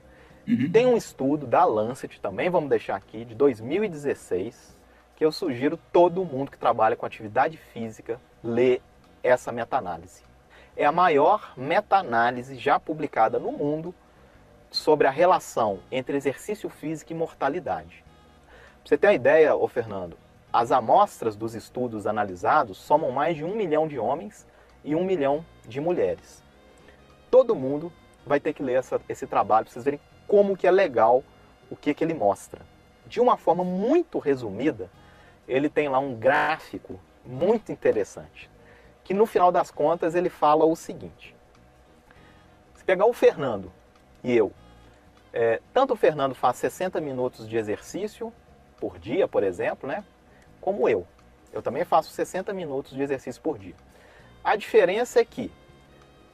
Uhum. 0.45 0.69
Tem 0.69 0.85
um 0.85 0.97
estudo 0.97 1.47
da 1.47 1.63
Lancet, 1.63 2.19
também 2.19 2.49
vamos 2.49 2.69
deixar 2.69 2.97
aqui, 2.97 3.23
de 3.23 3.33
2016, 3.33 4.77
que 5.15 5.23
eu 5.23 5.31
sugiro 5.31 5.79
todo 5.93 6.25
mundo 6.25 6.51
que 6.51 6.57
trabalha 6.57 6.97
com 6.97 7.05
atividade 7.05 7.55
física 7.55 8.19
ler 8.43 8.81
essa 9.23 9.49
meta-análise. 9.49 10.21
É 10.75 10.83
a 10.83 10.91
maior 10.91 11.53
meta-análise 11.55 12.57
já 12.57 12.77
publicada 12.77 13.39
no 13.39 13.53
mundo 13.53 13.95
sobre 14.69 15.07
a 15.07 15.11
relação 15.11 15.79
entre 15.89 16.17
exercício 16.17 16.69
físico 16.69 17.13
e 17.13 17.15
mortalidade. 17.15 18.03
Pra 18.81 18.89
você 18.89 18.97
ter 18.97 19.07
uma 19.07 19.13
ideia, 19.13 19.55
ô 19.55 19.67
Fernando, 19.67 20.17
as 20.51 20.71
amostras 20.71 21.35
dos 21.35 21.55
estudos 21.55 22.05
analisados 22.05 22.77
somam 22.77 23.11
mais 23.11 23.37
de 23.37 23.43
um 23.43 23.55
milhão 23.55 23.87
de 23.87 23.97
homens 23.97 24.45
e 24.83 24.95
um 24.95 25.03
milhão 25.03 25.45
de 25.65 25.79
mulheres. 25.79 26.43
Todo 27.29 27.55
mundo 27.55 27.91
vai 28.25 28.39
ter 28.39 28.53
que 28.53 28.61
ler 28.61 28.73
essa, 28.73 28.99
esse 29.07 29.25
trabalho 29.25 29.65
para 29.65 29.73
vocês 29.73 29.85
verem 29.85 29.99
como 30.27 30.57
que 30.57 30.67
é 30.67 30.71
legal 30.71 31.23
o 31.69 31.75
que, 31.75 31.93
que 31.93 32.03
ele 32.03 32.13
mostra. 32.13 32.61
De 33.05 33.19
uma 33.19 33.37
forma 33.37 33.63
muito 33.63 34.19
resumida, 34.19 34.89
ele 35.47 35.69
tem 35.69 35.87
lá 35.87 35.99
um 35.99 36.15
gráfico 36.15 36.99
muito 37.25 37.71
interessante, 37.71 38.49
que 39.03 39.13
no 39.13 39.25
final 39.25 39.51
das 39.51 39.71
contas 39.71 40.15
ele 40.15 40.29
fala 40.29 40.65
o 40.65 40.75
seguinte. 40.75 41.35
Se 42.75 42.83
pegar 42.83 43.05
o 43.05 43.13
Fernando 43.13 43.71
e 44.23 44.35
eu, 44.35 44.51
é, 45.33 45.61
tanto 45.73 45.93
o 45.93 45.97
Fernando 45.97 46.35
faz 46.35 46.57
60 46.57 46.99
minutos 46.99 47.47
de 47.47 47.57
exercício 47.57 48.33
por 48.79 48.97
dia, 48.99 49.27
por 49.27 49.43
exemplo, 49.43 49.87
né? 49.87 50.03
Como 50.61 50.87
eu. 50.87 51.05
Eu 51.51 51.61
também 51.61 51.83
faço 51.83 52.11
60 52.11 52.53
minutos 52.53 52.93
de 52.93 53.01
exercício 53.01 53.41
por 53.41 53.57
dia. 53.57 53.75
A 54.43 54.55
diferença 54.55 55.19
é 55.19 55.25
que 55.25 55.51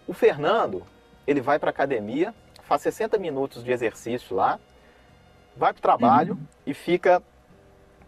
o 0.05 0.13
Fernando, 0.13 0.83
ele 1.25 1.41
vai 1.41 1.57
para 1.57 1.71
academia 1.71 2.33
faz 2.67 2.81
60 2.81 3.17
minutos 3.17 3.63
de 3.63 3.71
exercício 3.71 4.35
lá, 4.35 4.59
vai 5.55 5.71
para 5.71 5.79
o 5.79 5.81
trabalho 5.81 6.33
uhum. 6.33 6.45
e 6.65 6.73
fica 6.73 7.23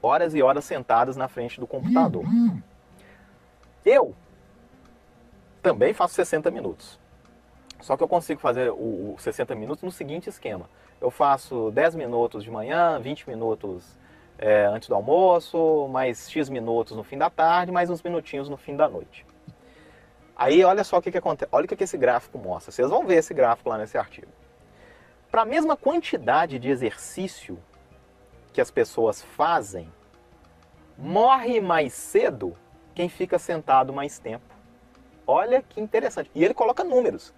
horas 0.01 0.35
e 0.35 0.41
horas 0.41 0.65
sentadas 0.65 1.15
na 1.15 1.27
frente 1.27 1.59
do 1.59 1.65
computador. 1.65 2.25
Uhum. 2.25 2.61
Eu 3.85 4.13
também 5.63 5.93
faço 5.93 6.13
60 6.13 6.51
minutos. 6.51 6.99
Só 7.79 7.95
que 7.95 8.03
eu 8.03 8.07
consigo 8.07 8.41
fazer 8.41 8.69
o, 8.69 9.13
o 9.13 9.15
60 9.17 9.55
minutos 9.55 9.81
no 9.83 9.91
seguinte 9.91 10.27
esquema. 10.27 10.69
eu 10.99 11.09
faço 11.09 11.71
10 11.71 11.95
minutos 11.95 12.43
de 12.43 12.51
manhã, 12.51 12.99
20 12.99 13.29
minutos 13.29 13.97
é, 14.39 14.65
antes 14.65 14.87
do 14.87 14.95
almoço, 14.95 15.87
mais 15.89 16.31
X 16.31 16.49
minutos 16.49 16.95
no 16.95 17.03
fim 17.03 17.17
da 17.17 17.29
tarde, 17.29 17.71
mais 17.71 17.89
uns 17.89 18.01
minutinhos 18.01 18.47
no 18.47 18.55
fim 18.55 18.75
da 18.75 18.87
noite. 18.87 19.25
Aí 20.35 20.63
olha 20.63 20.85
só 20.85 20.97
o 20.97 21.01
que, 21.01 21.11
que 21.11 21.17
acontece, 21.17 21.49
olha 21.51 21.65
o 21.65 21.67
que, 21.67 21.75
que 21.75 21.83
esse 21.83 21.97
gráfico 21.97 22.37
mostra. 22.37 22.71
Vocês 22.71 22.89
vão 22.89 23.05
ver 23.05 23.15
esse 23.15 23.33
gráfico 23.33 23.69
lá 23.69 23.77
nesse 23.77 23.97
artigo. 23.97 24.31
Para 25.29 25.41
a 25.41 25.45
mesma 25.45 25.75
quantidade 25.75 26.57
de 26.57 26.69
exercício 26.69 27.59
que 28.53 28.61
as 28.61 28.71
pessoas 28.71 29.21
fazem, 29.21 29.91
morre 30.97 31.59
mais 31.59 31.93
cedo 31.93 32.55
quem 32.95 33.09
fica 33.09 33.37
sentado 33.37 33.91
mais 33.91 34.17
tempo. 34.17 34.55
Olha 35.27 35.61
que 35.61 35.81
interessante. 35.81 36.31
E 36.33 36.43
ele 36.43 36.53
coloca 36.53 36.83
números. 36.83 37.33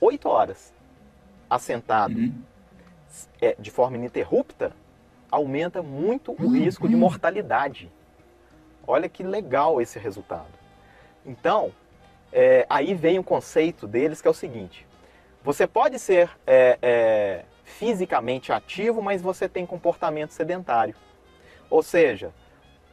Oito 0.00 0.28
horas 0.28 0.72
assentado 1.50 2.16
uhum. 2.16 2.42
é, 3.40 3.56
de 3.58 3.70
forma 3.72 3.96
ininterrupta 3.96 4.72
aumenta 5.30 5.82
muito 5.82 6.32
o 6.32 6.48
risco 6.48 6.88
de 6.88 6.96
mortalidade. 6.96 7.90
Olha 8.86 9.08
que 9.08 9.22
legal 9.22 9.80
esse 9.80 9.98
resultado. 9.98 10.58
Então, 11.24 11.72
é, 12.32 12.66
aí 12.68 12.94
vem 12.94 13.18
o 13.18 13.24
conceito 13.24 13.86
deles 13.86 14.20
que 14.20 14.28
é 14.28 14.30
o 14.30 14.34
seguinte: 14.34 14.86
você 15.42 15.66
pode 15.66 15.98
ser 15.98 16.30
é, 16.46 16.78
é, 16.82 17.44
fisicamente 17.64 18.52
ativo, 18.52 19.00
mas 19.00 19.22
você 19.22 19.48
tem 19.48 19.64
comportamento 19.64 20.30
sedentário. 20.30 20.94
Ou 21.68 21.82
seja, 21.82 22.32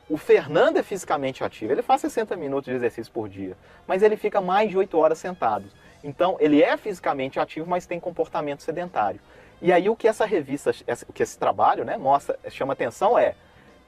o 0.10 0.18
Fernando 0.18 0.78
é 0.78 0.84
fisicamente 0.84 1.44
ativo, 1.44 1.72
ele 1.72 1.82
faz 1.82 2.02
60 2.02 2.36
minutos 2.36 2.70
de 2.70 2.76
exercício 2.76 3.12
por 3.12 3.28
dia, 3.28 3.58
mas 3.86 4.04
ele 4.04 4.16
fica 4.16 4.40
mais 4.40 4.70
de 4.70 4.78
8 4.78 4.98
horas 4.98 5.18
sentado. 5.18 5.66
Então, 6.04 6.38
ele 6.40 6.62
é 6.62 6.78
fisicamente 6.78 7.40
ativo, 7.40 7.70
mas 7.70 7.86
tem 7.86 8.00
comportamento 8.00 8.62
sedentário. 8.62 9.20
E 9.62 9.74
aí 9.74 9.90
o 9.90 9.96
que 9.96 10.08
essa 10.08 10.26
revista, 10.26 10.72
o 11.08 11.14
que 11.14 11.24
esse 11.24 11.38
trabalho 11.38 11.84
né, 11.84 11.98
mostra, 11.98 12.38
chama 12.50 12.74
atenção 12.74 13.18
é, 13.18 13.36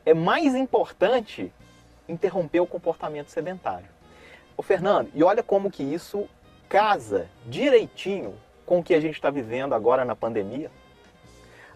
é 0.05 0.13
mais 0.13 0.55
importante 0.55 1.51
interromper 2.07 2.59
o 2.59 2.67
comportamento 2.67 3.29
sedentário. 3.29 3.87
O 4.57 4.63
Fernando, 4.63 5.09
e 5.13 5.23
olha 5.23 5.43
como 5.43 5.69
que 5.69 5.83
isso 5.83 6.27
casa 6.67 7.27
direitinho 7.45 8.35
com 8.65 8.79
o 8.79 8.83
que 8.83 8.93
a 8.93 8.99
gente 8.99 9.15
está 9.15 9.29
vivendo 9.29 9.73
agora 9.73 10.03
na 10.03 10.15
pandemia. 10.15 10.69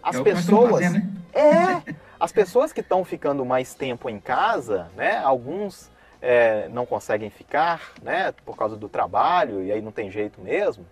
As 0.01 0.17
é 0.17 0.21
pessoas, 0.21 0.71
fazer, 0.71 0.89
né? 0.89 1.09
é, 1.33 1.95
as 2.19 2.31
pessoas 2.31 2.73
que 2.73 2.81
estão 2.81 3.03
ficando 3.05 3.45
mais 3.45 3.73
tempo 3.73 4.09
em 4.09 4.19
casa, 4.19 4.91
né? 4.95 5.17
Alguns 5.17 5.89
é, 6.21 6.67
não 6.69 6.85
conseguem 6.85 7.29
ficar, 7.29 7.93
né? 8.01 8.33
Por 8.45 8.55
causa 8.55 8.75
do 8.75 8.89
trabalho 8.89 9.63
e 9.63 9.71
aí 9.71 9.81
não 9.81 9.91
tem 9.91 10.11
jeito 10.11 10.41
mesmo. 10.41 10.85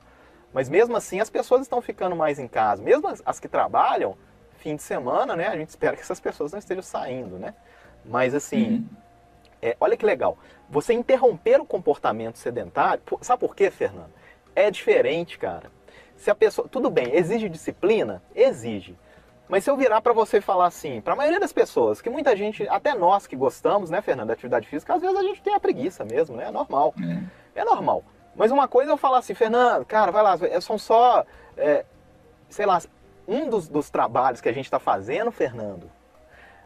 Mas 0.54 0.70
mesmo 0.70 0.96
assim 0.96 1.20
as 1.20 1.30
pessoas 1.30 1.62
estão 1.62 1.82
ficando 1.82 2.16
mais 2.16 2.40
em 2.40 2.48
casa. 2.48 2.82
Mesmo 2.82 3.08
as, 3.26 3.40
que 3.40 3.48
trabalham, 3.48 4.18
fim 4.58 4.76
de 4.76 4.84
semana, 4.84 5.36
né? 5.36 5.48
A 5.48 5.58
gente 5.58 5.70
espera 5.70 5.96
que 5.96 6.02
essas 6.02 6.20
pessoas 6.20 6.52
não 6.52 6.60
estejam 6.60 6.84
saindo, 6.84 7.38
né? 7.38 7.54
Mas 8.06 8.36
assim, 8.36 8.72
uhum. 8.72 8.86
é, 9.62 9.78
olha 9.80 9.96
que 9.96 10.06
legal. 10.06 10.38
Você 10.70 10.94
interromper 10.94 11.60
o 11.60 11.66
comportamento 11.66 12.38
sedentário, 12.38 13.02
sabe 13.22 13.40
por 13.40 13.56
quê, 13.56 13.70
Fernando? 13.70 14.12
É 14.56 14.70
diferente, 14.70 15.38
cara. 15.38 15.72
Se 16.16 16.30
a 16.30 16.36
pessoa, 16.36 16.68
tudo 16.68 16.90
bem, 16.90 17.16
exige 17.16 17.50
disciplina, 17.50 18.22
exige. 18.36 18.96
Mas 19.52 19.66
se 19.66 19.70
eu 19.70 19.76
virar 19.76 20.00
para 20.00 20.14
você 20.14 20.40
falar 20.40 20.68
assim, 20.68 21.02
para 21.02 21.12
a 21.12 21.16
maioria 21.16 21.40
das 21.40 21.52
pessoas, 21.52 22.00
que 22.02 22.10
muita 22.10 22.36
gente, 22.38 22.66
até 22.70 22.94
nós 22.94 23.28
que 23.28 23.36
gostamos, 23.36 23.90
né, 23.90 24.02
Fernando, 24.02 24.28
da 24.28 24.34
atividade 24.34 24.66
física, 24.66 24.94
às 24.94 25.02
vezes 25.02 25.18
a 25.18 25.24
gente 25.24 25.42
tem 25.42 25.54
a 25.54 25.60
preguiça 25.60 26.06
mesmo, 26.06 26.38
né? 26.38 26.46
É 26.46 26.52
normal. 26.52 26.94
É, 27.56 27.62
é 27.62 27.66
normal. 27.66 28.04
Mas 28.36 28.52
uma 28.52 28.68
coisa 28.68 28.92
é 28.92 28.94
eu 28.94 28.98
falar 28.98 29.20
assim, 29.20 29.34
Fernando, 29.34 29.86
cara, 29.86 30.12
vai 30.12 30.24
lá, 30.24 30.38
é, 30.42 30.60
são 30.62 30.78
só, 30.78 31.26
é, 31.58 31.86
sei 32.50 32.66
lá, 32.66 32.82
um 33.28 33.50
dos, 33.50 33.68
dos 33.68 33.90
trabalhos 33.90 34.42
que 34.42 34.50
a 34.50 34.54
gente 34.54 34.66
está 34.66 34.80
fazendo, 34.80 35.32
Fernando, 35.32 35.90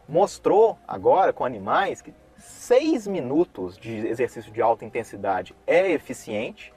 mostrou 0.08 0.78
agora 0.88 1.34
com 1.34 1.44
animais 1.44 2.02
que 2.02 2.14
seis 2.38 3.08
minutos 3.08 3.78
de 3.78 4.08
exercício 4.08 4.52
de 4.52 4.62
alta 4.62 4.86
intensidade 4.86 5.56
é 5.66 5.92
eficiente 5.92 6.74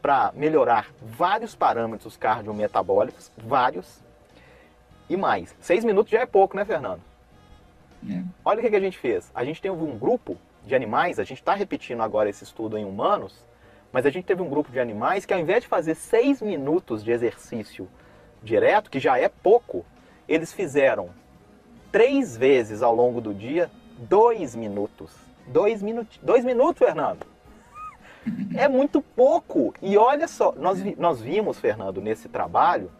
para 0.00 0.32
melhorar 0.34 0.88
vários 1.00 1.54
parâmetros 1.54 2.16
cardiometabólicos, 2.16 3.30
vários, 3.36 4.02
e 5.08 5.16
mais. 5.16 5.54
Seis 5.60 5.84
minutos 5.84 6.10
já 6.10 6.20
é 6.20 6.26
pouco, 6.26 6.56
né, 6.56 6.64
Fernando? 6.64 7.00
É. 8.08 8.22
Olha 8.44 8.58
o 8.58 8.62
que, 8.62 8.70
que 8.70 8.76
a 8.76 8.80
gente 8.80 8.98
fez. 8.98 9.30
A 9.34 9.44
gente 9.44 9.62
tem 9.62 9.70
um 9.70 9.96
grupo 9.96 10.36
de 10.64 10.74
animais, 10.74 11.18
a 11.18 11.24
gente 11.24 11.38
está 11.38 11.54
repetindo 11.54 12.02
agora 12.02 12.28
esse 12.28 12.42
estudo 12.42 12.76
em 12.76 12.84
humanos, 12.84 13.44
mas 13.92 14.06
a 14.06 14.10
gente 14.10 14.24
teve 14.24 14.42
um 14.42 14.48
grupo 14.48 14.72
de 14.72 14.80
animais 14.80 15.26
que 15.26 15.34
ao 15.34 15.40
invés 15.40 15.62
de 15.62 15.68
fazer 15.68 15.94
seis 15.94 16.40
minutos 16.40 17.04
de 17.04 17.12
exercício 17.12 17.88
direto, 18.42 18.90
que 18.90 18.98
já 18.98 19.18
é 19.18 19.28
pouco, 19.28 19.84
eles 20.26 20.52
fizeram 20.52 21.10
três 21.90 22.36
vezes 22.36 22.82
ao 22.82 22.94
longo 22.94 23.20
do 23.20 23.34
dia 23.34 23.70
dois 23.98 24.56
minutos. 24.56 25.14
Dois, 25.46 25.82
minutos, 25.82 26.18
dois 26.22 26.44
minutos, 26.44 26.78
Fernando. 26.78 27.26
É 28.56 28.68
muito 28.68 29.02
pouco. 29.02 29.74
E 29.82 29.96
olha 29.96 30.28
só, 30.28 30.52
nós, 30.52 30.82
nós 30.96 31.20
vimos, 31.20 31.58
Fernando, 31.58 32.00
nesse 32.00 32.28
trabalho, 32.28 32.90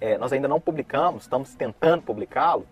é, 0.00 0.16
nós 0.18 0.32
ainda 0.32 0.48
não 0.48 0.60
publicamos, 0.60 1.24
estamos 1.24 1.54
tentando 1.54 2.02
publicá-lo, 2.02 2.66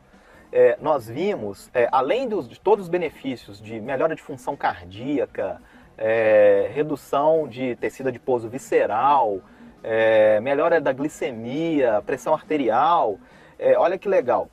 é, 0.50 0.76
nós 0.80 1.08
vimos, 1.08 1.70
é, 1.72 1.88
além 1.92 2.28
dos, 2.28 2.48
de 2.48 2.58
todos 2.58 2.84
os 2.84 2.88
benefícios 2.88 3.60
de 3.60 3.80
melhora 3.80 4.14
de 4.14 4.22
função 4.22 4.56
cardíaca, 4.56 5.60
é, 5.96 6.70
redução 6.72 7.46
de 7.46 7.76
tecido 7.76 8.08
adiposo 8.08 8.48
visceral, 8.48 9.40
é, 9.82 10.40
melhora 10.40 10.80
da 10.80 10.92
glicemia, 10.92 12.02
pressão 12.04 12.34
arterial. 12.34 13.18
É, 13.58 13.76
olha 13.76 13.98
que 13.98 14.08
legal. 14.08 14.48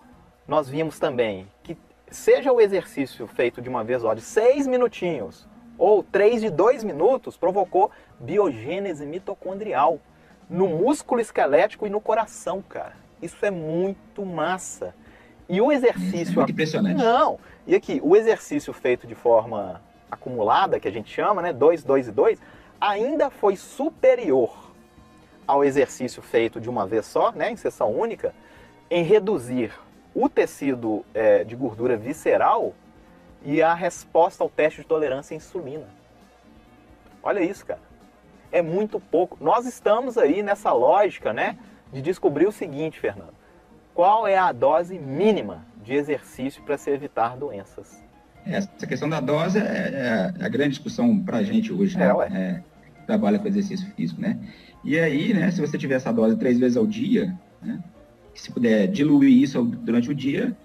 Nós 0.47 0.67
vimos 0.67 0.99
também 0.99 1.47
que 1.63 1.77
seja 2.09 2.51
o 2.51 2.59
exercício 2.59 3.27
feito 3.27 3.61
de 3.61 3.69
uma 3.69 3.83
vez 3.83 4.01
só, 4.01 4.13
de 4.13 4.21
seis 4.21 4.65
minutinhos, 4.65 5.47
ou 5.77 6.03
três 6.03 6.41
de 6.41 6.49
dois 6.49 6.83
minutos, 6.83 7.37
provocou 7.37 7.89
biogênese 8.19 9.05
mitocondrial 9.05 9.99
no 10.49 10.67
músculo 10.67 11.21
esquelético 11.21 11.87
e 11.87 11.89
no 11.89 12.01
coração, 12.01 12.61
cara. 12.61 12.97
Isso 13.21 13.45
é 13.45 13.51
muito 13.51 14.25
massa. 14.25 14.93
E 15.47 15.61
o 15.61 15.71
exercício. 15.71 16.33
É 16.33 16.35
muito 16.35 16.51
impressionante. 16.51 16.97
Não. 16.97 17.39
E 17.65 17.75
aqui, 17.75 17.99
o 18.03 18.15
exercício 18.15 18.73
feito 18.73 19.07
de 19.07 19.15
forma 19.15 19.81
acumulada, 20.09 20.79
que 20.79 20.87
a 20.87 20.91
gente 20.91 21.13
chama, 21.13 21.41
né, 21.41 21.53
2, 21.53 21.83
2 21.83 22.07
e 22.07 22.11
2, 22.11 22.41
ainda 22.79 23.29
foi 23.29 23.55
superior 23.55 24.71
ao 25.47 25.63
exercício 25.63 26.21
feito 26.21 26.61
de 26.61 26.69
uma 26.69 26.85
vez 26.85 27.05
só, 27.05 27.31
né, 27.31 27.51
em 27.51 27.55
sessão 27.55 27.91
única, 27.91 28.33
em 28.89 29.03
reduzir 29.03 29.71
o 30.13 30.27
tecido 30.29 31.05
é, 31.13 31.43
de 31.43 31.55
gordura 31.55 31.97
visceral 31.97 32.73
e 33.43 33.61
a 33.61 33.73
resposta 33.73 34.43
ao 34.43 34.49
teste 34.49 34.81
de 34.81 34.87
tolerância 34.87 35.33
à 35.33 35.37
insulina. 35.37 35.87
Olha 37.21 37.41
isso, 37.41 37.65
cara. 37.65 37.81
É 38.51 38.61
muito 38.61 38.99
pouco. 38.99 39.37
Nós 39.39 39.65
estamos 39.65 40.17
aí 40.17 40.41
nessa 40.41 40.71
lógica, 40.71 41.31
né, 41.33 41.57
de 41.91 42.01
descobrir 42.01 42.47
o 42.47 42.51
seguinte, 42.51 42.99
Fernando. 42.99 43.33
Qual 43.93 44.27
é 44.27 44.37
a 44.37 44.51
dose 44.51 44.97
mínima 44.97 45.65
de 45.77 45.93
exercício 45.93 46.63
para 46.63 46.77
se 46.77 46.89
evitar 46.89 47.35
doenças? 47.35 48.08
Essa 48.51 48.87
questão 48.87 49.07
da 49.07 49.19
dose 49.19 49.59
é, 49.59 50.33
é 50.39 50.45
a 50.45 50.49
grande 50.49 50.71
discussão 50.71 51.19
para 51.19 51.37
a 51.37 51.43
gente 51.43 51.71
hoje, 51.71 51.97
né? 51.97 52.07
É, 52.31 52.37
é, 52.37 52.63
trabalha 53.05 53.39
com 53.39 53.47
exercício 53.47 53.87
físico, 53.95 54.21
né? 54.21 54.37
E 54.83 54.97
aí, 54.97 55.33
né, 55.33 55.51
se 55.51 55.59
você 55.59 55.77
tiver 55.77 55.95
essa 55.95 56.11
dose 56.11 56.37
três 56.37 56.57
vezes 56.57 56.77
ao 56.77 56.87
dia, 56.87 57.37
né, 57.61 57.83
se 58.33 58.51
puder 58.51 58.87
diluir 58.87 59.41
isso 59.41 59.61
durante 59.63 60.09
o 60.09 60.15
dia, 60.15 60.55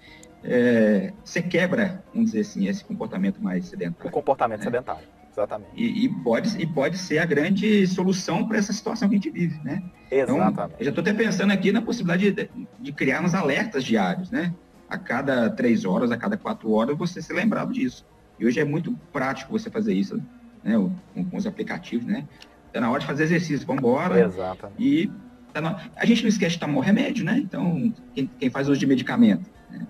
é, 0.43 1.11
você 1.23 1.41
quebra, 1.41 2.03
vamos 2.13 2.31
dizer 2.31 2.41
assim, 2.41 2.67
esse 2.67 2.83
comportamento 2.83 3.41
mais 3.41 3.65
sedentário. 3.65 4.09
O 4.09 4.11
comportamento 4.11 4.59
né? 4.59 4.63
sedentário, 4.63 5.03
exatamente. 5.31 5.71
E, 5.75 6.05
e, 6.05 6.09
pode, 6.23 6.61
e 6.61 6.65
pode 6.65 6.97
ser 6.97 7.17
a 7.17 7.25
grande 7.25 7.85
solução 7.87 8.47
para 8.47 8.57
essa 8.57 8.71
situação 8.71 9.09
que 9.09 9.15
a 9.15 9.17
gente 9.17 9.29
vive, 9.29 9.59
né? 9.63 9.83
Exatamente. 10.09 10.51
Então, 10.53 10.69
eu 10.79 10.85
já 10.85 10.89
estou 10.91 11.01
até 11.01 11.13
pensando 11.13 11.51
aqui 11.51 11.71
na 11.71 11.81
possibilidade 11.81 12.31
de, 12.31 12.49
de 12.79 12.91
criar 12.93 13.23
uns 13.23 13.33
alertas 13.33 13.83
diários, 13.83 14.31
né? 14.31 14.53
A 14.89 14.97
cada 14.97 15.49
três 15.49 15.85
horas, 15.85 16.11
a 16.11 16.17
cada 16.17 16.37
quatro 16.37 16.71
horas, 16.71 16.97
você 16.97 17.21
ser 17.21 17.33
lembrado 17.33 17.73
disso. 17.73 18.05
E 18.39 18.45
hoje 18.45 18.59
é 18.59 18.65
muito 18.65 18.97
prático 19.11 19.51
você 19.51 19.69
fazer 19.69 19.93
isso, 19.93 20.21
né? 20.63 20.75
Com, 21.13 21.25
com 21.25 21.37
os 21.37 21.47
aplicativos, 21.47 22.05
né? 22.05 22.27
Está 22.67 22.81
na 22.81 22.89
hora 22.89 22.99
de 22.99 23.05
fazer 23.05 23.23
exercício, 23.23 23.65
vamos 23.65 23.81
embora. 23.81 24.19
Exatamente. 24.19 24.83
E 24.83 25.11
tá 25.53 25.61
na... 25.61 25.79
a 25.95 26.05
gente 26.05 26.21
não 26.21 26.29
esquece 26.29 26.55
de 26.55 26.59
tomar 26.59 26.83
remédio, 26.83 27.23
né? 27.23 27.37
Então, 27.37 27.93
quem, 28.13 28.29
quem 28.39 28.49
faz 28.49 28.67
uso 28.67 28.79
de 28.79 28.85
medicamento, 28.85 29.49
né? 29.71 29.87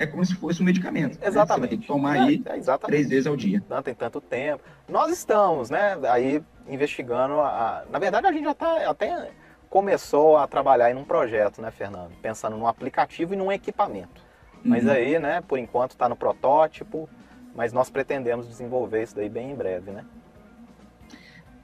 é 0.00 0.06
como 0.06 0.24
se 0.24 0.34
fosse 0.34 0.62
um 0.62 0.64
medicamento. 0.64 1.18
Exatamente. 1.22 1.28
Né? 1.28 1.46
Você 1.46 1.60
vai 1.60 1.68
ter 1.68 1.76
que 1.76 1.86
tomar 1.86 2.16
é, 2.16 2.20
aí 2.20 2.42
é, 2.46 2.78
três 2.78 3.08
vezes 3.10 3.26
ao 3.26 3.36
dia. 3.36 3.62
Não 3.68 3.82
tem 3.82 3.94
tanto 3.94 4.18
tempo. 4.18 4.62
Nós 4.88 5.12
estamos, 5.12 5.68
né? 5.68 5.98
Aí 6.10 6.42
investigando. 6.66 7.38
A... 7.40 7.84
Na 7.90 7.98
verdade, 7.98 8.26
a 8.26 8.32
gente 8.32 8.44
já 8.44 8.52
está 8.52 8.90
até 8.90 9.30
começou 9.70 10.36
a 10.36 10.48
trabalhar 10.48 10.90
em 10.90 10.96
um 10.96 11.04
projeto, 11.04 11.62
né, 11.62 11.70
Fernando? 11.70 12.10
Pensando 12.20 12.56
num 12.56 12.66
aplicativo 12.66 13.32
e 13.32 13.36
num 13.36 13.52
equipamento. 13.52 14.20
Mas 14.62 14.84
uhum. 14.84 14.90
aí, 14.90 15.18
né, 15.18 15.40
por 15.40 15.58
enquanto 15.58 15.92
está 15.92 16.08
no 16.08 16.16
protótipo, 16.16 17.08
mas 17.54 17.72
nós 17.72 17.88
pretendemos 17.88 18.48
desenvolver 18.48 19.04
isso 19.04 19.14
daí 19.14 19.28
bem 19.28 19.52
em 19.52 19.54
breve, 19.54 19.92
né? 19.92 20.04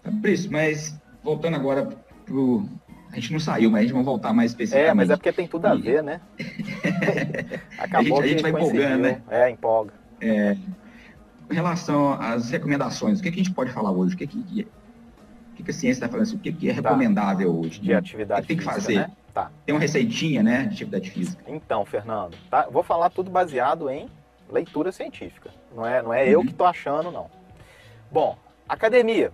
Fabrício, 0.02 0.50
mas 0.50 0.98
voltando 1.22 1.56
agora 1.56 1.84
para 1.84 2.34
A 3.12 3.16
gente 3.16 3.32
não 3.32 3.40
saiu, 3.40 3.70
mas 3.70 3.80
a 3.80 3.82
gente 3.82 3.92
vai 3.92 4.04
voltar 4.04 4.32
mais 4.32 4.52
especificamente. 4.52 4.90
É, 4.90 4.94
mas 4.94 5.10
é 5.10 5.16
porque 5.16 5.32
tem 5.32 5.48
tudo 5.48 5.66
a 5.66 5.74
ver, 5.74 6.02
né? 6.02 6.20
Acabou 7.76 8.20
a 8.20 8.26
gente, 8.26 8.26
a 8.26 8.28
gente 8.28 8.42
vai 8.42 8.50
empolgando, 8.52 9.02
né? 9.02 9.22
É, 9.28 9.50
empolga. 9.50 9.92
É, 10.20 10.56
em 11.50 11.54
relação 11.54 12.12
às 12.14 12.50
recomendações, 12.50 13.18
o 13.18 13.22
que, 13.22 13.28
é 13.28 13.32
que 13.32 13.40
a 13.40 13.42
gente 13.42 13.54
pode 13.54 13.72
falar 13.72 13.90
hoje? 13.90 14.14
O 14.14 14.18
que, 14.18 14.24
é 14.24 14.26
que, 14.26 14.68
que, 15.56 15.62
que 15.62 15.70
a 15.70 15.74
ciência 15.74 15.98
está 15.98 16.08
falando? 16.08 16.22
Assim? 16.24 16.36
O 16.36 16.38
que, 16.38 16.52
que 16.52 16.70
é 16.70 16.74
tá. 16.74 16.88
recomendável 16.88 17.52
tá. 17.52 17.58
hoje? 17.58 17.80
De 17.80 17.90
né? 17.90 17.96
atividade 17.96 18.40
o 18.40 18.42
que 18.42 18.48
tem 18.48 18.56
que 18.56 18.62
física, 18.62 18.80
fazer? 18.80 18.98
Né? 18.98 19.10
Tá. 19.32 19.50
Tem 19.64 19.74
uma 19.74 19.80
receitinha, 19.80 20.42
né, 20.42 20.62
de 20.62 20.74
atividade 20.74 21.10
física. 21.10 21.42
Então, 21.46 21.84
Fernando, 21.84 22.36
tá? 22.50 22.66
vou 22.70 22.82
falar 22.82 23.10
tudo 23.10 23.30
baseado 23.30 23.90
em 23.90 24.08
leitura 24.50 24.92
científica. 24.92 25.50
Não 25.74 25.86
é, 25.86 26.02
não 26.02 26.12
é 26.12 26.24
uhum. 26.24 26.30
eu 26.30 26.40
que 26.42 26.50
estou 26.50 26.66
achando, 26.66 27.10
não. 27.10 27.30
Bom, 28.10 28.38
academia 28.68 29.32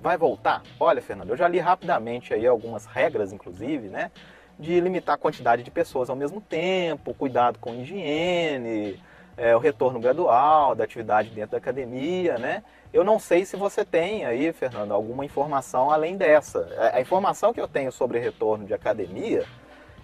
vai 0.00 0.16
voltar? 0.16 0.62
Olha, 0.78 1.00
Fernando, 1.00 1.30
eu 1.30 1.36
já 1.36 1.48
li 1.48 1.58
rapidamente 1.58 2.34
aí 2.34 2.46
algumas 2.46 2.86
regras, 2.86 3.32
inclusive, 3.32 3.88
né? 3.88 4.10
De 4.58 4.80
limitar 4.80 5.14
a 5.14 5.18
quantidade 5.18 5.62
de 5.62 5.70
pessoas 5.70 6.10
ao 6.10 6.16
mesmo 6.16 6.40
tempo, 6.40 7.14
cuidado 7.14 7.58
com 7.58 7.74
higiene, 7.74 9.00
é, 9.36 9.54
o 9.54 9.58
retorno 9.58 10.00
gradual 10.00 10.74
da 10.74 10.84
atividade 10.84 11.30
dentro 11.30 11.52
da 11.52 11.58
academia, 11.58 12.36
né? 12.38 12.62
Eu 12.92 13.04
não 13.04 13.18
sei 13.18 13.44
se 13.44 13.56
você 13.56 13.84
tem 13.84 14.24
aí, 14.24 14.52
Fernando, 14.52 14.92
alguma 14.92 15.24
informação 15.24 15.90
além 15.90 16.16
dessa. 16.16 16.68
A 16.92 17.00
informação 17.00 17.52
que 17.52 17.60
eu 17.60 17.68
tenho 17.68 17.92
sobre 17.92 18.18
retorno 18.18 18.64
de 18.64 18.72
academia 18.72 19.44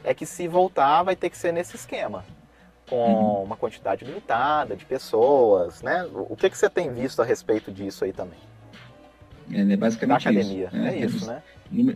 é 0.02 0.12
que 0.12 0.26
se 0.26 0.46
voltar 0.46 1.02
vai 1.02 1.16
ter 1.16 1.30
que 1.30 1.38
ser 1.38 1.52
nesse 1.52 1.76
esquema, 1.76 2.24
com 2.88 2.96
uhum. 2.96 3.42
uma 3.44 3.56
quantidade 3.56 4.04
limitada 4.04 4.76
de 4.76 4.84
pessoas, 4.84 5.82
né? 5.82 6.06
O 6.12 6.36
que, 6.36 6.50
que 6.50 6.58
você 6.58 6.68
tem 6.68 6.92
visto 6.92 7.22
a 7.22 7.24
respeito 7.24 7.72
disso 7.72 8.04
aí 8.04 8.12
também? 8.12 8.38
É, 9.50 9.64
né, 9.64 9.76
basicamente 9.76 10.24
da 10.24 10.30
academia, 10.30 10.66
isso, 10.66 10.76
né? 10.76 10.94
é 10.94 10.98
isso, 10.98 11.26
né? 11.26 11.42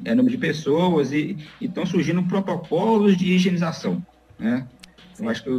É 0.04 0.14
número 0.14 0.34
de 0.34 0.38
pessoas 0.38 1.12
e 1.12 1.36
estão 1.60 1.86
surgindo 1.86 2.22
protocolos 2.24 3.16
de 3.16 3.32
higienização, 3.32 4.02
né? 4.38 4.66
Sim. 5.14 5.24
Eu 5.24 5.30
acho 5.30 5.44
que 5.44 5.50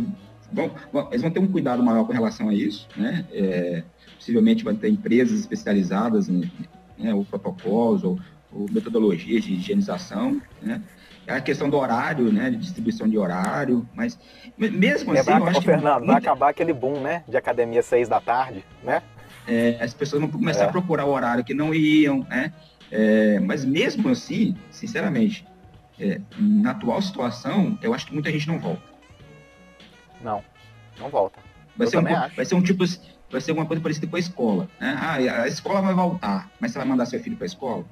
bom, 0.51 0.71
bom, 0.91 1.07
eles 1.09 1.21
vão 1.21 1.31
ter 1.31 1.39
um 1.39 1.47
cuidado 1.47 1.83
maior 1.83 2.05
com 2.05 2.13
relação 2.13 2.49
a 2.49 2.53
isso, 2.53 2.87
né? 2.95 3.25
É, 3.31 3.83
possivelmente 4.29 4.63
vai 4.63 4.75
ter 4.75 4.89
empresas 4.89 5.39
especializadas 5.39 6.29
em 6.29 6.49
né, 6.97 7.13
ou 7.13 7.25
protocolos 7.25 8.03
ou, 8.03 8.19
ou, 8.51 8.69
metodologias 8.71 9.43
de 9.43 9.53
higienização, 9.53 10.41
né? 10.61 10.81
É 11.25 11.33
a 11.33 11.41
questão 11.41 11.69
do 11.69 11.77
horário, 11.77 12.31
né, 12.31 12.49
de 12.49 12.57
distribuição 12.57 13.07
de 13.07 13.15
horário, 13.15 13.87
mas 13.93 14.17
mesmo 14.57 15.11
assim, 15.11 15.31
eu 15.31 15.45
acho 15.45 15.59
que 15.59 15.65
Fernando, 15.65 16.07
vai 16.07 16.15
acabar 16.15 16.49
aquele 16.49 16.73
boom, 16.73 17.01
né, 17.01 17.23
de 17.27 17.37
academia 17.37 17.83
seis 17.83 18.09
da 18.09 18.19
tarde, 18.19 18.65
né? 18.83 19.03
É, 19.47 19.77
as 19.79 19.93
pessoas 19.93 20.21
vão 20.21 20.29
começar 20.29 20.65
é. 20.65 20.67
a 20.67 20.71
procurar 20.71 21.05
o 21.05 21.11
horário 21.11 21.43
que 21.43 21.53
não 21.53 21.73
iam, 21.73 22.25
né? 22.29 22.51
É, 22.91 23.39
mas 23.39 23.63
mesmo 23.63 24.09
assim, 24.09 24.55
sinceramente, 24.71 25.45
é, 25.99 26.19
na 26.39 26.71
atual 26.71 26.99
situação, 27.01 27.77
eu 27.81 27.93
acho 27.93 28.07
que 28.07 28.13
muita 28.13 28.31
gente 28.31 28.47
não 28.47 28.59
volta. 28.59 28.81
Não, 30.21 30.43
não 30.99 31.09
volta. 31.09 31.39
Vai, 31.77 31.87
ser 31.87 31.97
um, 31.97 32.03
vai 32.03 32.45
ser 32.45 32.55
um 32.55 32.61
tipo, 32.61 32.83
vai 33.31 33.41
ser 33.41 33.51
alguma 33.51 33.67
coisa 33.67 33.81
parecida 33.81 34.07
com 34.07 34.15
a 34.15 34.19
escola. 34.19 34.69
Né? 34.79 34.97
Ah, 34.99 35.41
a 35.43 35.47
escola 35.47 35.81
vai 35.81 35.93
voltar, 35.93 36.49
mas 36.59 36.71
você 36.71 36.79
vai 36.79 36.87
mandar 36.87 37.05
seu 37.05 37.19
filho 37.19 37.35
para 37.35 37.45
a 37.45 37.47
escola? 37.47 37.85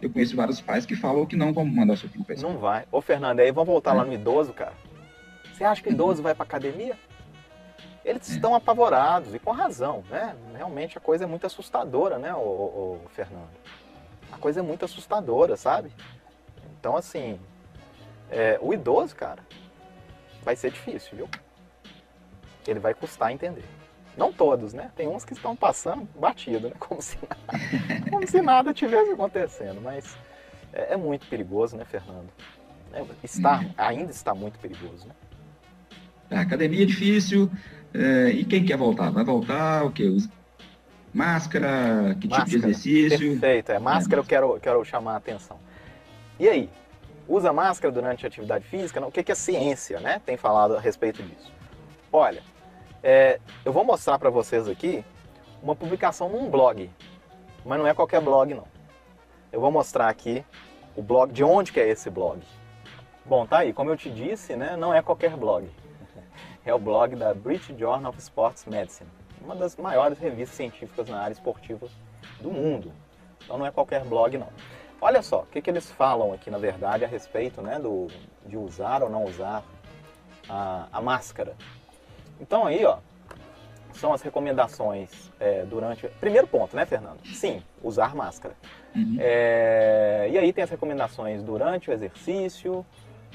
Eu 0.00 0.10
conheço 0.10 0.36
vários 0.36 0.60
pais 0.60 0.86
que 0.86 0.94
falam 0.94 1.26
que 1.26 1.36
não 1.36 1.52
vão 1.52 1.64
mandar 1.64 1.96
seu 1.96 2.08
filho 2.08 2.24
para 2.24 2.34
a 2.34 2.36
escola. 2.36 2.54
Não 2.54 2.60
vai. 2.60 2.84
Ô, 2.90 3.00
Fernando, 3.00 3.40
aí 3.40 3.50
vamos 3.50 3.68
voltar 3.68 3.92
é. 3.92 3.94
lá 3.94 4.04
no 4.04 4.12
idoso, 4.12 4.52
cara. 4.52 4.72
Você 5.52 5.64
acha 5.64 5.82
que 5.82 5.88
o 5.88 5.92
idoso 5.92 6.22
vai 6.22 6.34
para 6.34 6.44
academia? 6.44 6.96
Eles 8.04 8.30
é. 8.30 8.34
estão 8.34 8.54
apavorados, 8.54 9.34
e 9.34 9.38
com 9.38 9.50
razão, 9.50 10.04
né? 10.08 10.34
Realmente 10.56 10.96
a 10.96 11.00
coisa 11.00 11.24
é 11.24 11.26
muito 11.26 11.46
assustadora, 11.46 12.18
né, 12.18 12.32
o 12.34 13.00
Fernando? 13.12 13.50
A 14.32 14.38
coisa 14.38 14.60
é 14.60 14.62
muito 14.62 14.84
assustadora, 14.84 15.56
sabe? 15.56 15.92
Então, 16.78 16.96
assim, 16.96 17.40
é, 18.30 18.58
o 18.62 18.72
idoso, 18.72 19.16
cara, 19.16 19.42
vai 20.42 20.54
ser 20.54 20.70
difícil, 20.70 21.16
viu? 21.16 21.28
Ele 22.66 22.78
vai 22.78 22.94
custar 22.94 23.32
entender. 23.32 23.64
Não 24.18 24.32
todos, 24.32 24.74
né? 24.74 24.90
Tem 24.96 25.06
uns 25.06 25.24
que 25.24 25.32
estão 25.32 25.54
passando 25.54 26.06
batido, 26.18 26.68
né? 26.68 26.74
Como 26.80 27.00
se 27.00 27.16
nada, 27.22 28.10
como 28.10 28.26
se 28.26 28.42
nada 28.42 28.74
tivesse 28.74 29.12
acontecendo. 29.12 29.80
Mas 29.80 30.18
é, 30.72 30.94
é 30.94 30.96
muito 30.96 31.24
perigoso, 31.28 31.76
né, 31.76 31.84
Fernando? 31.84 32.28
É, 32.92 33.04
está, 33.22 33.60
uhum. 33.60 33.70
ainda 33.78 34.10
está 34.10 34.34
muito 34.34 34.58
perigoso, 34.58 35.06
né? 35.06 35.14
A 36.36 36.40
academia 36.40 36.82
é 36.82 36.86
difícil. 36.86 37.48
É, 37.94 38.30
e 38.30 38.44
quem 38.44 38.64
quer 38.64 38.76
voltar? 38.76 39.10
Vai 39.10 39.24
voltar 39.24 39.84
o 39.84 39.92
quê? 39.92 40.04
Máscara? 41.14 42.16
Que 42.20 42.26
máscara. 42.28 42.44
tipo 42.44 42.50
de 42.50 42.56
exercício? 42.56 43.30
Perfeito. 43.30 43.70
É, 43.70 43.78
máscara 43.78 44.20
é, 44.20 44.22
eu 44.22 44.26
quero, 44.26 44.60
quero 44.60 44.84
chamar 44.84 45.12
a 45.12 45.16
atenção. 45.16 45.58
E 46.40 46.48
aí? 46.48 46.68
Usa 47.28 47.52
máscara 47.52 47.92
durante 47.92 48.26
a 48.26 48.28
atividade 48.28 48.64
física? 48.64 49.00
Não? 49.00 49.08
O 49.08 49.12
que, 49.12 49.22
que 49.22 49.30
a 49.30 49.36
ciência 49.36 50.00
né, 50.00 50.20
tem 50.24 50.36
falado 50.36 50.76
a 50.76 50.80
respeito 50.80 51.22
disso? 51.22 51.52
Olha, 52.10 52.42
é, 53.02 53.40
eu 53.64 53.72
vou 53.72 53.84
mostrar 53.84 54.18
para 54.18 54.30
vocês 54.30 54.68
aqui 54.68 55.04
uma 55.62 55.74
publicação 55.74 56.28
num 56.28 56.50
blog, 56.50 56.90
mas 57.64 57.78
não 57.78 57.86
é 57.86 57.94
qualquer 57.94 58.20
blog 58.20 58.54
não. 58.54 58.66
Eu 59.52 59.60
vou 59.60 59.70
mostrar 59.70 60.08
aqui 60.08 60.44
o 60.96 61.02
blog, 61.02 61.32
de 61.32 61.44
onde 61.44 61.72
que 61.72 61.80
é 61.80 61.88
esse 61.88 62.10
blog. 62.10 62.40
Bom, 63.24 63.46
tá 63.46 63.58
aí, 63.58 63.72
como 63.72 63.90
eu 63.90 63.96
te 63.96 64.10
disse, 64.10 64.56
né, 64.56 64.76
não 64.76 64.92
é 64.92 65.02
qualquer 65.02 65.36
blog. 65.36 65.68
É 66.66 66.74
o 66.74 66.78
blog 66.78 67.16
da 67.16 67.32
British 67.32 67.74
Journal 67.78 68.10
of 68.10 68.18
Sports 68.18 68.66
Medicine, 68.66 69.08
uma 69.40 69.56
das 69.56 69.74
maiores 69.76 70.18
revistas 70.18 70.54
científicas 70.54 71.08
na 71.08 71.18
área 71.18 71.32
esportiva 71.32 71.88
do 72.42 72.50
mundo. 72.50 72.92
Então 73.42 73.56
não 73.56 73.64
é 73.64 73.70
qualquer 73.70 74.04
blog 74.04 74.36
não. 74.36 74.48
Olha 75.00 75.22
só, 75.22 75.42
o 75.42 75.46
que, 75.46 75.62
que 75.62 75.70
eles 75.70 75.90
falam 75.90 76.30
aqui, 76.34 76.50
na 76.50 76.58
verdade, 76.58 77.06
a 77.06 77.08
respeito 77.08 77.62
né, 77.62 77.78
do, 77.78 78.08
de 78.44 78.58
usar 78.58 79.02
ou 79.02 79.08
não 79.08 79.24
usar 79.24 79.64
a, 80.46 80.88
a 80.92 81.00
máscara 81.00 81.56
então 82.40 82.66
aí, 82.66 82.84
ó, 82.84 82.98
são 83.92 84.12
as 84.12 84.22
recomendações 84.22 85.30
é, 85.40 85.64
durante. 85.64 86.06
Primeiro 86.20 86.46
ponto, 86.46 86.74
né, 86.74 86.86
Fernando? 86.86 87.18
Sim, 87.26 87.62
usar 87.82 88.14
máscara. 88.14 88.54
Uhum. 88.94 89.16
É... 89.18 90.28
E 90.30 90.38
aí 90.38 90.52
tem 90.52 90.64
as 90.64 90.70
recomendações 90.70 91.42
durante 91.42 91.90
o 91.90 91.92
exercício 91.92 92.86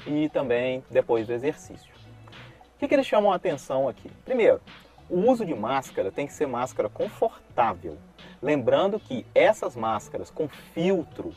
e 0.06 0.28
também 0.30 0.82
depois 0.90 1.26
do 1.26 1.32
exercício. 1.32 1.92
O 2.74 2.78
que, 2.78 2.88
que 2.88 2.94
eles 2.94 3.06
chamam 3.06 3.32
a 3.32 3.36
atenção 3.36 3.88
aqui? 3.88 4.10
Primeiro, 4.24 4.60
o 5.08 5.30
uso 5.30 5.44
de 5.44 5.54
máscara 5.54 6.10
tem 6.10 6.26
que 6.26 6.32
ser 6.32 6.46
máscara 6.46 6.88
confortável. 6.88 7.96
Lembrando 8.42 8.98
que 8.98 9.26
essas 9.34 9.76
máscaras 9.76 10.30
com 10.30 10.48
filtro 10.48 11.32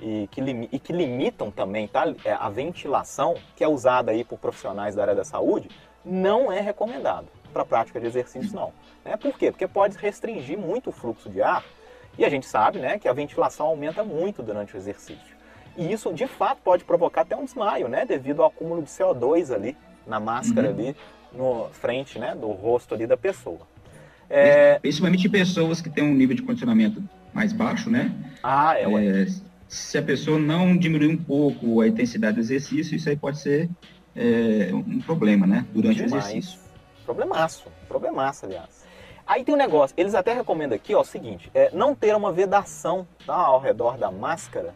e 0.00 0.28
que, 0.30 0.40
e 0.72 0.78
que 0.78 0.92
limitam 0.92 1.50
também 1.50 1.86
tá, 1.86 2.04
é, 2.24 2.32
a 2.32 2.48
ventilação, 2.48 3.34
que 3.56 3.62
é 3.62 3.68
usada 3.68 4.12
aí 4.12 4.24
por 4.24 4.38
profissionais 4.38 4.94
da 4.94 5.02
área 5.02 5.14
da 5.14 5.24
saúde, 5.24 5.68
não 6.08 6.50
é 6.50 6.60
recomendado 6.60 7.26
para 7.52 7.62
a 7.62 7.66
prática 7.66 8.00
de 8.00 8.06
exercício, 8.06 8.54
não. 8.54 8.72
É, 9.04 9.16
por 9.16 9.38
quê? 9.38 9.50
Porque 9.50 9.66
pode 9.66 9.96
restringir 9.98 10.58
muito 10.58 10.90
o 10.90 10.92
fluxo 10.92 11.28
de 11.28 11.42
ar 11.42 11.64
e 12.16 12.24
a 12.24 12.28
gente 12.28 12.46
sabe 12.46 12.78
né, 12.78 12.98
que 12.98 13.08
a 13.08 13.12
ventilação 13.12 13.66
aumenta 13.66 14.02
muito 14.02 14.42
durante 14.42 14.74
o 14.74 14.76
exercício. 14.76 15.38
E 15.76 15.92
isso, 15.92 16.12
de 16.12 16.26
fato, 16.26 16.58
pode 16.64 16.84
provocar 16.84 17.22
até 17.22 17.36
um 17.36 17.44
desmaio, 17.44 17.88
né, 17.88 18.04
devido 18.04 18.42
ao 18.42 18.48
acúmulo 18.48 18.82
de 18.82 18.88
CO2 18.88 19.54
ali 19.54 19.76
na 20.06 20.18
máscara 20.18 20.68
uhum. 20.68 20.74
ali, 20.74 20.96
no 21.32 21.68
frente 21.72 22.18
né, 22.18 22.34
do 22.34 22.48
rosto 22.48 22.94
ali 22.94 23.06
da 23.06 23.16
pessoa. 23.16 23.60
É... 24.28 24.78
Principalmente 24.78 25.28
pessoas 25.28 25.80
que 25.80 25.88
têm 25.88 26.04
um 26.04 26.14
nível 26.14 26.34
de 26.34 26.42
condicionamento 26.42 27.02
mais 27.32 27.52
baixo, 27.52 27.88
né? 27.88 28.12
Ah, 28.42 28.78
é. 28.78 28.82
é 28.82 29.26
se 29.68 29.98
a 29.98 30.02
pessoa 30.02 30.38
não 30.38 30.76
diminuir 30.76 31.08
um 31.08 31.16
pouco 31.16 31.82
a 31.82 31.88
intensidade 31.88 32.36
do 32.36 32.40
exercício, 32.40 32.96
isso 32.96 33.08
aí 33.08 33.16
pode 33.16 33.38
ser 33.38 33.68
é, 34.18 34.74
um 34.74 35.00
problema, 35.00 35.46
né? 35.46 35.64
Durante 35.72 36.02
Demais. 36.02 36.12
o 36.12 36.28
exercício. 36.28 36.60
Problemaço, 37.04 37.68
problemaço, 37.86 38.46
aliás. 38.46 38.84
Aí 39.26 39.44
tem 39.44 39.54
um 39.54 39.58
negócio, 39.58 39.94
eles 39.96 40.14
até 40.14 40.32
recomendam 40.32 40.74
aqui, 40.74 40.94
ó, 40.94 41.02
o 41.02 41.04
seguinte, 41.04 41.50
é 41.54 41.70
não 41.72 41.94
ter 41.94 42.16
uma 42.16 42.32
vedação 42.32 43.06
tá, 43.24 43.34
ao 43.34 43.60
redor 43.60 43.96
da 43.96 44.10
máscara 44.10 44.74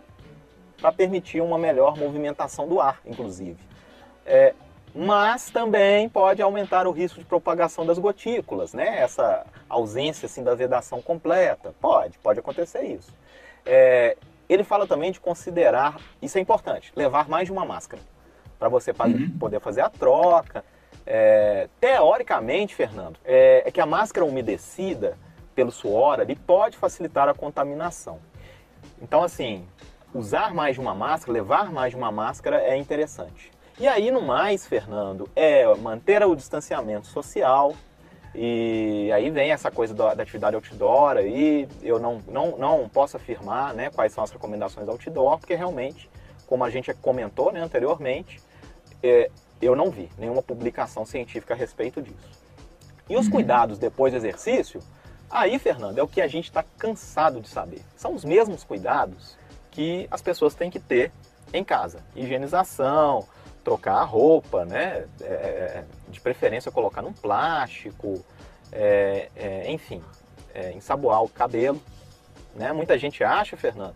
para 0.78 0.92
permitir 0.92 1.40
uma 1.40 1.58
melhor 1.58 1.96
movimentação 1.96 2.68
do 2.68 2.80
ar, 2.80 3.00
inclusive. 3.04 3.58
É, 4.24 4.54
mas 4.94 5.50
também 5.50 6.08
pode 6.08 6.42
aumentar 6.42 6.86
o 6.86 6.90
risco 6.90 7.18
de 7.18 7.24
propagação 7.24 7.84
das 7.86 7.98
gotículas, 7.98 8.74
né? 8.74 9.00
Essa 9.00 9.44
ausência 9.68 10.26
assim 10.26 10.44
da 10.44 10.54
vedação 10.54 11.00
completa, 11.00 11.74
pode, 11.80 12.18
pode 12.18 12.38
acontecer 12.38 12.82
isso. 12.82 13.12
É, 13.64 14.16
ele 14.48 14.64
fala 14.64 14.86
também 14.86 15.10
de 15.10 15.18
considerar, 15.18 15.98
isso 16.20 16.36
é 16.36 16.40
importante, 16.40 16.92
levar 16.94 17.28
mais 17.28 17.46
de 17.46 17.52
uma 17.52 17.64
máscara 17.64 18.02
para 18.62 18.68
você 18.68 18.92
uhum. 18.92 19.28
poder 19.40 19.58
fazer 19.58 19.80
a 19.80 19.90
troca. 19.90 20.64
É, 21.04 21.68
teoricamente, 21.80 22.76
Fernando, 22.76 23.18
é, 23.24 23.64
é, 23.66 23.70
que 23.72 23.80
a 23.80 23.86
máscara 23.86 24.24
umedecida 24.24 25.18
pelo 25.52 25.72
suor 25.72 26.20
ali 26.20 26.36
pode 26.36 26.76
facilitar 26.76 27.28
a 27.28 27.34
contaminação. 27.34 28.20
Então, 29.00 29.20
assim, 29.20 29.66
usar 30.14 30.54
mais 30.54 30.76
de 30.76 30.80
uma 30.80 30.94
máscara, 30.94 31.32
levar 31.32 31.72
mais 31.72 31.90
de 31.90 31.96
uma 31.96 32.12
máscara 32.12 32.62
é 32.62 32.76
interessante. 32.76 33.50
E 33.80 33.88
aí, 33.88 34.12
no 34.12 34.22
mais, 34.22 34.64
Fernando, 34.64 35.28
é 35.34 35.66
manter 35.74 36.24
o 36.24 36.36
distanciamento 36.36 37.08
social. 37.08 37.74
E 38.32 39.10
aí 39.12 39.28
vem 39.28 39.50
essa 39.50 39.72
coisa 39.72 39.92
da, 39.92 40.14
da 40.14 40.22
atividade 40.22 40.54
outdoor 40.54 41.16
aí. 41.16 41.68
Eu 41.82 41.98
não, 41.98 42.20
não, 42.28 42.56
não 42.56 42.88
posso 42.88 43.16
afirmar 43.16 43.74
né, 43.74 43.90
quais 43.90 44.12
são 44.12 44.22
as 44.22 44.30
recomendações 44.30 44.88
outdoor, 44.88 45.38
porque 45.38 45.56
realmente 45.56 46.08
como 46.52 46.64
a 46.64 46.68
gente 46.68 46.92
comentou 46.92 47.50
né, 47.50 47.60
anteriormente, 47.60 48.38
é, 49.02 49.30
eu 49.60 49.76
não 49.76 49.90
vi 49.90 50.08
nenhuma 50.18 50.42
publicação 50.42 51.04
científica 51.04 51.54
a 51.54 51.56
respeito 51.56 52.02
disso. 52.02 52.42
E 53.08 53.16
os 53.16 53.26
uhum. 53.26 53.32
cuidados 53.32 53.78
depois 53.78 54.12
do 54.12 54.16
exercício, 54.16 54.80
aí, 55.30 55.58
Fernando, 55.58 55.98
é 55.98 56.02
o 56.02 56.08
que 56.08 56.20
a 56.20 56.28
gente 56.28 56.44
está 56.44 56.64
cansado 56.78 57.40
de 57.40 57.48
saber. 57.48 57.82
São 57.96 58.14
os 58.14 58.24
mesmos 58.24 58.64
cuidados 58.64 59.36
que 59.70 60.06
as 60.10 60.22
pessoas 60.22 60.54
têm 60.54 60.70
que 60.70 60.80
ter 60.80 61.12
em 61.52 61.64
casa. 61.64 62.00
Higienização, 62.14 63.26
trocar 63.64 63.96
a 63.96 64.04
roupa, 64.04 64.64
né? 64.64 65.06
É, 65.20 65.84
de 66.08 66.20
preferência 66.20 66.70
colocar 66.70 67.02
num 67.02 67.12
plástico, 67.12 68.24
é, 68.70 69.30
é, 69.34 69.70
enfim, 69.70 70.02
é, 70.54 70.72
ensaboar 70.72 71.22
o 71.22 71.28
cabelo. 71.28 71.80
Né? 72.54 72.72
Muita 72.72 72.98
gente 72.98 73.24
acha, 73.24 73.56
Fernando, 73.56 73.94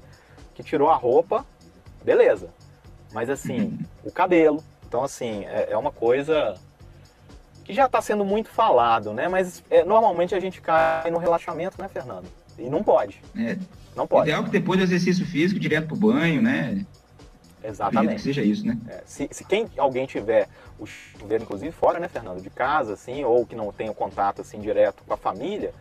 que 0.54 0.62
tirou 0.62 0.88
a 0.88 0.96
roupa, 0.96 1.44
beleza. 2.02 2.48
Mas 3.12 3.30
assim, 3.30 3.78
o 4.04 4.10
cabelo. 4.10 4.62
Então, 4.86 5.02
assim, 5.02 5.44
é, 5.46 5.68
é 5.70 5.76
uma 5.76 5.90
coisa 5.90 6.54
que 7.64 7.72
já 7.72 7.86
está 7.86 8.00
sendo 8.00 8.24
muito 8.24 8.48
falado, 8.48 9.12
né? 9.12 9.28
Mas 9.28 9.62
é, 9.68 9.84
normalmente 9.84 10.34
a 10.34 10.40
gente 10.40 10.60
cai 10.60 11.10
no 11.10 11.18
relaxamento, 11.18 11.80
né, 11.80 11.88
Fernando? 11.88 12.26
E 12.56 12.70
não 12.70 12.82
pode. 12.82 13.20
É. 13.36 13.58
Não 13.94 14.06
pode. 14.06 14.28
Ideal 14.28 14.44
que 14.44 14.50
depois 14.50 14.78
do 14.78 14.84
exercício 14.84 15.26
físico, 15.26 15.58
direto 15.58 15.88
pro 15.88 15.96
banho, 15.96 16.40
né? 16.40 16.86
Exatamente. 17.64 18.16
Que 18.16 18.20
seja 18.22 18.42
isso, 18.42 18.64
né? 18.64 18.78
É, 18.88 19.02
se, 19.04 19.28
se 19.32 19.44
quem 19.44 19.68
alguém 19.76 20.06
tiver 20.06 20.48
o 20.78 20.86
chuveiro, 20.86 21.42
inclusive 21.42 21.72
fora, 21.72 21.98
né, 21.98 22.06
Fernando, 22.06 22.40
de 22.40 22.50
casa, 22.50 22.92
assim, 22.92 23.24
ou 23.24 23.44
que 23.44 23.56
não 23.56 23.72
tenha 23.72 23.92
contato 23.92 24.42
assim 24.42 24.60
direto 24.60 25.02
com 25.04 25.14
a 25.14 25.16
família, 25.16 25.74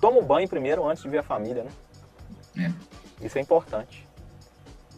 toma 0.00 0.18
o 0.18 0.22
banho 0.22 0.48
primeiro 0.48 0.86
antes 0.88 1.02
de 1.02 1.08
ver 1.10 1.18
a 1.18 1.22
família, 1.22 1.64
né? 1.64 1.70
É. 3.20 3.26
Isso 3.26 3.36
é 3.36 3.40
importante. 3.40 4.06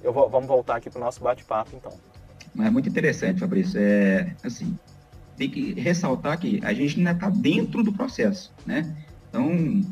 Eu 0.02 0.12
vou, 0.12 0.28
vamos 0.28 0.46
voltar 0.46 0.76
aqui 0.76 0.88
para 0.88 1.00
o 1.00 1.04
nosso 1.04 1.20
bate-papo, 1.20 1.70
então. 1.74 1.92
Mas 2.54 2.66
é 2.66 2.70
muito 2.70 2.88
interessante, 2.88 3.40
Fabrício. 3.40 3.78
É 3.80 4.34
assim, 4.42 4.76
tem 5.36 5.48
que 5.48 5.72
ressaltar 5.74 6.38
que 6.38 6.60
a 6.62 6.72
gente 6.72 6.98
ainda 6.98 7.12
está 7.12 7.30
dentro 7.30 7.82
do 7.82 7.92
processo, 7.92 8.52
né? 8.66 8.94
Então, 9.28 9.82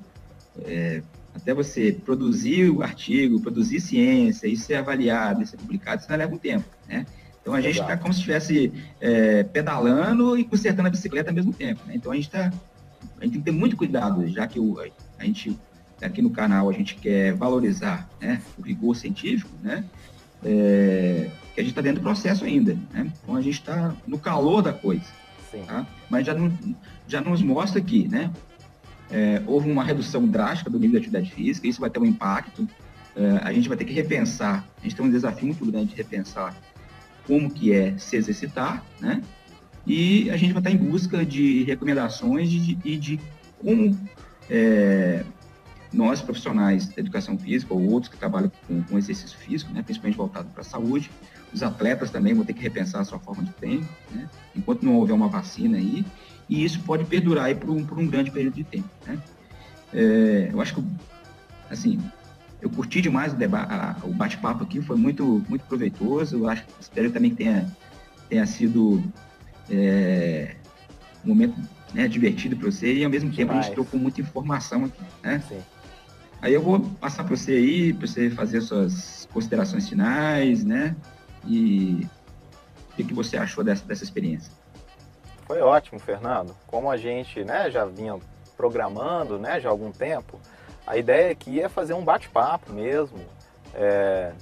é, 0.64 1.02
até 1.34 1.54
você 1.54 1.92
produzir 1.92 2.68
o 2.68 2.82
artigo, 2.82 3.40
produzir 3.40 3.80
ciência, 3.80 4.46
isso 4.46 4.64
ser 4.64 4.74
avaliado, 4.74 5.42
isso 5.42 5.52
ser 5.52 5.56
publicado, 5.56 6.02
isso 6.02 6.12
leva 6.12 6.34
um 6.34 6.38
tempo, 6.38 6.68
né? 6.86 7.06
Então 7.40 7.54
a 7.54 7.62
gente 7.62 7.80
está 7.80 7.96
como 7.96 8.12
se 8.12 8.18
estivesse 8.18 8.70
é, 9.00 9.42
pedalando 9.42 10.36
e 10.36 10.44
consertando 10.44 10.88
a 10.88 10.90
bicicleta 10.90 11.30
ao 11.30 11.34
mesmo 11.34 11.50
tempo. 11.50 11.80
Né? 11.86 11.94
Então 11.94 12.12
a 12.12 12.14
gente 12.14 12.26
está, 12.26 12.52
a 13.18 13.24
gente 13.24 13.32
tem 13.32 13.40
que 13.40 13.40
ter 13.40 13.52
muito 13.52 13.74
cuidado, 13.74 14.28
já 14.28 14.46
que 14.46 14.61
o, 14.61 14.78
a 15.18 15.24
gente 15.24 15.59
aqui 16.02 16.20
no 16.20 16.28
canal 16.28 16.68
a 16.68 16.72
gente 16.74 16.96
quer 16.96 17.32
valorizar 17.32 18.06
né, 18.20 18.42
o 18.59 18.62
rigor 18.62 18.94
científico, 18.94 19.50
né? 19.62 19.82
É, 20.45 21.30
que 21.55 21.61
a 21.61 21.62
gente 21.62 21.72
está 21.72 21.80
dentro 21.80 22.01
do 22.01 22.05
processo 22.05 22.45
ainda, 22.45 22.76
né? 22.93 23.12
Então 23.22 23.34
a 23.34 23.43
gente 23.43 23.55
está 23.55 23.95
no 24.07 24.18
calor 24.18 24.62
da 24.62 24.72
coisa, 24.72 25.07
tá? 25.66 25.86
Mas 26.09 26.26
já, 26.26 26.34
não, 26.34 26.53
já 27.07 27.20
nos 27.20 27.43
mostra 27.43 27.80
que, 27.80 28.07
né? 28.07 28.30
é, 29.11 29.43
houve 29.47 29.70
uma 29.70 29.82
redução 29.82 30.26
drástica 30.26 30.70
do 30.70 30.78
nível 30.78 30.93
de 31.01 31.07
atividade 31.07 31.30
física, 31.32 31.66
isso 31.66 31.80
vai 31.80 31.91
ter 31.91 31.99
um 31.99 32.05
impacto. 32.05 32.68
É, 33.16 33.41
a 33.43 33.53
gente 33.53 33.68
vai 33.68 33.76
ter 33.76 33.84
que 33.84 33.93
repensar, 33.93 34.66
a 34.78 34.82
gente 34.82 34.95
tem 34.95 35.05
um 35.05 35.11
desafio 35.11 35.47
muito 35.47 35.64
grande 35.66 35.91
de 35.91 35.97
repensar 35.97 36.55
como 37.26 37.51
que 37.51 37.72
é 37.72 37.97
se 37.99 38.16
exercitar, 38.16 38.82
né? 39.01 39.22
E 39.86 40.30
a 40.30 40.36
gente 40.36 40.53
vai 40.53 40.61
estar 40.61 40.70
em 40.70 40.76
busca 40.76 41.24
de 41.24 41.64
recomendações 41.64 42.49
e 42.53 42.59
de, 42.59 42.74
de, 42.74 42.97
de, 42.97 43.20
como 43.59 43.99
é, 44.49 45.24
nós, 45.93 46.20
profissionais 46.20 46.89
da 46.89 47.01
educação 47.01 47.39
física, 47.39 47.72
ou 47.72 47.91
outros 47.91 48.12
que 48.12 48.18
trabalham 48.18 48.51
com, 48.66 48.82
com 48.82 48.99
exercício 48.99 49.39
físico, 49.39 49.72
né, 49.72 49.82
principalmente 49.82 50.16
voltado 50.16 50.49
para 50.51 50.61
a 50.61 50.64
saúde, 50.64 51.11
os 51.53 51.62
atletas 51.62 52.11
também 52.11 52.34
vão 52.34 52.45
ter 52.45 52.53
que 52.53 52.62
repensar 52.62 53.01
a 53.01 53.05
sua 53.05 53.18
forma 53.18 53.43
de 53.43 53.53
treino, 53.53 53.89
né, 54.11 54.28
enquanto 54.55 54.82
não 54.84 54.97
houver 54.97 55.14
uma 55.14 55.28
vacina 55.28 55.78
aí, 55.78 56.05
e 56.49 56.64
isso 56.64 56.80
pode 56.80 57.05
perdurar 57.05 57.47
aí 57.47 57.55
por 57.55 57.70
um, 57.70 57.84
por 57.84 57.99
um 57.99 58.07
grande 58.07 58.30
período 58.30 58.55
de 58.55 58.64
tempo. 58.64 58.89
Né? 59.07 59.18
É, 59.93 60.51
eu 60.53 60.61
acho 60.61 60.74
que, 60.74 60.84
assim, 61.70 61.99
eu 62.61 62.68
curti 62.68 63.01
demais 63.01 63.32
o, 63.32 64.09
o 64.09 64.12
bate-papo 64.12 64.64
aqui, 64.64 64.82
foi 64.82 64.97
muito, 64.97 65.45
muito 65.49 65.64
proveitoso, 65.64 66.36
eu 66.36 66.49
acho, 66.49 66.64
espero 66.80 67.11
também 67.11 67.30
que 67.30 67.36
tenha, 67.36 67.70
tenha 68.28 68.45
sido 68.47 69.03
é, 69.70 70.57
um 71.24 71.28
momento 71.28 71.55
né, 71.95 72.07
divertido 72.09 72.57
para 72.57 72.70
você 72.70 72.93
e 72.95 73.05
ao 73.05 73.11
mesmo 73.11 73.30
tempo 73.30 73.49
demais. 73.49 73.61
a 73.61 73.62
gente 73.62 73.74
trocou 73.74 73.99
muita 73.99 74.20
informação 74.20 74.84
aqui, 74.84 75.03
né? 75.22 75.43
Sim. 75.49 75.61
Aí 76.41 76.55
eu 76.55 76.62
vou 76.62 76.80
passar 77.01 77.24
para 77.24 77.36
você 77.36 77.53
aí, 77.53 77.93
para 77.93 78.07
você 78.07 78.30
fazer 78.30 78.61
suas 78.61 79.28
considerações 79.32 79.89
finais, 79.89 80.64
né? 80.64 80.95
E 81.45 82.07
o 82.91 82.97
que, 82.97 83.05
que 83.05 83.14
você 83.14 83.36
achou 83.36 83.64
dessa, 83.64 83.84
dessa 83.84 84.05
experiência? 84.05 84.53
Foi 85.47 85.61
ótimo, 85.61 85.99
Fernando. 85.99 86.55
Como 86.66 86.91
a 86.91 86.97
gente 86.97 87.43
né, 87.43 87.70
já 87.70 87.84
vinha 87.84 88.18
programando 88.57 89.39
né, 89.39 89.61
já 89.61 89.68
há 89.68 89.72
algum 89.72 89.91
tempo, 89.91 90.39
a 90.86 90.97
ideia 90.97 91.32
aqui 91.32 91.61
é 91.61 91.68
fazer 91.68 91.95
um 91.95 92.05
bate-papo 92.05 92.72
mesmo, 92.72 93.18
é, 93.74 94.32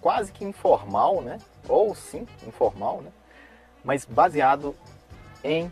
quase 0.00 0.32
que 0.32 0.44
informal, 0.44 1.20
né? 1.22 1.38
Ou 1.68 1.94
sim, 1.94 2.26
informal, 2.46 3.00
né? 3.00 3.10
Mas 3.84 4.04
baseado 4.04 4.74
em 5.42 5.70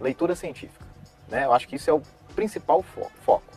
leitura 0.00 0.34
científica. 0.34 0.84
Né? 1.28 1.44
Eu 1.44 1.52
acho 1.52 1.68
que 1.68 1.76
isso 1.76 1.90
é 1.90 1.92
o 1.92 2.02
principal 2.34 2.82
fo 2.82 3.10
foco. 3.24 3.51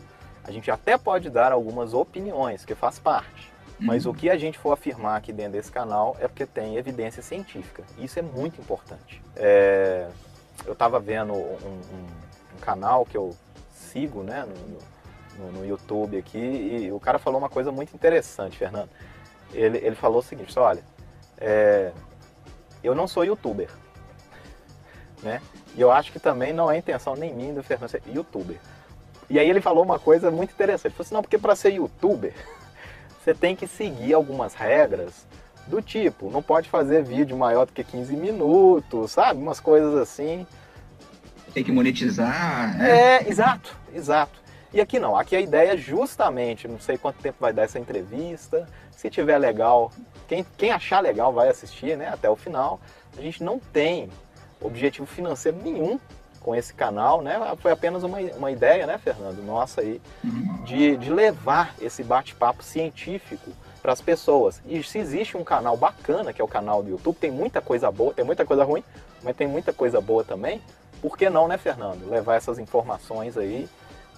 A 0.48 0.52
gente 0.52 0.70
até 0.70 0.98
pode 0.98 1.30
dar 1.30 1.52
algumas 1.52 1.94
opiniões, 1.94 2.64
que 2.64 2.76
faz 2.76 3.00
parte. 3.00 3.52
Mas 3.80 4.06
uhum. 4.06 4.12
o 4.12 4.16
que 4.16 4.30
a 4.30 4.38
gente 4.38 4.58
for 4.58 4.72
afirmar 4.72 5.18
aqui 5.18 5.34
dentro 5.34 5.54
desse 5.54 5.72
canal 5.72 6.16
é 6.20 6.28
porque 6.28 6.46
tem 6.46 6.78
evidência 6.78 7.22
científica. 7.22 7.84
Isso 7.98 8.18
é 8.20 8.22
muito 8.22 8.62
importante. 8.62 9.22
É, 9.36 10.08
eu 10.66 10.74
estava 10.74 11.00
vendo 11.00 11.34
um, 11.34 11.38
um, 11.38 12.56
um, 12.56 12.60
canal 12.62 13.06
que 13.06 13.18
eu 13.18 13.36
sigo, 13.74 14.24
né, 14.24 14.46
no, 15.38 15.46
no, 15.46 15.52
no, 15.60 15.66
YouTube 15.66 16.18
aqui, 16.18 16.38
e 16.38 16.92
o 16.92 17.00
cara 17.00 17.20
falou 17.20 17.38
uma 17.38 17.50
coisa 17.50 17.72
muito 17.72 17.94
interessante, 17.94 18.58
Fernando. 18.58 18.90
Ele, 19.52 19.78
ele 19.80 19.96
falou 19.96 20.20
o 20.20 20.24
seguinte, 20.24 20.58
olha, 20.58 20.84
é, 21.38 21.92
eu 22.82 22.96
não 22.96 23.08
sou 23.08 23.26
youtuber, 23.26 23.70
né? 25.22 25.42
E 25.76 25.82
eu 25.82 25.92
acho 25.92 26.12
que 26.14 26.20
também 26.20 26.54
não 26.54 26.72
é 26.72 26.78
intenção 26.78 27.16
nem 27.16 27.34
minha 27.34 27.54
do 27.54 27.64
Fernando 27.64 27.90
ser 27.90 28.02
youtuber. 28.08 28.58
E 29.30 29.40
aí 29.40 29.50
ele 29.50 29.62
falou 29.62 29.84
uma 29.84 30.00
coisa 30.00 30.30
muito 30.30 30.52
interessante. 30.52 30.88
Ele 30.88 30.94
falou 30.94 31.06
assim, 31.06 31.16
não, 31.16 31.22
porque 31.22 31.38
para 31.38 31.56
ser 31.56 31.74
youtuber, 31.74 32.34
você 33.24 33.34
tem 33.34 33.56
que 33.56 33.68
seguir 33.68 34.14
algumas 34.14 34.54
regras 34.54 35.26
do 35.68 35.82
tipo, 35.82 36.30
não 36.30 36.44
pode 36.44 36.70
fazer 36.70 37.04
vídeo 37.04 37.36
maior 37.36 37.66
do 37.66 37.74
que 37.74 37.84
15 37.84 38.16
minutos, 38.16 39.12
sabe? 39.12 39.42
Umas 39.42 39.60
coisas 39.60 39.96
assim. 39.96 40.46
Tem 41.54 41.64
que 41.64 41.72
monetizar. 41.72 42.78
Né? 42.78 43.18
É, 43.18 43.30
exato, 43.30 43.76
exato. 43.94 44.40
E 44.72 44.82
aqui 44.82 45.00
não, 45.00 45.16
aqui 45.16 45.36
a 45.36 45.42
ideia 45.42 45.74
é 45.74 45.78
justamente, 45.78 46.68
não 46.68 46.80
sei 46.80 46.98
quanto 46.98 47.22
tempo 47.22 47.38
vai 47.40 47.54
dar 47.54 47.64
essa 47.64 47.80
entrevista, 47.80 48.68
se 48.92 49.10
tiver 49.10 49.38
legal, 49.38 49.92
quem, 50.28 50.46
quem 50.58 50.72
achar 50.72 51.00
legal 51.00 51.32
vai 51.32 51.48
assistir 51.48 51.98
né, 51.98 52.10
até 52.10 52.30
o 52.30 52.36
final. 52.36 52.80
A 53.18 53.22
gente 53.22 53.44
não 53.44 53.58
tem 53.58 54.10
objetivo 54.60 55.06
financeiro 55.06 55.58
nenhum 55.64 56.00
com 56.46 56.54
esse 56.54 56.76
canal, 56.76 57.24
né? 57.24 57.42
Foi 57.58 57.72
apenas 57.72 58.04
uma, 58.04 58.20
uma 58.20 58.52
ideia, 58.52 58.86
né, 58.86 59.00
Fernando, 59.00 59.44
nossa 59.44 59.82
aí, 59.82 60.00
de, 60.64 60.96
de 60.96 61.10
levar 61.12 61.74
esse 61.82 62.04
bate-papo 62.04 62.62
científico 62.62 63.50
para 63.82 63.92
as 63.92 64.00
pessoas. 64.00 64.62
E 64.64 64.84
se 64.84 65.00
existe 65.00 65.36
um 65.36 65.44
canal 65.44 65.76
bacana, 65.76 66.32
que 66.32 66.40
é 66.40 66.46
o 66.46 66.48
canal 66.48 66.84
do 66.84 66.92
YouTube, 66.92 67.16
tem 67.16 67.32
muita 67.32 67.62
coisa 67.62 67.90
boa, 67.90 68.14
tem 68.14 68.24
muita 68.24 68.46
coisa 68.46 68.64
ruim, 68.64 68.84
mas 69.24 69.36
tem 69.36 69.48
muita 69.48 69.74
coisa 69.74 70.00
boa 70.00 70.24
também. 70.24 70.62
Por 71.02 71.18
que 71.18 71.32
não, 71.32 71.48
né, 71.48 71.58
Fernando? 71.58 72.08
Levar 72.08 72.36
essas 72.36 72.60
informações 72.60 73.36
aí 73.40 73.68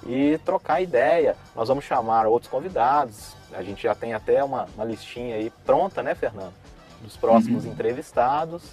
e 0.06 0.38
trocar 0.44 0.82
ideia. 0.82 1.34
Nós 1.56 1.70
vamos 1.70 1.86
chamar 1.86 2.28
outros 2.28 2.52
convidados. 2.52 3.38
A 3.54 3.64
gente 3.64 3.84
já 3.84 3.96
tem 3.96 4.14
até 4.14 4.44
uma, 4.44 4.68
uma 4.76 4.84
listinha 4.84 5.38
aí 5.38 5.50
pronta, 5.66 6.04
né, 6.04 6.14
Fernando? 6.14 6.54
Dos 7.02 7.16
próximos 7.16 7.64
uhum. 7.64 7.72
entrevistados, 7.72 8.64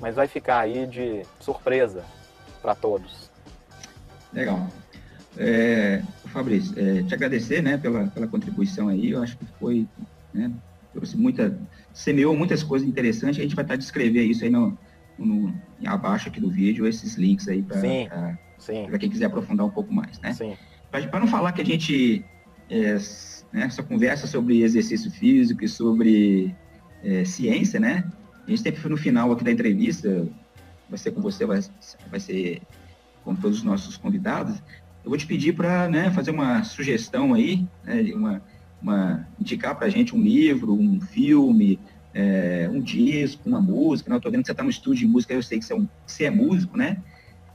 mas 0.00 0.16
vai 0.16 0.26
ficar 0.26 0.58
aí 0.58 0.84
de 0.84 1.24
surpresa 1.38 2.02
para 2.64 2.74
todos. 2.74 3.30
Legal. 4.32 4.66
É, 5.36 6.02
Fabrício, 6.26 6.72
é, 6.76 7.02
te 7.02 7.14
agradecer 7.14 7.62
né, 7.62 7.76
pela, 7.76 8.06
pela 8.06 8.26
contribuição 8.26 8.88
aí. 8.88 9.10
Eu 9.10 9.22
acho 9.22 9.36
que 9.36 9.44
foi 9.60 9.86
né? 10.34 10.50
Trouxe 10.92 11.16
muita, 11.16 11.56
semeou 11.92 12.36
muitas 12.36 12.62
coisas 12.62 12.86
interessantes. 12.86 13.38
A 13.38 13.42
gente 13.42 13.54
vai 13.54 13.64
estar 13.64 13.76
descrever 13.76 14.24
isso 14.24 14.44
aí 14.44 14.50
no, 14.50 14.76
no 15.16 15.54
abaixo 15.86 16.28
aqui 16.28 16.40
do 16.40 16.50
vídeo, 16.50 16.86
esses 16.86 17.14
links 17.14 17.48
aí 17.48 17.62
para 17.62 18.98
quem 18.98 19.10
quiser 19.10 19.26
aprofundar 19.26 19.64
um 19.64 19.70
pouco 19.70 19.92
mais, 19.92 20.18
né? 20.20 20.36
Para 20.90 21.20
não 21.20 21.26
falar 21.26 21.52
que 21.52 21.62
a 21.62 21.64
gente 21.64 22.24
é, 22.70 22.96
né, 23.52 23.68
só 23.70 23.82
conversa 23.82 24.26
sobre 24.26 24.62
exercício 24.62 25.10
físico 25.10 25.64
e 25.64 25.68
sobre 25.68 26.54
é, 27.02 27.24
ciência, 27.24 27.78
né? 27.78 28.04
A 28.46 28.50
gente 28.50 28.62
sempre 28.62 28.88
no 28.88 28.96
final 28.96 29.32
aqui 29.32 29.42
da 29.42 29.50
entrevista, 29.50 30.26
vai 30.94 30.98
ser 30.98 31.10
com 31.10 31.20
você, 31.20 31.44
vai, 31.44 31.60
vai 32.08 32.20
ser 32.20 32.62
com 33.24 33.34
todos 33.34 33.58
os 33.58 33.64
nossos 33.64 33.96
convidados. 33.96 34.62
Eu 35.02 35.10
vou 35.10 35.18
te 35.18 35.26
pedir 35.26 35.54
para 35.54 35.88
né, 35.88 36.10
fazer 36.10 36.30
uma 36.30 36.62
sugestão 36.62 37.34
aí, 37.34 37.66
né, 37.82 38.00
uma, 38.14 38.42
uma, 38.80 39.28
indicar 39.38 39.74
para 39.74 39.86
a 39.86 39.90
gente 39.90 40.14
um 40.14 40.20
livro, 40.20 40.72
um 40.72 41.00
filme, 41.00 41.80
é, 42.14 42.68
um 42.72 42.80
disco, 42.80 43.48
uma 43.48 43.60
música, 43.60 44.08
né? 44.08 44.14
eu 44.14 44.18
estou 44.18 44.30
vendo 44.30 44.42
que 44.42 44.46
você 44.46 44.52
está 44.52 44.62
no 44.62 44.70
estúdio 44.70 45.06
de 45.06 45.12
música, 45.12 45.34
eu 45.34 45.42
sei 45.42 45.58
que 45.58 45.64
você 45.64 45.72
é, 45.72 45.76
um, 45.76 45.88
você 46.06 46.24
é 46.24 46.30
músico, 46.30 46.76
né? 46.76 47.02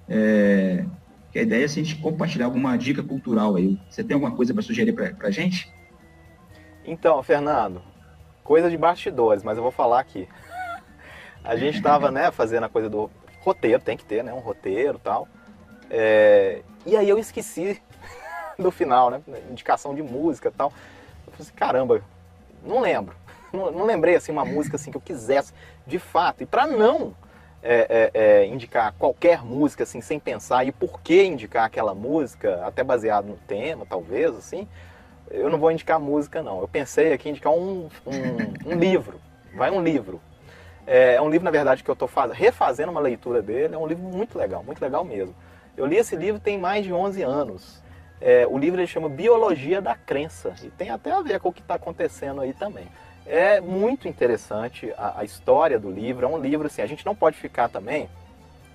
É, 0.07 0.85
a 1.33 1.39
ideia 1.39 1.61
é 1.61 1.65
a 1.65 1.67
gente 1.67 1.95
compartilhar 1.95 2.45
alguma 2.45 2.75
dica 2.75 3.01
cultural 3.01 3.55
aí. 3.55 3.79
Você 3.89 4.03
tem 4.03 4.15
alguma 4.15 4.35
coisa 4.35 4.53
para 4.53 4.63
sugerir 4.63 4.91
para 4.91 5.27
a 5.27 5.31
gente? 5.31 5.71
Então, 6.83 7.21
Fernando, 7.23 7.81
coisa 8.43 8.69
de 8.69 8.77
bastidores, 8.77 9.43
mas 9.43 9.55
eu 9.57 9.63
vou 9.63 9.71
falar 9.71 9.99
aqui. 9.99 10.27
A 11.43 11.55
gente 11.55 11.77
estava 11.77 12.11
né, 12.11 12.31
fazendo 12.31 12.65
a 12.65 12.69
coisa 12.69 12.89
do 12.89 13.09
roteiro, 13.41 13.81
tem 13.81 13.97
que 13.97 14.05
ter, 14.05 14.23
né? 14.23 14.33
Um 14.33 14.39
roteiro 14.39 14.99
tal. 14.99 15.27
É, 15.89 16.61
e 16.85 16.95
aí 16.95 17.09
eu 17.09 17.17
esqueci 17.17 17.81
do 18.57 18.71
final, 18.71 19.09
né? 19.09 19.21
Indicação 19.49 19.95
de 19.95 20.01
música 20.01 20.51
tal. 20.55 20.71
Eu 21.25 21.33
falei 21.33 21.47
assim, 21.47 21.53
caramba, 21.53 22.01
não 22.63 22.79
lembro. 22.81 23.15
Não, 23.51 23.71
não, 23.71 23.83
lembrei 23.83 24.15
assim 24.15 24.31
uma 24.31 24.45
música 24.45 24.75
assim 24.75 24.91
que 24.91 24.97
eu 24.97 25.01
quisesse, 25.01 25.51
de 25.87 25.97
fato. 25.97 26.43
E 26.43 26.45
para 26.45 26.67
não 26.67 27.15
é, 27.63 28.11
é, 28.13 28.21
é, 28.41 28.45
indicar 28.45 28.93
qualquer 28.93 29.43
música 29.43 29.85
assim 29.85 30.01
sem 30.01 30.19
pensar 30.19 30.67
e 30.67 30.71
por 30.71 31.01
que 31.01 31.23
indicar 31.23 31.65
aquela 31.65 31.95
música, 31.95 32.63
até 32.63 32.83
baseado 32.83 33.25
no 33.25 33.37
tema, 33.47 33.87
talvez 33.89 34.35
assim, 34.35 34.67
eu 35.31 35.49
não 35.49 35.57
vou 35.57 35.71
indicar 35.71 35.99
música 35.99 36.43
não. 36.43 36.61
Eu 36.61 36.67
pensei 36.67 37.11
aqui 37.11 37.27
em 37.27 37.31
indicar 37.31 37.51
um, 37.51 37.89
um, 38.05 38.71
um 38.71 38.75
livro. 38.77 39.19
Vai 39.55 39.71
um 39.71 39.81
livro. 39.81 40.21
É, 40.91 41.13
é 41.13 41.21
um 41.21 41.29
livro, 41.29 41.45
na 41.45 41.51
verdade, 41.51 41.83
que 41.83 41.89
eu 41.89 41.93
estou 41.93 42.09
refazendo 42.33 42.91
uma 42.91 42.99
leitura 42.99 43.43
dele. 43.43 43.75
É 43.75 43.77
um 43.77 43.85
livro 43.85 44.03
muito 44.03 44.35
legal, 44.35 44.63
muito 44.63 44.81
legal 44.81 45.05
mesmo. 45.05 45.35
Eu 45.77 45.85
li 45.85 45.95
esse 45.95 46.15
livro 46.15 46.41
tem 46.41 46.57
mais 46.57 46.83
de 46.83 46.91
11 46.91 47.21
anos. 47.21 47.79
É, 48.19 48.47
o 48.47 48.57
livro 48.57 48.79
ele 48.79 48.87
chama 48.87 49.07
Biologia 49.07 49.79
da 49.79 49.93
Crença 49.95 50.55
e 50.63 50.69
tem 50.71 50.89
até 50.89 51.11
a 51.11 51.21
ver 51.21 51.39
com 51.39 51.49
o 51.49 51.53
que 51.53 51.61
está 51.61 51.75
acontecendo 51.75 52.41
aí 52.41 52.53
também. 52.53 52.87
É 53.23 53.61
muito 53.61 54.07
interessante 54.07 54.91
a, 54.97 55.19
a, 55.19 55.23
história 55.23 55.79
do 55.79 55.91
livro. 55.91 56.25
É 56.25 56.27
um 56.27 56.39
livro 56.39 56.65
assim, 56.65 56.81
a 56.81 56.87
gente 56.87 57.05
não 57.05 57.15
pode 57.15 57.37
ficar 57.37 57.69
também, 57.69 58.09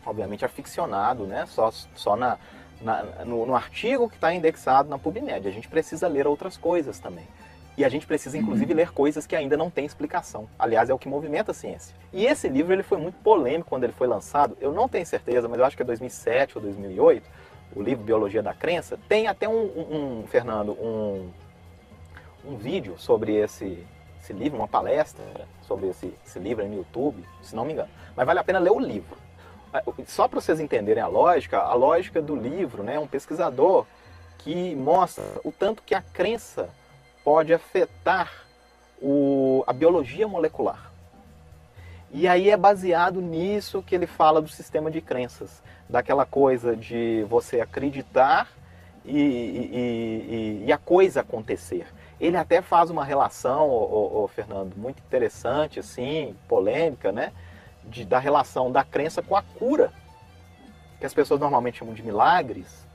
obviamente, 0.06 0.44
aficionado, 0.44 1.26
né? 1.26 1.44
Só, 1.46 1.72
só 1.96 2.14
na, 2.14 2.38
na 2.80 3.02
no, 3.24 3.44
no, 3.44 3.56
artigo 3.56 4.08
que 4.08 4.14
está 4.14 4.32
indexado 4.32 4.88
na 4.88 5.00
PubMed. 5.00 5.48
A 5.48 5.50
gente 5.50 5.66
precisa 5.66 6.06
ler 6.06 6.28
outras 6.28 6.56
coisas 6.56 7.00
também. 7.00 7.26
E 7.76 7.84
a 7.84 7.88
gente 7.88 8.06
precisa, 8.06 8.38
inclusive, 8.38 8.72
uhum. 8.72 8.76
ler 8.76 8.92
coisas 8.92 9.26
que 9.26 9.34
ainda 9.34 9.56
não 9.56 9.68
têm 9.68 9.84
explicação. 9.84 10.48
Aliás, 10.58 10.88
é 10.88 10.94
o 10.94 10.98
que 10.98 11.08
movimenta 11.08 11.50
a 11.50 11.54
ciência. 11.54 11.94
E 12.12 12.24
esse 12.24 12.48
livro 12.48 12.72
ele 12.72 12.84
foi 12.84 12.98
muito 12.98 13.16
polêmico 13.16 13.68
quando 13.68 13.84
ele 13.84 13.92
foi 13.92 14.06
lançado. 14.06 14.56
Eu 14.60 14.72
não 14.72 14.88
tenho 14.88 15.04
certeza, 15.04 15.48
mas 15.48 15.58
eu 15.58 15.64
acho 15.64 15.76
que 15.76 15.82
é 15.82 15.84
2007 15.84 16.56
ou 16.56 16.62
2008. 16.62 17.28
O 17.74 17.82
livro 17.82 18.04
Biologia 18.04 18.42
da 18.42 18.54
Crença 18.54 18.98
tem 19.08 19.26
até 19.26 19.48
um, 19.48 19.52
um, 19.52 20.20
um 20.20 20.26
Fernando, 20.28 20.72
um, 20.72 21.28
um 22.44 22.56
vídeo 22.56 22.94
sobre 22.96 23.34
esse, 23.34 23.84
esse 24.22 24.32
livro, 24.32 24.58
uma 24.58 24.68
palestra 24.68 25.24
sobre 25.62 25.88
esse, 25.88 26.14
esse 26.24 26.38
livro 26.38 26.64
no 26.64 26.76
YouTube, 26.76 27.24
se 27.42 27.56
não 27.56 27.64
me 27.64 27.72
engano. 27.72 27.90
Mas 28.14 28.24
vale 28.24 28.38
a 28.38 28.44
pena 28.44 28.60
ler 28.60 28.70
o 28.70 28.78
livro. 28.78 29.16
Só 30.06 30.28
para 30.28 30.40
vocês 30.40 30.60
entenderem 30.60 31.02
a 31.02 31.08
lógica, 31.08 31.58
a 31.58 31.74
lógica 31.74 32.22
do 32.22 32.36
livro, 32.36 32.84
né, 32.84 32.96
um 33.00 33.08
pesquisador 33.08 33.84
que 34.38 34.76
mostra 34.76 35.24
o 35.42 35.50
tanto 35.50 35.82
que 35.82 35.96
a 35.96 36.02
crença 36.02 36.68
pode 37.24 37.52
afetar 37.52 38.30
o, 39.00 39.64
a 39.66 39.72
biologia 39.72 40.28
molecular. 40.28 40.92
E 42.12 42.28
aí 42.28 42.48
é 42.50 42.56
baseado 42.56 43.20
nisso 43.20 43.82
que 43.82 43.94
ele 43.94 44.06
fala 44.06 44.40
do 44.40 44.48
sistema 44.48 44.90
de 44.90 45.00
crenças, 45.00 45.62
daquela 45.88 46.24
coisa 46.24 46.76
de 46.76 47.26
você 47.28 47.60
acreditar 47.60 48.48
e, 49.04 49.18
e, 49.18 50.62
e, 50.62 50.64
e 50.66 50.72
a 50.72 50.78
coisa 50.78 51.22
acontecer. 51.22 51.86
Ele 52.20 52.36
até 52.36 52.62
faz 52.62 52.88
uma 52.88 53.04
relação, 53.04 53.68
o, 53.68 54.30
Fernando, 54.32 54.76
muito 54.76 55.00
interessante, 55.00 55.80
assim, 55.80 56.36
polêmica, 56.46 57.10
né? 57.10 57.32
De, 57.82 58.04
da 58.04 58.18
relação 58.18 58.70
da 58.70 58.84
crença 58.84 59.20
com 59.20 59.36
a 59.36 59.42
cura, 59.42 59.92
que 61.00 61.04
as 61.04 61.12
pessoas 61.12 61.40
normalmente 61.40 61.80
chamam 61.80 61.92
de 61.92 62.02
milagres, 62.02 62.86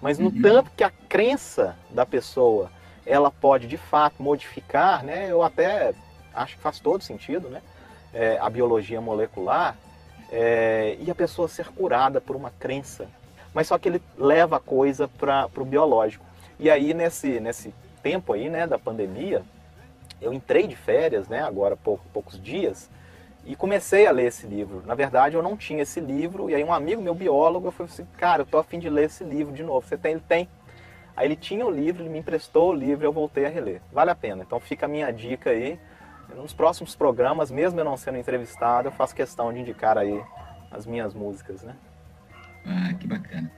mas 0.00 0.18
no 0.18 0.28
uhum. 0.28 0.40
tanto 0.40 0.70
que 0.70 0.84
a 0.84 0.90
crença 1.08 1.76
da 1.90 2.06
pessoa 2.06 2.70
ela 3.06 3.30
pode 3.30 3.66
de 3.66 3.76
fato 3.76 4.22
modificar, 4.22 5.04
né? 5.04 5.26
Eu 5.30 5.42
até 5.42 5.92
acho 6.34 6.56
que 6.56 6.62
faz 6.62 6.78
todo 6.78 7.02
sentido, 7.02 7.48
né? 7.48 7.62
É, 8.12 8.38
a 8.38 8.50
biologia 8.50 9.00
molecular 9.00 9.76
é, 10.30 10.96
e 11.00 11.10
a 11.10 11.14
pessoa 11.14 11.48
ser 11.48 11.68
curada 11.68 12.20
por 12.20 12.36
uma 12.36 12.50
crença. 12.50 13.06
Mas 13.52 13.66
só 13.66 13.78
que 13.78 13.88
ele 13.88 14.02
leva 14.16 14.56
a 14.56 14.60
coisa 14.60 15.08
para 15.08 15.48
o 15.56 15.64
biológico. 15.64 16.24
E 16.58 16.70
aí 16.70 16.94
nesse, 16.94 17.40
nesse 17.40 17.74
tempo 18.02 18.32
aí, 18.32 18.48
né, 18.48 18.66
da 18.66 18.78
pandemia, 18.78 19.42
eu 20.20 20.32
entrei 20.32 20.66
de 20.66 20.76
férias, 20.76 21.28
né, 21.28 21.42
agora 21.42 21.76
pouco, 21.76 22.04
poucos 22.12 22.40
dias, 22.40 22.90
e 23.44 23.56
comecei 23.56 24.06
a 24.06 24.10
ler 24.10 24.26
esse 24.26 24.46
livro. 24.46 24.82
Na 24.86 24.94
verdade, 24.94 25.34
eu 25.34 25.42
não 25.42 25.56
tinha 25.56 25.82
esse 25.82 26.00
livro, 26.00 26.50
e 26.50 26.54
aí 26.54 26.62
um 26.62 26.72
amigo 26.72 27.00
meu 27.00 27.14
biólogo 27.14 27.70
falou 27.70 27.90
assim, 27.90 28.06
cara, 28.16 28.42
eu 28.42 28.46
tô 28.46 28.58
afim 28.58 28.78
de 28.78 28.88
ler 28.88 29.06
esse 29.06 29.24
livro 29.24 29.52
de 29.52 29.62
novo. 29.62 29.86
Você 29.86 29.96
tem? 29.96 30.12
Ele 30.12 30.22
tem. 30.28 30.48
Aí 31.16 31.26
ele 31.26 31.36
tinha 31.36 31.66
o 31.66 31.70
livro, 31.70 32.02
ele 32.02 32.08
me 32.08 32.18
emprestou 32.18 32.70
o 32.70 32.74
livro 32.74 33.04
e 33.04 33.06
eu 33.06 33.12
voltei 33.12 33.46
a 33.46 33.48
reler. 33.48 33.80
Vale 33.92 34.10
a 34.10 34.14
pena. 34.14 34.42
Então 34.42 34.58
fica 34.60 34.86
a 34.86 34.88
minha 34.88 35.10
dica 35.10 35.50
aí. 35.50 35.78
Nos 36.34 36.52
próximos 36.52 36.94
programas, 36.94 37.50
mesmo 37.50 37.80
eu 37.80 37.84
não 37.84 37.96
sendo 37.96 38.18
entrevistado, 38.18 38.88
eu 38.88 38.92
faço 38.92 39.14
questão 39.14 39.52
de 39.52 39.58
indicar 39.58 39.98
aí 39.98 40.22
as 40.70 40.86
minhas 40.86 41.12
músicas, 41.12 41.62
né? 41.62 41.74
Ah, 42.64 42.94
que 42.94 43.06
bacana. 43.06 43.50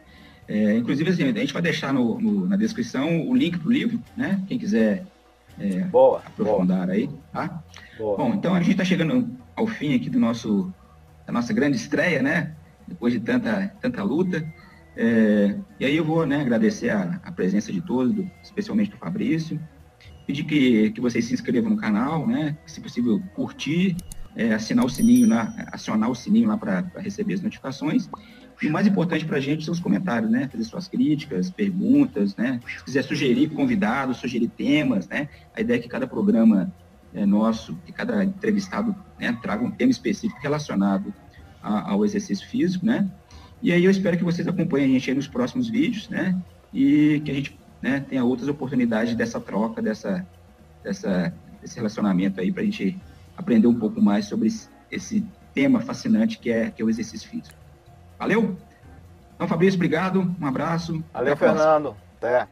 É, 0.48 0.76
inclusive, 0.76 1.10
assim, 1.10 1.24
a 1.24 1.32
gente 1.32 1.52
vai 1.52 1.62
deixar 1.62 1.92
no, 1.92 2.20
no, 2.20 2.46
na 2.46 2.56
descrição 2.56 3.28
o 3.28 3.34
link 3.34 3.58
para 3.58 3.68
o 3.68 3.72
livro, 3.72 4.00
né? 4.16 4.42
Quem 4.48 4.58
quiser 4.58 5.04
é, 5.58 5.80
boa, 5.80 6.22
aprofundar 6.26 6.86
boa. 6.86 6.92
aí, 6.92 7.10
tá? 7.32 7.62
Boa. 7.98 8.16
Bom, 8.16 8.34
então 8.34 8.54
a 8.54 8.60
gente 8.60 8.72
está 8.72 8.84
chegando 8.84 9.28
ao 9.54 9.66
fim 9.66 9.94
aqui 9.94 10.08
do 10.10 10.18
nosso, 10.18 10.72
da 11.26 11.32
nossa 11.32 11.52
grande 11.52 11.76
estreia, 11.76 12.22
né? 12.22 12.54
Depois 12.86 13.12
de 13.12 13.20
tanta, 13.20 13.74
tanta 13.80 14.02
luta. 14.02 14.44
É, 14.96 15.56
e 15.80 15.84
aí 15.84 15.96
eu 15.96 16.04
vou 16.04 16.26
né, 16.26 16.40
agradecer 16.40 16.90
a, 16.90 17.20
a, 17.22 17.32
presença 17.32 17.72
de 17.72 17.80
todos, 17.80 18.14
do, 18.14 18.30
especialmente 18.42 18.90
do 18.90 18.96
Fabrício, 18.98 19.60
pedir 20.26 20.44
que, 20.44 20.90
que 20.90 21.00
vocês 21.00 21.24
se 21.24 21.34
inscrevam 21.34 21.70
no 21.70 21.76
canal, 21.76 22.26
né, 22.26 22.56
se 22.66 22.80
possível 22.80 23.20
curtir, 23.34 23.96
é, 24.36 24.52
assinar 24.54 24.84
o 24.84 24.88
sininho 24.88 25.28
lá, 25.28 25.54
acionar 25.72 26.10
o 26.10 26.14
sininho 26.14 26.48
lá 26.48 26.56
para 26.56 26.84
receber 26.96 27.34
as 27.34 27.40
notificações. 27.40 28.08
E 28.62 28.68
o 28.68 28.72
mais 28.72 28.86
importante 28.86 29.24
para 29.24 29.38
a 29.38 29.40
gente 29.40 29.64
são 29.64 29.72
os 29.72 29.80
comentários, 29.80 30.30
né? 30.30 30.48
Fazer 30.48 30.64
suas 30.64 30.86
críticas, 30.86 31.50
perguntas, 31.50 32.36
né? 32.36 32.60
Se 32.78 32.84
quiser 32.84 33.02
sugerir 33.02 33.50
convidados, 33.50 34.18
sugerir 34.18 34.48
temas, 34.48 35.08
né? 35.08 35.28
A 35.54 35.60
ideia 35.60 35.78
é 35.78 35.80
que 35.80 35.88
cada 35.88 36.06
programa 36.06 36.72
é, 37.12 37.26
nosso, 37.26 37.76
que 37.84 37.92
cada 37.92 38.24
entrevistado 38.24 38.94
né, 39.18 39.36
traga 39.42 39.64
um 39.64 39.70
tema 39.70 39.90
específico 39.90 40.40
relacionado 40.40 41.12
a, 41.62 41.90
ao 41.90 42.04
exercício 42.04 42.46
físico, 42.48 42.86
né? 42.86 43.10
E 43.62 43.72
aí 43.72 43.84
eu 43.84 43.90
espero 43.90 44.18
que 44.18 44.24
vocês 44.24 44.46
acompanhem 44.48 44.90
a 44.90 44.92
gente 44.92 45.10
aí 45.10 45.16
nos 45.16 45.28
próximos 45.28 45.68
vídeos, 45.68 46.08
né? 46.08 46.36
E 46.74 47.22
que 47.24 47.30
a 47.30 47.34
gente 47.34 47.58
né, 47.80 48.04
tenha 48.08 48.24
outras 48.24 48.48
oportunidades 48.48 49.14
dessa 49.14 49.40
troca, 49.40 49.80
dessa, 49.80 50.26
dessa, 50.82 51.32
desse 51.60 51.76
relacionamento 51.76 52.40
aí, 52.40 52.50
para 52.50 52.62
a 52.62 52.64
gente 52.64 52.98
aprender 53.36 53.68
um 53.68 53.78
pouco 53.78 54.02
mais 54.02 54.24
sobre 54.26 54.48
esse 54.90 55.24
tema 55.54 55.80
fascinante 55.80 56.38
que 56.38 56.50
é, 56.50 56.70
que 56.70 56.82
é 56.82 56.84
o 56.84 56.90
exercício 56.90 57.28
físico. 57.28 57.56
Valeu? 58.18 58.56
Então, 59.34 59.46
Fabrício, 59.46 59.76
obrigado, 59.76 60.34
um 60.40 60.46
abraço. 60.46 61.02
Valeu, 61.12 61.36
Fernando. 61.36 61.96
Até. 62.16 62.48